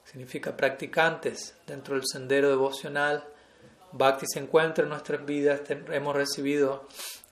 significa 0.05 0.55
practicantes 0.55 1.55
dentro 1.65 1.95
del 1.95 2.05
sendero 2.05 2.49
devocional. 2.49 3.23
Bhakti 3.91 4.25
se 4.31 4.39
encuentra 4.39 4.83
en 4.83 4.89
nuestras 4.89 5.25
vidas, 5.25 5.61
hemos 5.69 6.15
recibido 6.15 6.87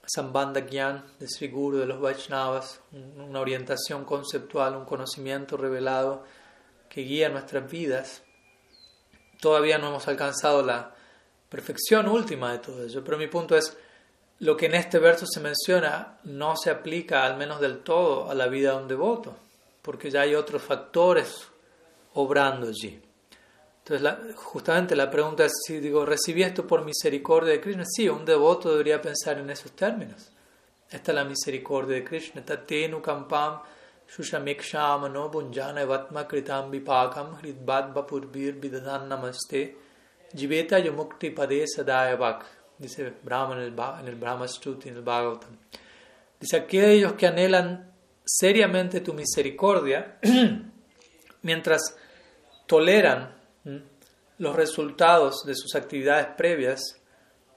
Sambandha 0.09 0.61
Gyan, 0.61 1.05
desfiguro 1.19 1.77
de 1.77 1.85
los 1.85 2.01
Vaishnavas, 2.01 2.81
una 2.91 3.39
orientación 3.39 4.05
conceptual, 4.05 4.75
un 4.75 4.85
conocimiento 4.85 5.55
revelado 5.55 6.23
que 6.89 7.01
guía 7.01 7.29
nuestras 7.29 7.69
vidas. 7.69 8.23
Todavía 9.39 9.77
no 9.77 9.89
hemos 9.89 10.07
alcanzado 10.07 10.63
la 10.63 10.95
perfección 11.47 12.07
última 12.07 12.51
de 12.51 12.59
todo 12.59 12.83
ello, 12.83 13.03
pero 13.03 13.17
mi 13.17 13.27
punto 13.27 13.55
es, 13.55 13.77
lo 14.39 14.55
que 14.55 14.67
en 14.67 14.75
este 14.75 14.99
verso 14.99 15.25
se 15.27 15.41
menciona 15.41 16.17
no 16.23 16.55
se 16.55 16.69
aplica 16.69 17.25
al 17.25 17.37
menos 17.37 17.59
del 17.59 17.79
todo 17.79 18.31
a 18.31 18.33
la 18.33 18.47
vida 18.47 18.71
de 18.71 18.77
un 18.77 18.87
devoto, 18.87 19.35
porque 19.81 20.09
ya 20.09 20.21
hay 20.21 20.33
otros 20.33 20.61
factores 20.61 21.47
obrando 22.13 22.69
allí. 22.69 23.01
Entonces, 23.89 24.35
justamente 24.35 24.95
la 24.95 25.09
pregunta 25.09 25.45
es 25.45 25.53
si 25.65 25.79
digo, 25.79 26.05
¿recibí 26.05 26.43
esto 26.43 26.67
por 26.67 26.85
misericordia 26.85 27.53
de 27.53 27.61
Krishna? 27.61 27.83
Sí, 27.87 28.07
un 28.07 28.23
devoto 28.23 28.69
debería 28.69 29.01
pensar 29.01 29.39
en 29.39 29.49
esos 29.49 29.71
términos. 29.71 30.29
Esta 30.91 31.11
es 31.11 31.15
la 31.15 31.23
misericordia 31.23 31.95
de 31.95 32.03
Krishna. 32.03 32.45
Tatenu 32.45 33.01
kampam 33.01 33.61
shushamikshama 34.07 35.09
bunjana 35.31 35.85
vatma 35.85 36.27
kritam 36.27 36.69
vipakam 36.69 37.39
hridbad 37.41 37.91
vapurbir 37.91 38.59
vidadan 38.59 39.09
namaste 39.09 39.75
jiveta 40.35 40.77
yamukti 40.77 41.31
pade 41.31 41.65
sadayavak. 41.67 42.45
Dice 42.77 43.11
Brahma 43.23 43.55
en 43.55 43.61
el, 43.61 43.73
en 44.01 44.07
el 44.07 44.15
Brahma 44.15 44.47
Stuti, 44.47 44.89
en 44.89 44.97
el 44.97 45.01
Bhagavatam. 45.01 45.57
Dice, 46.39 46.57
aquellos 46.57 47.13
que 47.13 47.25
anhelan 47.25 47.91
seriamente 48.23 49.01
tu 49.01 49.13
misericordia, 49.13 50.19
mientras 51.41 51.95
toleran 52.67 53.38
los 54.37 54.55
resultados 54.55 55.43
de 55.45 55.55
sus 55.55 55.75
actividades 55.75 56.27
previas, 56.37 56.99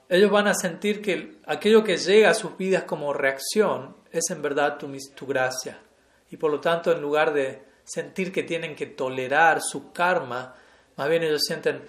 ellos 0.09 0.29
van 0.29 0.47
a 0.47 0.53
sentir 0.53 1.01
que 1.01 1.37
aquello 1.45 1.83
que 1.83 1.97
llega 1.97 2.29
a 2.29 2.35
sus 2.35 2.57
vidas 2.57 2.83
como 2.83 3.13
reacción 3.13 3.95
es 4.11 4.29
en 4.29 4.41
verdad 4.41 4.77
tu, 4.77 4.91
tu 5.15 5.25
gracia. 5.25 5.79
Y 6.29 6.37
por 6.37 6.51
lo 6.51 6.59
tanto, 6.59 6.91
en 6.91 7.01
lugar 7.01 7.33
de 7.33 7.63
sentir 7.83 8.31
que 8.31 8.43
tienen 8.43 8.75
que 8.75 8.87
tolerar 8.87 9.61
su 9.61 9.91
karma, 9.91 10.55
más 10.95 11.09
bien 11.09 11.23
ellos 11.23 11.41
sienten, 11.45 11.81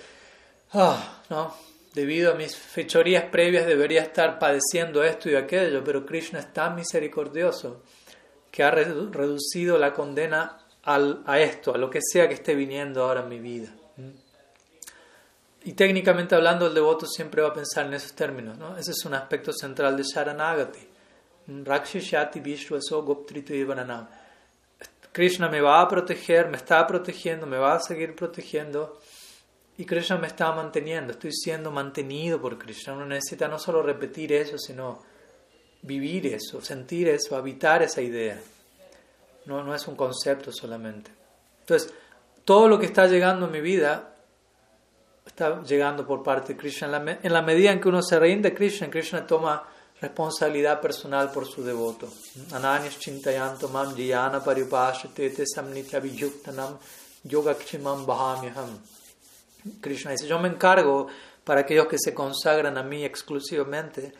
ah, 0.73 1.23
no, 1.29 1.55
debido 1.95 2.33
a 2.33 2.35
mis 2.35 2.57
fechorías 2.57 3.25
previas 3.25 3.67
debería 3.67 4.03
estar 4.03 4.39
padeciendo 4.39 5.05
esto 5.05 5.31
y 5.31 5.37
aquello, 5.37 5.83
pero 5.85 6.05
Krishna 6.05 6.41
es 6.41 6.53
tan 6.53 6.75
misericordioso 6.75 7.83
que 8.51 8.63
ha 8.63 8.71
reducido 8.71 9.79
la 9.79 9.93
condena 9.93 10.59
a 10.85 11.41
esto, 11.41 11.75
a 11.75 11.79
lo 11.79 11.91
que 11.91 12.01
sea 12.03 12.29
que 12.29 12.35
esté 12.35 12.55
viniendo 12.55 13.03
ahora 13.03 13.23
en 13.23 13.29
mi 13.29 13.39
vida. 13.39 13.69
Y 15.65 15.73
técnicamente 15.73 16.35
hablando, 16.35 16.67
el 16.67 16.75
devoto 16.75 17.07
siempre 17.07 17.41
va 17.41 17.49
a 17.49 17.55
pensar 17.55 17.87
en 17.87 17.95
esos 17.95 18.13
términos. 18.13 18.59
¿no? 18.59 18.77
Ese 18.77 18.91
es 18.91 19.05
un 19.07 19.15
aspecto 19.15 19.53
central 19.53 19.97
de 19.97 20.03
Sharanagati. 20.03 20.89
Rakshishati 21.47 22.41
Vishwaso 22.41 23.05
Krishna 25.13 25.49
me 25.49 25.61
va 25.61 25.81
a 25.81 25.89
proteger, 25.89 26.49
me 26.49 26.57
está 26.57 26.87
protegiendo, 26.87 27.47
me 27.47 27.57
va 27.57 27.75
a 27.75 27.81
seguir 27.81 28.15
protegiendo. 28.15 28.99
Y 29.79 29.85
Krishna 29.85 30.19
me 30.19 30.27
está 30.27 30.53
manteniendo, 30.53 31.13
estoy 31.13 31.33
siendo 31.33 31.71
mantenido 31.71 32.41
por 32.41 32.59
Krishna. 32.59 32.93
Uno 32.93 33.07
necesita 33.07 33.49
no 33.49 33.59
solo 33.59 33.83
repetir 33.83 34.33
eso, 34.33 34.59
sino 34.59 35.03
vivir 35.83 36.27
eso, 36.27 36.61
sentir 36.61 37.09
eso, 37.09 37.37
habitar 37.37 37.83
esa 37.83 38.03
idea. 38.03 38.41
No, 39.47 39.63
no 39.63 39.75
es 39.75 39.87
un 39.87 39.97
concepto 39.97 40.53
solamente. 40.53 41.11
Entonces, 41.61 41.93
todo 42.45 42.69
lo 42.69 42.79
que 42.79 42.87
está 42.87 43.07
llegando 43.07 43.47
a 43.47 43.51
mi 43.51 43.61
vida 43.61 44.14
está 45.35 45.65
llegando 45.65 46.07
por 46.07 46.23
parte 46.23 46.53
de 46.53 46.59
Krishna. 46.59 47.19
En 47.21 47.33
la, 47.33 47.43
medida 47.43 47.73
en 47.73 47.81
que 47.81 47.89
uno 47.89 48.01
se 48.03 48.21
rinde 48.21 48.51
a 48.51 48.55
Krishna, 48.55 48.89
Krishna 48.89 49.27
toma 49.27 49.65
responsabilidad 50.01 50.81
personal 50.81 51.33
por 51.33 51.45
su 51.45 51.65
devoto. 51.65 52.09
Ananyas 52.53 53.01
chintayanto 53.01 53.69
mam 53.69 53.97
jiyana 53.97 54.45
paripashate 54.45 55.45
samnitya 55.45 55.99
vijuktanam 55.99 56.79
yogakshimam 57.25 58.07
bahamyaham. 58.07 58.79
Krishna 59.81 60.13
dice, 60.13 60.29
yo 60.29 60.39
me 60.39 60.49
encargo 60.49 61.09
para 61.43 61.63
aquellos 61.63 61.89
que 61.89 61.99
se 61.99 62.15
consagran 62.15 62.79
a 62.79 62.85
mí 62.85 63.05
exclusivamente 63.05 64.13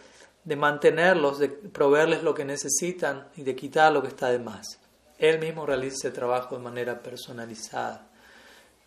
de 0.43 0.57
mantenerlos, 0.57 1.39
de 1.39 1.49
proveerles 1.49 2.25
lo 2.25 2.35
que 2.35 2.45
necesitan 2.45 3.29
y 3.37 3.45
de 3.45 3.55
quitar 3.55 3.93
lo 3.93 4.03
que 4.03 4.09
está 4.09 4.31
de 4.31 4.41
más. 4.41 4.81
Él 5.17 5.39
mismo 5.39 5.65
realiza 5.65 6.09
ese 6.09 6.11
trabajo 6.11 6.57
de 6.57 6.63
manera 6.63 7.01
personalizada. 7.01 8.09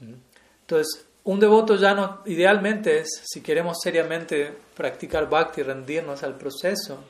Entonces, 0.01 1.07
un 1.27 1.41
devoto 1.41 1.75
ya 1.75 1.93
no, 1.93 2.21
idealmente 2.25 2.99
es, 2.99 3.21
si 3.25 3.41
queremos 3.41 3.79
seriamente 3.83 4.49
practicar 4.73 5.29
bhakti 5.29 5.61
rendirnos 5.61 6.23
al 6.23 6.37
proceso, 6.37 7.03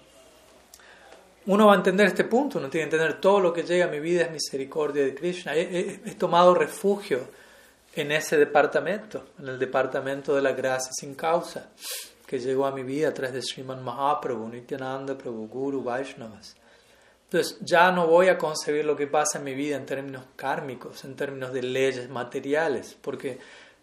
uno 1.46 1.68
va 1.68 1.74
a 1.74 1.76
entender 1.76 2.08
este 2.08 2.24
punto, 2.24 2.58
uno 2.58 2.68
tiene 2.68 2.90
que 2.90 2.96
entender 2.96 3.22
todo 3.22 3.40
lo 3.40 3.54
que 3.54 3.62
llega 3.62 3.86
a 3.86 3.90
mi 3.90 4.00
vida 4.00 4.24
es 4.24 4.32
misericordia 4.32 5.06
de 5.06 5.14
Krishna. 5.14 5.56
He, 5.56 6.02
he, 6.04 6.16
tomado 6.16 6.56
refugio 6.56 7.28
en 7.96 8.12
ese 8.12 8.38
departamento, 8.38 9.28
en 9.38 9.50
el 9.50 9.60
departamento 9.60 10.36
de 10.36 10.42
la 10.42 10.54
gracia 10.54 10.92
sin 10.94 11.14
causa, 11.14 11.70
que 12.26 12.40
llegó 12.40 12.66
a 12.66 12.72
mi 12.72 12.82
vida 12.82 13.10
a 13.10 13.14
través 13.14 13.36
de 13.36 13.42
Sriman 13.44 13.84
Mahaprabhu, 13.84 14.50
Nityananda 14.50 15.16
Prabhu, 15.16 15.48
Guru, 15.48 15.84
Vaishnavas. 15.84 16.56
Entonces 17.26 17.60
ya 17.62 17.92
no 17.92 18.08
voy 18.08 18.30
a 18.30 18.38
concebir 18.38 18.84
lo 18.84 18.96
que 18.96 19.06
pasa 19.06 19.38
en 19.38 19.44
mi 19.44 19.54
vida 19.54 19.76
en 19.76 19.86
términos 19.86 20.24
kármicos, 20.36 21.04
en 21.06 21.16
términos 21.16 21.54
de 21.54 21.62
leyes 21.62 22.10
materiales, 22.10 22.98
porque 23.00 23.38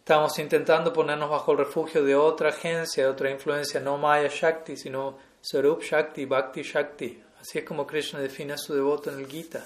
Estamos 0.05 0.39
intentando 0.39 0.93
ponernos 0.93 1.31
bajo 1.31 1.53
el 1.53 1.57
refugio 1.57 2.05
de 2.05 2.15
otra 2.15 2.51
agencia, 2.51 3.09
otra 3.09 3.31
influencia, 3.31 3.81
no 3.81 3.97
Maya 3.97 4.29
Shakti, 4.29 4.77
sino 4.77 5.17
Sarup 5.41 5.83
Shakti, 5.83 6.27
Bhakti 6.27 6.61
Shakti. 6.61 7.23
Así 7.41 7.61
es 7.61 7.65
como 7.65 7.87
Krishna 7.87 8.21
define 8.21 8.53
a 8.53 8.59
su 8.59 8.75
devoto 8.75 9.11
en 9.11 9.21
el 9.21 9.27
Gita. 9.27 9.65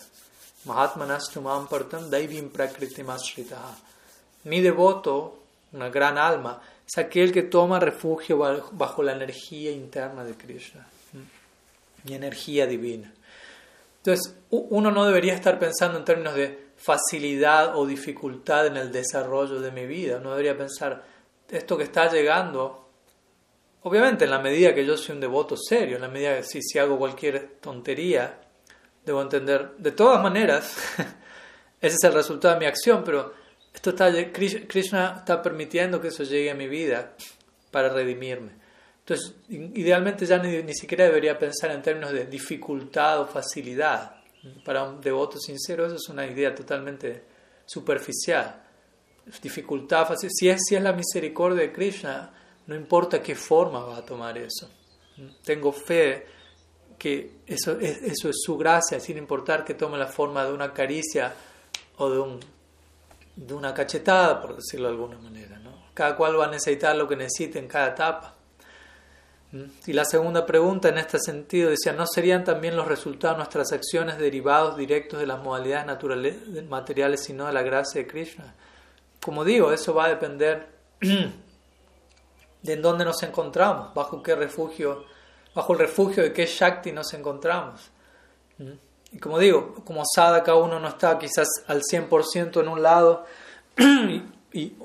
Mahatmanastumam 0.65 1.67
partam 1.67 2.09
daivim 2.09 2.53
Mi 4.45 4.61
devoto, 4.61 5.41
una 5.73 5.89
gran 5.89 6.17
alma, 6.17 6.63
es 6.87 6.97
aquel 6.99 7.33
que 7.33 7.43
toma 7.43 7.81
refugio 7.81 8.39
bajo 8.39 9.03
la 9.03 9.15
energía 9.15 9.73
interna 9.73 10.23
de 10.23 10.35
Krishna, 10.35 10.87
mi 12.05 12.15
energía 12.15 12.65
divina. 12.65 13.13
Entonces, 14.09 14.41
uno 14.49 14.91
no 14.91 15.05
debería 15.05 15.35
estar 15.35 15.59
pensando 15.59 15.99
en 15.99 16.05
términos 16.07 16.35
de 16.35 16.69
facilidad 16.77 17.77
o 17.77 17.85
dificultad 17.85 18.67
en 18.67 18.79
el 18.79 18.91
desarrollo 18.91 19.61
de 19.61 19.71
mi 19.71 19.85
vida. 19.87 20.19
No 20.19 20.31
debería 20.31 20.57
pensar, 20.57 21.05
esto 21.51 21.77
que 21.77 21.85
está 21.85 22.11
llegando, 22.11 22.89
obviamente 23.83 24.25
en 24.25 24.31
la 24.31 24.39
medida 24.39 24.75
que 24.75 24.87
yo 24.87 24.97
soy 24.97 25.17
un 25.17 25.21
devoto 25.21 25.59
serio, 25.59 25.97
en 25.97 26.03
la 26.03 26.09
medida 26.09 26.39
que 26.39 26.43
si, 26.43 26.63
si 26.63 26.79
hago 26.79 26.97
cualquier 26.97 27.59
tontería, 27.61 28.41
debo 29.05 29.21
entender, 29.21 29.73
de 29.77 29.93
todas 29.93 30.23
maneras, 30.23 30.75
ese 31.79 31.97
es 31.97 32.05
el 32.05 32.15
resultado 32.15 32.55
de 32.55 32.61
mi 32.61 32.67
acción, 32.67 33.03
pero 33.05 33.35
esto 33.75 33.91
está, 33.91 34.11
Krishna 34.33 35.17
está 35.19 35.43
permitiendo 35.43 36.01
que 36.01 36.09
eso 36.09 36.23
llegue 36.23 36.51
a 36.51 36.55
mi 36.55 36.67
vida 36.67 37.13
para 37.71 37.91
redimirme. 37.91 38.53
Entonces, 39.09 39.35
idealmente 39.49 40.27
ya 40.27 40.39
ni, 40.39 40.63
ni 40.63 40.75
siquiera 40.75 41.05
debería 41.05 41.39
pensar 41.39 41.71
en 41.71 41.81
términos 41.81 42.13
de 42.13 42.27
dificultad 42.27 43.23
o 43.23 43.27
facilidad 43.27 44.19
para 44.65 44.85
un 44.85 45.01
devoto 45.01 45.39
sincero 45.39 45.87
eso 45.87 45.97
es 45.97 46.09
una 46.09 46.27
idea 46.27 46.55
totalmente 46.55 47.25
superficial. 47.67 48.63
Dificultad 49.43 50.07
fácil. 50.07 50.31
Si 50.33 50.49
es, 50.49 50.61
si 50.67 50.77
es 50.77 50.83
la 50.83 50.93
misericordia 50.93 51.63
de 51.63 51.73
Krishna, 51.73 52.33
no 52.67 52.75
importa 52.75 53.23
qué 53.23 53.35
forma 53.35 53.81
va 53.81 53.99
a 53.99 54.05
tomar 54.05 54.39
eso. 54.39 54.71
Tengo 55.45 55.73
fe 55.73 56.27
que 56.99 57.41
eso 57.47 57.79
es, 57.79 58.03
eso 58.03 58.31
es 58.31 58.37
su 58.43 58.57
gracia, 58.57 59.01
sin 59.01 59.19
importar 59.19 59.65
que 59.65 59.75
tome 59.75 59.99
la 59.99 60.07
forma 60.07 60.45
de 60.45 60.53
una 60.53 60.73
caricia 60.73 61.35
o 61.99 62.11
de, 62.11 62.19
un, 62.19 62.41
de 63.37 63.55
una 63.55 63.75
cachetada, 63.75 64.41
por 64.41 64.57
decirlo 64.57 64.89
de 64.89 64.95
alguna 64.95 65.19
manera. 65.19 65.59
¿no? 65.59 65.91
Cada 65.93 66.17
cual 66.17 66.39
va 66.39 66.47
a 66.47 66.51
necesitar 66.51 66.97
lo 66.97 67.07
que 67.07 67.17
necesite 67.17 67.59
en 67.59 67.69
cada 67.69 67.89
etapa. 67.89 68.38
Y 69.87 69.95
la 69.95 70.05
segunda 70.05 70.45
pregunta 70.45 70.91
en 70.91 70.99
este 70.99 71.19
sentido 71.19 71.71
decía, 71.71 71.95
¿no 71.95 72.07
serían 72.07 72.45
también 72.45 72.77
los 72.77 72.87
resultados 72.87 73.37
de 73.37 73.39
nuestras 73.39 73.73
acciones 73.73 74.19
derivados 74.19 74.77
directos 74.77 75.19
de 75.21 75.27
las 75.27 75.43
modalidades 75.43 75.87
naturales, 75.87 76.37
materiales, 76.69 77.25
sino 77.25 77.47
de 77.47 77.55
la 77.55 77.63
gracia 77.63 78.03
de 78.03 78.07
Krishna? 78.07 78.55
Como 79.23 79.45
digo, 79.45 79.73
eso 79.73 79.95
va 79.95 80.05
a 80.05 80.09
depender 80.11 80.69
de 81.01 82.73
en 82.73 82.83
dónde 82.83 83.07
nos 83.07 83.23
encontramos, 83.23 83.95
bajo 83.95 84.23
qué 84.23 84.37
refugio, 84.37 85.05
bajo 85.55 85.73
el 85.73 85.79
refugio 85.79 86.23
de 86.23 86.33
qué 86.35 86.45
Shakti 86.45 86.93
nos 86.93 87.15
encontramos. 87.15 87.91
Y 89.11 89.19
como 89.19 89.39
digo, 89.39 89.77
como 89.87 90.03
sadhaka 90.05 90.55
uno 90.57 90.79
no 90.79 90.89
está 90.89 91.19
quizás 91.19 91.49
al 91.67 91.81
100% 91.81 92.61
en 92.61 92.69
un 92.69 92.83
lado 92.83 93.25
y, 93.79 94.23
y, 94.53 94.77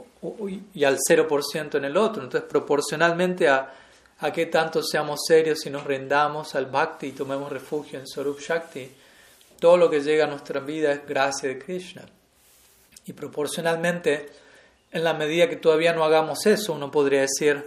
y 0.74 0.84
al 0.86 1.00
0% 1.00 1.76
en 1.76 1.84
el 1.84 1.98
otro, 1.98 2.24
entonces 2.24 2.50
proporcionalmente 2.50 3.50
a 3.50 3.74
a 4.20 4.32
qué 4.32 4.46
tanto 4.46 4.82
seamos 4.84 5.22
serios 5.28 5.66
y 5.66 5.70
nos 5.70 5.84
rendamos 5.84 6.56
al 6.56 6.68
Bhakti 6.68 7.08
y 7.08 7.12
tomemos 7.12 7.52
refugio 7.52 8.00
en 8.00 8.08
Sarup 8.08 8.40
Shakti, 8.40 8.90
todo 9.60 9.78
lo 9.78 9.90
que 9.90 10.02
llega 10.02 10.26
a 10.26 10.28
nuestra 10.28 10.60
vida 10.60 10.92
es 10.92 11.06
gracia 11.08 11.50
de 11.50 11.60
Krishna. 11.60 12.04
Y 13.06 13.14
proporcionalmente, 13.14 14.30
en 14.92 15.04
la 15.04 15.14
medida 15.14 15.50
que 15.50 15.58
todavía 15.58 15.94
no 15.94 16.04
hagamos 16.04 16.46
eso, 16.46 16.74
uno 16.74 16.92
podría 16.92 17.22
decir, 17.22 17.64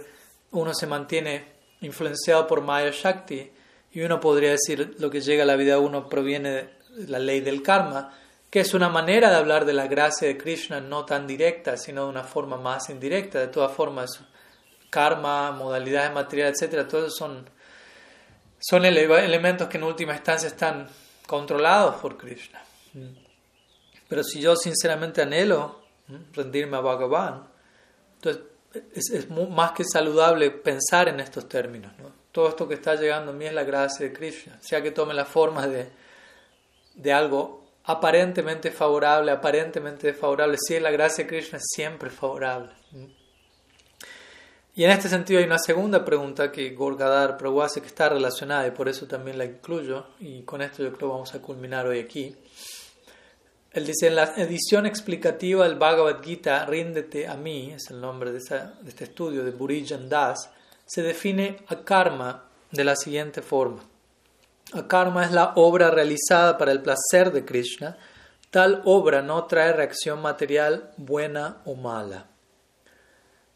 uno 0.51 0.73
se 0.73 0.87
mantiene 0.87 1.45
influenciado 1.81 2.47
por 2.47 2.61
Maya 2.61 2.91
Shakti 2.91 3.51
y 3.91 4.01
uno 4.01 4.19
podría 4.19 4.51
decir 4.51 4.95
lo 4.99 5.09
que 5.09 5.21
llega 5.21 5.43
a 5.43 5.45
la 5.45 5.55
vida 5.55 5.73
de 5.73 5.79
uno 5.79 6.09
proviene 6.09 6.49
de 6.51 6.69
la 7.07 7.19
ley 7.19 7.41
del 7.41 7.61
karma, 7.61 8.13
que 8.49 8.61
es 8.61 8.73
una 8.73 8.89
manera 8.89 9.29
de 9.29 9.35
hablar 9.35 9.65
de 9.65 9.73
la 9.73 9.87
gracia 9.87 10.27
de 10.27 10.37
Krishna 10.37 10.79
no 10.79 11.05
tan 11.05 11.27
directa, 11.27 11.77
sino 11.77 12.03
de 12.03 12.09
una 12.09 12.23
forma 12.23 12.57
más 12.57 12.89
indirecta. 12.89 13.39
De 13.39 13.47
todas 13.47 13.71
formas, 13.71 14.21
karma, 14.89 15.51
modalidades 15.51 16.13
materiales, 16.13 16.55
etcétera, 16.55 16.87
todos 16.87 17.15
son, 17.15 17.49
son 18.59 18.85
elementos 18.85 19.67
que 19.67 19.77
en 19.77 19.83
última 19.83 20.13
instancia 20.13 20.47
están 20.47 20.87
controlados 21.25 21.95
por 21.95 22.17
Krishna. 22.17 22.61
Pero 24.07 24.23
si 24.23 24.39
yo 24.39 24.55
sinceramente 24.55 25.21
anhelo 25.21 25.81
rendirme 26.33 26.77
a 26.77 26.81
Bhagavan, 26.81 27.47
Entonces, 28.15 28.43
es, 28.93 29.29
más 29.29 29.71
que 29.71 29.83
saludable 29.83 30.51
pensar 30.51 31.09
en 31.09 31.19
estos 31.19 31.47
términos. 31.47 31.91
¿no? 31.99 32.11
Todo 32.31 32.49
esto 32.49 32.67
que 32.67 32.75
está 32.75 32.95
llegando 32.95 33.31
a 33.31 33.35
mí 33.35 33.45
es 33.45 33.53
la 33.53 33.63
gracia 33.63 34.05
de 34.05 34.13
Krishna, 34.13 34.57
sea 34.61 34.81
que 34.81 34.91
tome 34.91 35.13
la 35.13 35.25
forma 35.25 35.67
de, 35.67 35.89
de 36.95 37.13
algo 37.13 37.65
aparentemente 37.83 38.71
favorable, 38.71 39.31
aparentemente 39.31 40.07
desfavorable. 40.07 40.57
Si 40.57 40.75
es 40.75 40.81
la 40.81 40.91
gracia 40.91 41.23
de 41.23 41.29
Krishna, 41.29 41.57
es 41.57 41.65
siempre 41.73 42.09
favorable. 42.09 42.71
Y 44.77 44.83
en 44.83 44.91
este 44.91 45.09
sentido 45.09 45.39
hay 45.39 45.47
una 45.47 45.57
segunda 45.57 46.05
pregunta 46.05 46.51
que 46.51 46.69
Gorgadar 46.69 47.35
Prabhu 47.35 47.63
hace 47.63 47.81
que 47.81 47.87
está 47.87 48.09
relacionada 48.09 48.67
y 48.67 48.69
por 48.69 48.87
eso 48.87 49.07
también 49.07 49.39
la 49.39 49.45
incluyo. 49.45 50.05
Y 50.19 50.43
con 50.43 50.61
esto 50.61 50.83
yo 50.83 50.89
creo 50.89 50.99
que 50.99 51.13
vamos 51.15 51.33
a 51.33 51.41
culminar 51.41 51.87
hoy 51.87 51.97
aquí. 51.97 52.35
Él 53.71 53.87
dice, 53.87 54.05
en 54.05 54.15
la 54.15 54.35
edición 54.35 54.85
explicativa 54.85 55.67
del 55.67 55.79
Bhagavad 55.79 56.23
Gita, 56.23 56.63
Ríndete 56.67 57.27
a 57.27 57.33
mí, 57.33 57.71
es 57.71 57.89
el 57.89 57.99
nombre 57.99 58.31
de, 58.31 58.37
de 58.37 58.89
este 58.89 59.05
estudio 59.05 59.43
de 59.43 59.49
Burijan 59.49 60.09
Das, 60.09 60.51
se 60.85 61.01
define 61.01 61.57
a 61.69 61.77
karma 61.77 62.43
de 62.69 62.83
la 62.83 62.95
siguiente 62.95 63.41
forma. 63.41 63.81
A 64.73 64.87
karma 64.87 65.25
es 65.25 65.31
la 65.31 65.53
obra 65.55 65.89
realizada 65.89 66.55
para 66.55 66.71
el 66.71 66.83
placer 66.83 67.31
de 67.31 67.43
Krishna. 67.43 67.97
Tal 68.51 68.83
obra 68.85 69.23
no 69.23 69.45
trae 69.45 69.73
reacción 69.73 70.21
material 70.21 70.91
buena 70.97 71.63
o 71.65 71.73
mala. 71.73 72.27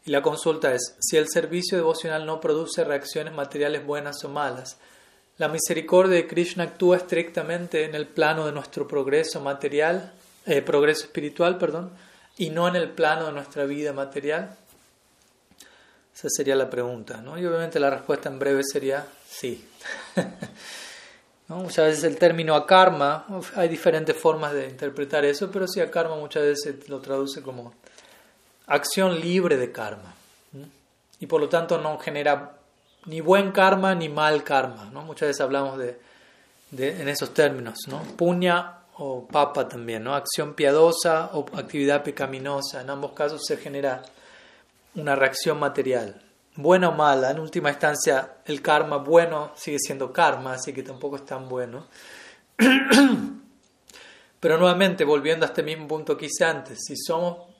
Y 0.04 0.10
la 0.10 0.22
consulta 0.22 0.74
es, 0.74 0.96
si 1.00 1.16
el 1.16 1.28
servicio 1.28 1.76
devocional 1.76 2.26
no 2.26 2.40
produce 2.40 2.82
reacciones 2.84 3.32
materiales 3.34 3.86
buenas 3.86 4.24
o 4.24 4.28
malas, 4.28 4.78
la 5.38 5.48
misericordia 5.48 6.16
de 6.16 6.26
Krishna 6.26 6.64
actúa 6.64 6.96
estrictamente 6.96 7.84
en 7.84 7.94
el 7.94 8.06
plano 8.06 8.46
de 8.46 8.52
nuestro 8.52 8.86
progreso 8.86 9.40
material, 9.40 10.12
eh, 10.46 10.60
progreso 10.60 11.04
espiritual, 11.04 11.56
perdón, 11.56 11.92
y 12.36 12.50
no 12.50 12.68
en 12.68 12.76
el 12.76 12.90
plano 12.90 13.26
de 13.26 13.32
nuestra 13.32 13.64
vida 13.64 13.92
material. 13.92 14.56
Esa 16.14 16.28
sería 16.30 16.56
la 16.56 16.68
pregunta, 16.68 17.22
¿no? 17.22 17.38
Y 17.38 17.46
obviamente 17.46 17.80
la 17.80 17.90
respuesta 17.90 18.28
en 18.28 18.38
breve 18.38 18.62
sería 18.64 19.06
sí. 19.28 19.66
Muchas 21.48 21.86
veces 21.86 22.04
el 22.04 22.16
término 22.16 22.54
akarma, 22.54 23.26
hay 23.56 23.68
diferentes 23.68 24.16
formas 24.16 24.52
de 24.54 24.68
interpretar 24.68 25.24
eso, 25.24 25.50
pero 25.50 25.68
sí 25.68 25.80
akarma 25.80 26.16
muchas 26.16 26.44
veces 26.44 26.88
lo 26.88 27.00
traduce 27.00 27.42
como 27.42 27.74
acción 28.72 29.20
libre 29.20 29.56
de 29.56 29.70
karma. 29.70 30.14
Y 31.20 31.26
por 31.26 31.40
lo 31.40 31.48
tanto 31.48 31.78
no 31.78 31.98
genera 31.98 32.56
ni 33.06 33.20
buen 33.20 33.52
karma 33.52 33.94
ni 33.94 34.08
mal 34.08 34.42
karma. 34.42 34.90
¿no? 34.92 35.02
Muchas 35.02 35.28
veces 35.28 35.40
hablamos 35.40 35.78
de, 35.78 35.98
en 36.72 37.08
esos 37.08 37.32
términos. 37.32 37.78
¿no? 37.86 38.02
Puña 38.16 38.78
o 38.96 39.26
papa 39.26 39.68
también, 39.68 40.04
¿no? 40.04 40.14
acción 40.14 40.54
piadosa 40.54 41.30
o 41.34 41.46
actividad 41.54 42.02
pecaminosa. 42.02 42.80
En 42.80 42.90
ambos 42.90 43.12
casos 43.12 43.42
se 43.46 43.56
genera 43.56 44.02
una 44.94 45.14
reacción 45.16 45.58
material. 45.58 46.20
Buena 46.54 46.90
o 46.90 46.92
mala, 46.92 47.30
en 47.30 47.38
última 47.38 47.70
instancia 47.70 48.34
el 48.44 48.60
karma 48.60 48.98
bueno 48.98 49.52
sigue 49.54 49.78
siendo 49.78 50.12
karma, 50.12 50.52
así 50.52 50.74
que 50.74 50.82
tampoco 50.82 51.16
es 51.16 51.24
tan 51.24 51.48
bueno. 51.48 51.86
Pero 54.40 54.58
nuevamente, 54.58 55.04
volviendo 55.04 55.46
a 55.46 55.48
este 55.48 55.62
mismo 55.62 55.88
punto 55.88 56.16
que 56.16 56.26
hice 56.26 56.44
antes, 56.44 56.80
si 56.84 56.94
somos 56.96 57.51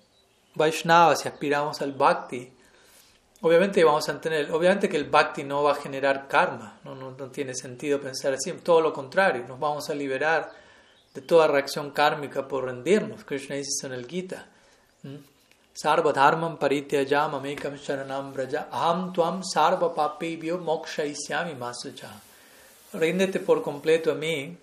Vaishnavas 0.55 1.25
y 1.25 1.29
aspiramos 1.29 1.81
al 1.83 1.93
Bhakti, 1.93 2.53
Obviamente 3.45 3.83
vamos 3.83 4.09
a 4.09 4.21
tener, 4.21 4.53
obviamente 4.53 4.89
que 4.89 4.97
el 4.97 5.11
bhakti 5.11 5.43
no 5.43 5.65
va 5.65 5.73
a 5.73 5.75
generar 5.75 6.29
karma, 6.29 6.79
no, 6.85 6.95
no, 6.95 7.11
no, 7.11 7.27
tiene 7.27 7.57
sentido 7.57 8.01
pensar 8.01 8.33
así, 8.35 8.53
todo 8.53 8.81
lo 8.81 8.93
contrario, 8.93 9.45
nos 9.49 9.59
vamos 9.59 9.91
a 9.91 9.97
liberar 9.97 10.53
de 11.13 11.23
toda 11.23 11.49
reacción 11.49 11.91
kármica 11.91 12.47
por 12.47 12.67
rendirnos. 12.67 13.25
Krishna 13.25 13.57
dice 13.57 13.87
en 13.89 13.95
el 13.95 14.07
Gita, 14.07 14.47
Sarva 15.75 16.13
dharmam 16.13 16.57
parityajam 16.57 17.35
amekam 17.35 17.77
sharanam 17.77 18.33
braja 18.33 18.69
aham 18.71 19.13
tuam 19.13 19.43
sarva 19.43 19.93
papibhyo 19.93 20.59
mokshaisyami 20.59 21.55
masacha. 21.55 22.11
Ríndete 22.93 23.41
por 23.41 23.63
completo 23.63 24.13
a 24.13 24.15
mí, 24.15 24.57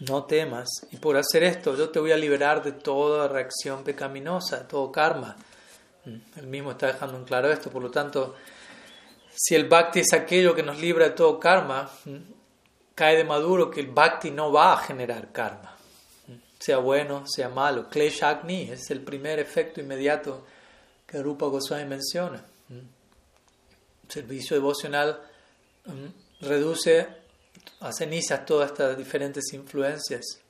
no 0.00 0.24
temas, 0.24 0.68
y 0.90 0.96
por 0.96 1.16
hacer 1.16 1.44
esto 1.44 1.76
yo 1.76 1.90
te 1.90 2.00
voy 2.00 2.12
a 2.12 2.16
liberar 2.16 2.62
de 2.62 2.72
toda 2.72 3.28
reacción 3.28 3.84
pecaminosa, 3.84 4.58
de 4.58 4.64
todo 4.64 4.90
karma. 4.90 5.36
Él 6.04 6.46
mismo 6.46 6.72
está 6.72 6.88
dejando 6.88 7.16
en 7.16 7.24
claro 7.24 7.50
esto, 7.50 7.70
por 7.70 7.82
lo 7.82 7.90
tanto, 7.90 8.34
si 9.34 9.54
el 9.54 9.68
bhakti 9.68 10.00
es 10.00 10.12
aquello 10.12 10.54
que 10.54 10.62
nos 10.62 10.78
libra 10.78 11.06
de 11.06 11.10
todo 11.12 11.40
karma, 11.40 11.90
cae 12.94 13.16
de 13.16 13.24
maduro 13.24 13.70
que 13.70 13.80
el 13.80 13.88
bhakti 13.88 14.30
no 14.30 14.52
va 14.52 14.74
a 14.74 14.76
generar 14.78 15.32
karma, 15.32 15.76
sea 16.58 16.78
bueno, 16.78 17.26
sea 17.26 17.48
malo. 17.48 17.88
Kleshagni 17.88 18.70
es 18.70 18.90
el 18.90 19.00
primer 19.00 19.38
efecto 19.38 19.80
inmediato 19.80 20.44
que 21.06 21.22
Rupa 21.22 21.46
Goswami 21.46 21.84
menciona. 21.84 22.44
Servicio 24.08 24.56
devocional 24.56 25.20
reduce 26.40 27.23
a 27.80 27.92
cenizas 27.92 28.44
todas 28.44 28.70
estas 28.70 28.96
diferentes 28.96 29.52
influencias 29.52 30.40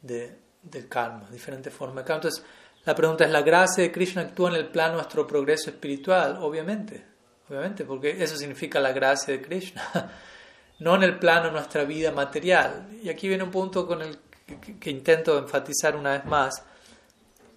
de, 0.00 0.36
del 0.62 0.88
karma, 0.88 1.28
diferentes 1.30 1.72
formas 1.72 2.04
de 2.04 2.08
karma. 2.08 2.22
Entonces, 2.24 2.44
la 2.84 2.94
pregunta 2.94 3.24
es, 3.24 3.30
¿la 3.30 3.42
gracia 3.42 3.84
de 3.84 3.92
Krishna 3.92 4.22
actúa 4.22 4.50
en 4.50 4.56
el 4.56 4.66
plano 4.66 4.92
de 4.92 4.96
nuestro 4.96 5.26
progreso 5.26 5.70
espiritual? 5.70 6.38
Obviamente, 6.40 7.04
obviamente, 7.48 7.84
porque 7.84 8.22
eso 8.22 8.36
significa 8.36 8.80
la 8.80 8.92
gracia 8.92 9.34
de 9.34 9.42
Krishna, 9.42 10.12
no 10.80 10.96
en 10.96 11.04
el 11.04 11.18
plano 11.18 11.46
de 11.46 11.52
nuestra 11.52 11.84
vida 11.84 12.10
material. 12.10 12.88
Y 13.02 13.08
aquí 13.08 13.28
viene 13.28 13.44
un 13.44 13.50
punto 13.50 13.86
con 13.86 14.02
el 14.02 14.18
que, 14.80 14.90
intento 14.90 15.38
enfatizar 15.38 15.96
una 15.96 16.12
vez 16.12 16.24
más. 16.24 16.62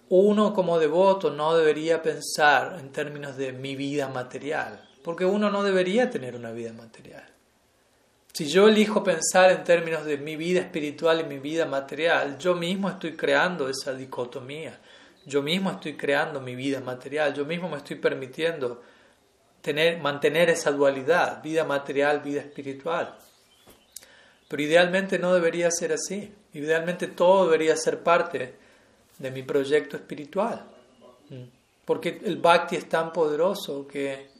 Uno 0.08 0.54
como 0.54 0.78
devoto 0.78 1.30
no 1.30 1.56
debería 1.56 2.00
pensar 2.00 2.76
en 2.78 2.92
términos 2.92 3.36
de 3.36 3.52
mi 3.52 3.74
vida 3.74 4.08
material, 4.08 4.88
porque 5.02 5.24
uno 5.24 5.50
no 5.50 5.64
debería 5.64 6.08
tener 6.08 6.36
una 6.36 6.52
vida 6.52 6.72
material. 6.72 7.35
Si 8.36 8.48
yo 8.48 8.68
elijo 8.68 9.02
pensar 9.02 9.50
en 9.50 9.64
términos 9.64 10.04
de 10.04 10.18
mi 10.18 10.36
vida 10.36 10.60
espiritual 10.60 11.22
y 11.22 11.24
mi 11.24 11.38
vida 11.38 11.64
material, 11.64 12.36
yo 12.36 12.54
mismo 12.54 12.90
estoy 12.90 13.16
creando 13.16 13.66
esa 13.66 13.94
dicotomía. 13.94 14.78
Yo 15.24 15.40
mismo 15.40 15.70
estoy 15.70 15.96
creando 15.96 16.38
mi 16.42 16.54
vida 16.54 16.82
material, 16.82 17.32
yo 17.32 17.46
mismo 17.46 17.70
me 17.70 17.78
estoy 17.78 17.96
permitiendo 17.96 18.82
tener, 19.62 20.02
mantener 20.02 20.50
esa 20.50 20.70
dualidad, 20.70 21.42
vida 21.42 21.64
material, 21.64 22.20
vida 22.20 22.42
espiritual. 22.42 23.16
Pero 24.48 24.62
idealmente 24.62 25.18
no 25.18 25.32
debería 25.32 25.70
ser 25.70 25.94
así. 25.94 26.30
Idealmente 26.52 27.06
todo 27.06 27.46
debería 27.46 27.74
ser 27.74 28.02
parte 28.02 28.54
de 29.16 29.30
mi 29.30 29.44
proyecto 29.44 29.96
espiritual. 29.96 30.62
Porque 31.86 32.20
el 32.22 32.36
bhakti 32.36 32.76
es 32.76 32.86
tan 32.86 33.14
poderoso 33.14 33.88
que 33.88 34.35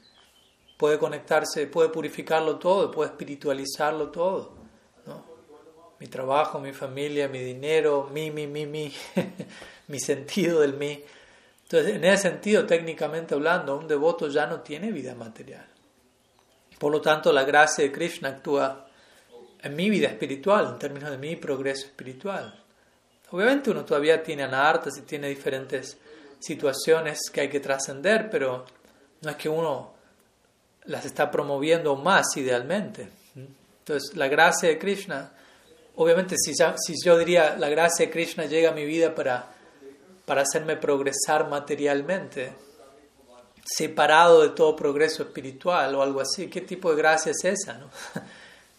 puede 0.77 0.99
conectarse, 0.99 1.67
puede 1.67 1.89
purificarlo 1.89 2.57
todo, 2.57 2.91
puede 2.91 3.11
espiritualizarlo 3.11 4.11
todo. 4.11 4.55
Mi 5.99 6.09
trabajo, 6.09 6.59
mi 6.59 6.75
familia, 6.75 7.27
mi 7.27 7.39
dinero, 7.39 8.11
mi, 8.13 8.31
mi, 8.31 8.47
mi, 8.47 8.67
mi. 8.67 8.93
mi 9.89 10.01
sentido 10.01 10.61
del 10.61 10.75
mí. 10.75 11.03
Entonces, 11.63 11.97
en 11.97 12.05
ese 12.05 12.23
sentido, 12.23 12.67
técnicamente 12.67 13.35
hablando, 13.35 13.77
un 13.77 13.89
devoto 13.89 14.29
ya 14.29 14.47
no 14.47 14.61
tiene 14.61 14.93
vida 14.93 15.15
material. 15.15 15.67
Por 16.79 16.93
lo 16.93 17.01
tanto, 17.01 17.33
la 17.33 17.45
gracia 17.45 17.85
de 17.85 17.93
Krishna 17.93 18.29
actúa 18.29 18.87
en 19.63 19.75
mi 19.75 19.91
vida 19.91 20.09
espiritual, 20.09 20.67
en 20.73 20.79
términos 20.79 21.11
de 21.11 21.19
mi 21.19 21.37
progreso 21.37 21.87
espiritual. 21.87 22.63
Obviamente 23.31 23.71
uno 23.71 23.85
todavía 23.85 24.23
tiene 24.23 24.45
anartas 24.45 24.97
y 24.99 25.03
tiene 25.03 25.29
diferentes 25.29 25.99
situaciones 26.39 27.31
que 27.33 27.41
hay 27.41 27.49
que 27.49 27.59
trascender, 27.59 28.31
pero 28.31 28.65
no 29.23 29.31
es 29.31 29.37
que 29.37 29.49
uno 29.49 29.95
las 30.87 31.05
está 31.05 31.31
promoviendo 31.31 31.97
más 31.97 32.37
idealmente. 32.37 33.09
Entonces, 33.35 34.17
la 34.17 34.29
gracia 34.29 34.69
de 34.69 34.79
Krishna, 34.79 35.33
obviamente 35.97 36.37
si, 36.39 36.55
si 36.55 36.95
yo 37.05 37.19
diría 37.19 37.57
la 37.57 37.69
gracia 37.69 38.07
de 38.07 38.13
Krishna 38.13 38.47
llega 38.47 38.71
a 38.71 38.73
mi 38.73 38.85
vida 38.85 39.15
para 39.15 39.57
para 40.27 40.43
hacerme 40.43 40.77
progresar 40.77 41.49
materialmente, 41.49 42.53
separado 43.65 44.43
de 44.43 44.51
todo 44.51 44.77
progreso 44.77 45.23
espiritual 45.23 45.95
o 45.95 46.03
algo 46.03 46.21
así. 46.21 46.49
¿Qué 46.49 46.61
tipo 46.61 46.91
de 46.91 46.97
gracia 46.97 47.33
es 47.33 47.45
esa? 47.45 47.75
No? 47.75 47.89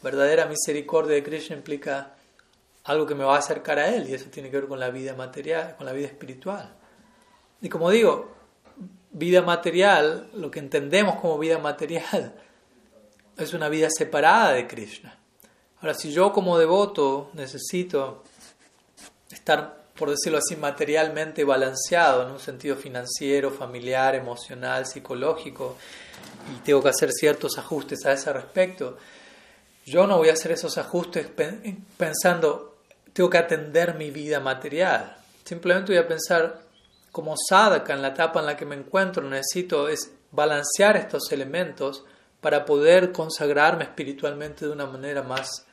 Verdadera 0.04 0.46
misericordia 0.46 1.16
de 1.16 1.24
Krishna 1.24 1.56
implica 1.56 2.14
algo 2.84 3.08
que 3.08 3.16
me 3.16 3.24
va 3.24 3.36
a 3.36 3.40
acercar 3.40 3.80
a 3.80 3.88
Él 3.96 4.08
y 4.08 4.14
eso 4.14 4.30
tiene 4.30 4.52
que 4.52 4.58
ver 4.58 4.68
con 4.68 4.80
la 4.80 4.90
vida 4.90 5.16
material, 5.16 5.76
con 5.78 5.86
la 5.86 5.94
vida 5.94 6.08
espiritual. 6.08 6.74
Y 7.62 7.70
como 7.70 7.90
digo, 7.90 8.36
vida 9.12 9.42
material, 9.42 10.30
lo 10.34 10.52
que 10.52 10.60
entendemos 10.60 11.20
como 11.20 11.38
vida 11.38 11.58
material, 11.58 12.34
es 13.38 13.54
una 13.54 13.70
vida 13.70 13.88
separada 13.90 14.54
de 14.54 14.68
Krishna. 14.68 15.18
Ahora, 15.80 15.94
si 15.94 16.12
yo 16.12 16.34
como 16.34 16.58
devoto 16.58 17.30
necesito 17.34 18.24
estar 19.32 19.78
por 19.98 20.12
decirlo 20.12 20.38
así, 20.38 20.56
materialmente 20.56 21.44
balanceado 21.44 22.24
en 22.24 22.32
un 22.32 22.40
sentido 22.40 22.76
financiero, 22.76 23.52
familiar, 23.52 24.16
emocional, 24.16 24.86
psicológico, 24.86 25.76
y 26.56 26.60
tengo 26.62 26.82
que 26.82 26.90
hacer 26.90 27.12
ciertos 27.12 27.58
ajustes 27.58 28.06
a 28.06 28.14
ese 28.14 28.32
respecto, 28.32 28.98
yo 29.86 30.06
no 30.06 30.18
voy 30.18 30.30
a 30.30 30.34
hacer 30.34 30.52
esos 30.52 30.78
ajustes 30.78 31.28
pensando, 31.98 32.78
tengo 33.12 33.30
que 33.30 33.38
atender 33.38 33.96
mi 33.96 34.12
vida 34.12 34.40
material. 34.40 35.18
Simplemente 35.44 35.94
voy 35.94 36.02
a 36.02 36.08
pensar 36.08 36.62
como 37.18 37.34
sadhaka 37.36 37.96
en 37.96 38.04
la 38.04 38.10
etapa 38.10 38.42
en 38.42 38.46
la 38.46 38.56
que 38.56 38.64
me 38.68 38.76
encuentro 38.76 39.28
necesito 39.28 39.90
es 39.90 40.14
balancear 40.32 40.98
estos 40.98 41.32
elementos 41.32 42.06
para 42.42 42.64
poder 42.64 43.12
consagrarme 43.12 43.86
espiritualmente 43.86 44.68
de 44.68 44.72
una 44.72 44.86
manera 44.86 45.24
más, 45.24 45.66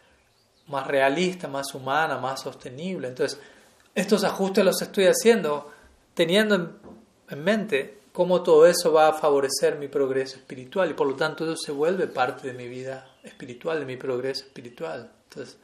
más 0.68 0.86
realista, 0.86 1.46
más 1.46 1.74
humana, 1.74 2.16
más 2.16 2.40
sostenible. 2.40 3.08
Entonces, 3.08 3.38
estos 3.94 4.24
ajustes 4.24 4.64
los 4.64 4.80
estoy 4.80 5.04
haciendo 5.04 5.70
teniendo 6.14 6.54
en, 6.54 6.78
en 7.28 7.44
mente 7.44 7.98
cómo 8.10 8.42
todo 8.42 8.66
eso 8.66 8.90
va 8.94 9.08
a 9.08 9.12
favorecer 9.12 9.76
mi 9.76 9.88
progreso 9.88 10.36
espiritual 10.36 10.92
y 10.92 10.94
por 10.94 11.06
lo 11.06 11.14
tanto 11.14 11.44
eso 11.44 11.56
se 11.58 11.72
vuelve 11.72 12.06
parte 12.06 12.48
de 12.48 12.54
mi 12.54 12.68
vida 12.68 13.06
espiritual, 13.22 13.80
de 13.80 13.84
mi 13.84 13.98
progreso 13.98 14.46
espiritual. 14.46 15.12
Entonces, 15.24 15.58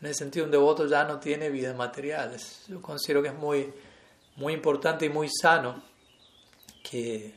en 0.00 0.06
ese 0.06 0.20
sentido, 0.20 0.46
un 0.46 0.50
devoto 0.50 0.86
ya 0.86 1.04
no 1.04 1.20
tiene 1.20 1.50
vida 1.50 1.74
material. 1.74 2.34
yo 2.66 2.80
considero 2.80 3.20
que 3.20 3.28
es 3.28 3.34
muy, 3.34 3.70
muy 4.38 4.54
importante 4.54 5.04
y 5.04 5.10
muy 5.10 5.28
sano 5.28 5.82
que, 6.82 7.34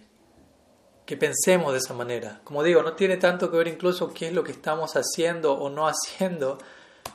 que 1.05 1.17
pensemos 1.17 1.73
de 1.73 1.79
esa 1.79 1.93
manera. 1.93 2.39
Como 2.43 2.63
digo, 2.63 2.81
no 2.81 2.93
tiene 2.93 3.17
tanto 3.17 3.51
que 3.51 3.57
ver 3.57 3.67
incluso 3.67 4.13
qué 4.13 4.27
es 4.27 4.33
lo 4.33 4.43
que 4.43 4.53
estamos 4.53 4.93
haciendo 4.95 5.53
o 5.53 5.69
no 5.69 5.87
haciendo, 5.87 6.57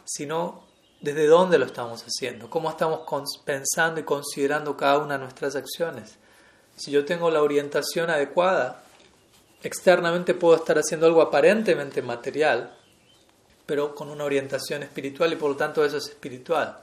sino 0.05 0.65
desde 1.01 1.27
dónde 1.27 1.59
lo 1.59 1.67
estamos 1.67 2.03
haciendo, 2.03 2.51
cómo 2.51 2.71
estamos 2.71 3.01
pensando 3.45 4.01
y 4.01 4.05
considerando 4.05 4.77
cada 4.77 4.99
una 4.99 5.15
de 5.15 5.21
nuestras 5.21 5.57
acciones. 5.57 6.17
Si 6.77 6.91
yo 6.91 7.05
tengo 7.05 7.31
la 7.31 7.43
orientación 7.43 8.11
adecuada, 8.11 8.83
externamente 9.63 10.35
puedo 10.35 10.57
estar 10.57 10.79
haciendo 10.79 11.07
algo 11.07 11.23
aparentemente 11.23 12.03
material, 12.03 12.77
pero 13.67 13.95
con 13.95 14.11
una 14.11 14.25
orientación 14.25 14.83
espiritual 14.83 15.33
y 15.33 15.37
por 15.37 15.51
lo 15.51 15.57
tanto 15.57 15.85
eso 15.85 15.97
es 15.97 16.09
espiritual. 16.09 16.79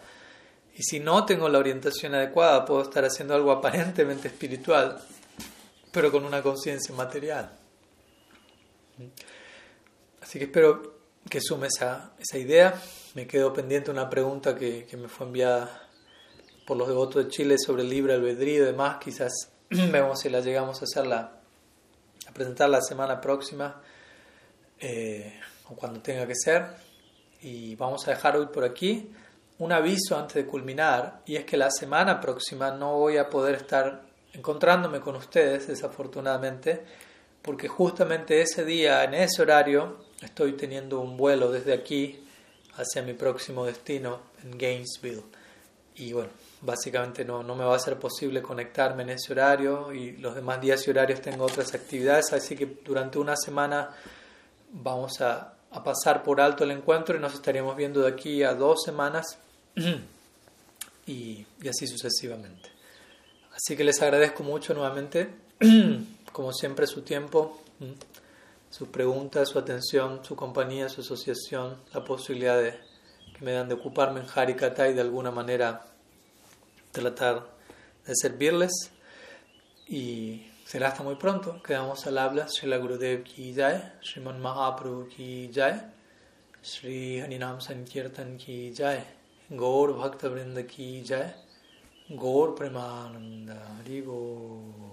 Y 0.75 0.83
si 0.83 0.99
no 0.99 1.25
tengo 1.25 1.47
la 1.49 1.59
orientación 1.59 2.15
adecuada, 2.15 2.65
puedo 2.65 2.81
estar 2.81 3.05
haciendo 3.05 3.35
algo 3.35 3.51
aparentemente 3.51 4.27
espiritual, 4.27 4.99
pero 5.91 6.11
con 6.11 6.25
una 6.25 6.41
conciencia 6.41 6.95
material. 6.95 7.51
Así 10.21 10.39
que 10.39 10.45
espero 10.45 10.97
que 11.29 11.39
sume 11.41 11.67
esa, 11.67 12.13
esa 12.17 12.37
idea. 12.37 12.73
Me 13.13 13.27
quedo 13.27 13.53
pendiente 13.53 13.91
una 13.91 14.09
pregunta 14.09 14.55
que, 14.55 14.85
que, 14.85 14.97
me 14.97 15.07
fue 15.07 15.27
enviada 15.27 15.87
por 16.65 16.77
los 16.77 16.87
devotos 16.87 17.23
de 17.23 17.29
Chile 17.29 17.57
sobre 17.59 17.83
el 17.83 17.89
libre 17.89 18.13
albedrío 18.13 18.63
y 18.63 18.65
demás. 18.65 18.97
Quizás 18.99 19.31
vemos 19.69 20.21
si 20.21 20.29
la 20.29 20.39
llegamos 20.39 20.81
a 20.81 20.85
hacerla, 20.85 21.39
a 22.27 22.33
presentar 22.33 22.69
la 22.69 22.81
semana 22.81 23.21
próxima. 23.21 23.79
Eh, 24.79 25.39
o 25.69 25.75
cuando 25.75 26.01
tenga 26.01 26.25
que 26.25 26.35
ser. 26.35 26.65
Y 27.41 27.75
vamos 27.75 28.07
a 28.07 28.11
dejar 28.11 28.37
hoy 28.37 28.47
por 28.47 28.63
aquí 28.63 29.11
un 29.63 29.71
aviso 29.71 30.17
antes 30.17 30.35
de 30.35 30.45
culminar, 30.45 31.21
y 31.25 31.35
es 31.37 31.45
que 31.45 31.55
la 31.55 31.71
semana 31.71 32.19
próxima 32.19 32.71
no 32.71 32.97
voy 32.97 33.17
a 33.17 33.29
poder 33.29 33.55
estar 33.55 34.03
encontrándome 34.33 34.99
con 34.99 35.15
ustedes, 35.15 35.67
desafortunadamente, 35.67 36.83
porque 37.41 37.67
justamente 37.67 38.41
ese 38.41 38.65
día, 38.65 39.03
en 39.03 39.13
ese 39.13 39.41
horario, 39.41 39.97
estoy 40.21 40.53
teniendo 40.53 40.99
un 40.99 41.15
vuelo 41.15 41.51
desde 41.51 41.73
aquí 41.73 42.25
hacia 42.75 43.01
mi 43.03 43.13
próximo 43.13 43.65
destino 43.65 44.19
en 44.43 44.57
Gainesville. 44.57 45.23
Y 45.95 46.11
bueno, 46.11 46.31
básicamente 46.61 47.23
no, 47.23 47.43
no 47.43 47.55
me 47.55 47.63
va 47.63 47.75
a 47.75 47.79
ser 47.79 47.97
posible 47.97 48.41
conectarme 48.41 49.03
en 49.03 49.11
ese 49.11 49.31
horario 49.31 49.93
y 49.93 50.17
los 50.17 50.35
demás 50.35 50.59
días 50.59 50.85
y 50.87 50.91
horarios 50.91 51.21
tengo 51.21 51.45
otras 51.45 51.73
actividades, 51.73 52.33
así 52.33 52.55
que 52.55 52.65
durante 52.83 53.19
una 53.19 53.35
semana 53.37 53.91
vamos 54.71 55.21
a, 55.21 55.53
pasar 55.83 56.21
por 56.21 56.39
alto 56.39 56.63
el 56.63 56.69
encuentro 56.69 57.17
y 57.17 57.19
nos 57.19 57.33
estaríamos 57.33 57.75
viendo 57.75 58.01
de 58.01 58.09
aquí 58.09 58.43
a 58.43 58.53
dos 58.53 58.83
semanas 58.85 59.39
y, 61.07 61.45
así 61.67 61.87
sucesivamente. 61.87 62.69
Así 63.53 63.75
que 63.75 63.83
les 63.83 64.01
agradezco 64.01 64.43
mucho 64.43 64.73
nuevamente, 64.73 65.29
como 66.31 66.53
siempre, 66.53 66.87
su 66.87 67.01
tiempo, 67.01 67.61
sus 68.69 68.87
preguntas, 68.87 69.49
su 69.49 69.59
atención, 69.59 70.23
su 70.23 70.35
compañía, 70.35 70.89
su 70.89 71.01
asociación, 71.01 71.77
la 71.93 72.03
posibilidad 72.03 72.61
de, 72.61 72.79
que 73.37 73.45
me 73.45 73.51
dan 73.51 73.67
de 73.67 73.75
ocuparme 73.75 74.21
en 74.21 74.27
Harikata 74.33 74.89
y 74.89 74.93
de 74.93 75.01
alguna 75.01 75.31
manera 75.31 75.85
tratar 76.91 77.47
de 78.05 78.13
servirles. 78.15 78.71
Y 79.87 80.47
será 80.65 80.87
hasta 80.87 81.03
muy 81.03 81.15
pronto. 81.15 81.61
Quedamos 81.61 82.07
al 82.07 82.17
habla. 82.17 82.47
Srila 82.47 82.77
Gurudev 82.77 83.23
ki 83.23 83.53
jai, 83.53 83.93
Sriman 84.01 84.39
Mahaprabhu 84.39 85.07
ki 85.09 85.51
jai, 85.53 85.81
Sri 86.61 87.19
Haninam 87.19 87.61
Sankirtan 87.61 88.37
ki 88.37 88.73
jai, 88.73 89.03
Gaur 89.57 89.93
Bhakta 89.93 90.29
Vrinda 90.29 90.67
ki 90.67 91.03
Gaur 92.17 92.55
Premananda 92.55 93.57
Haribo. 93.77 94.92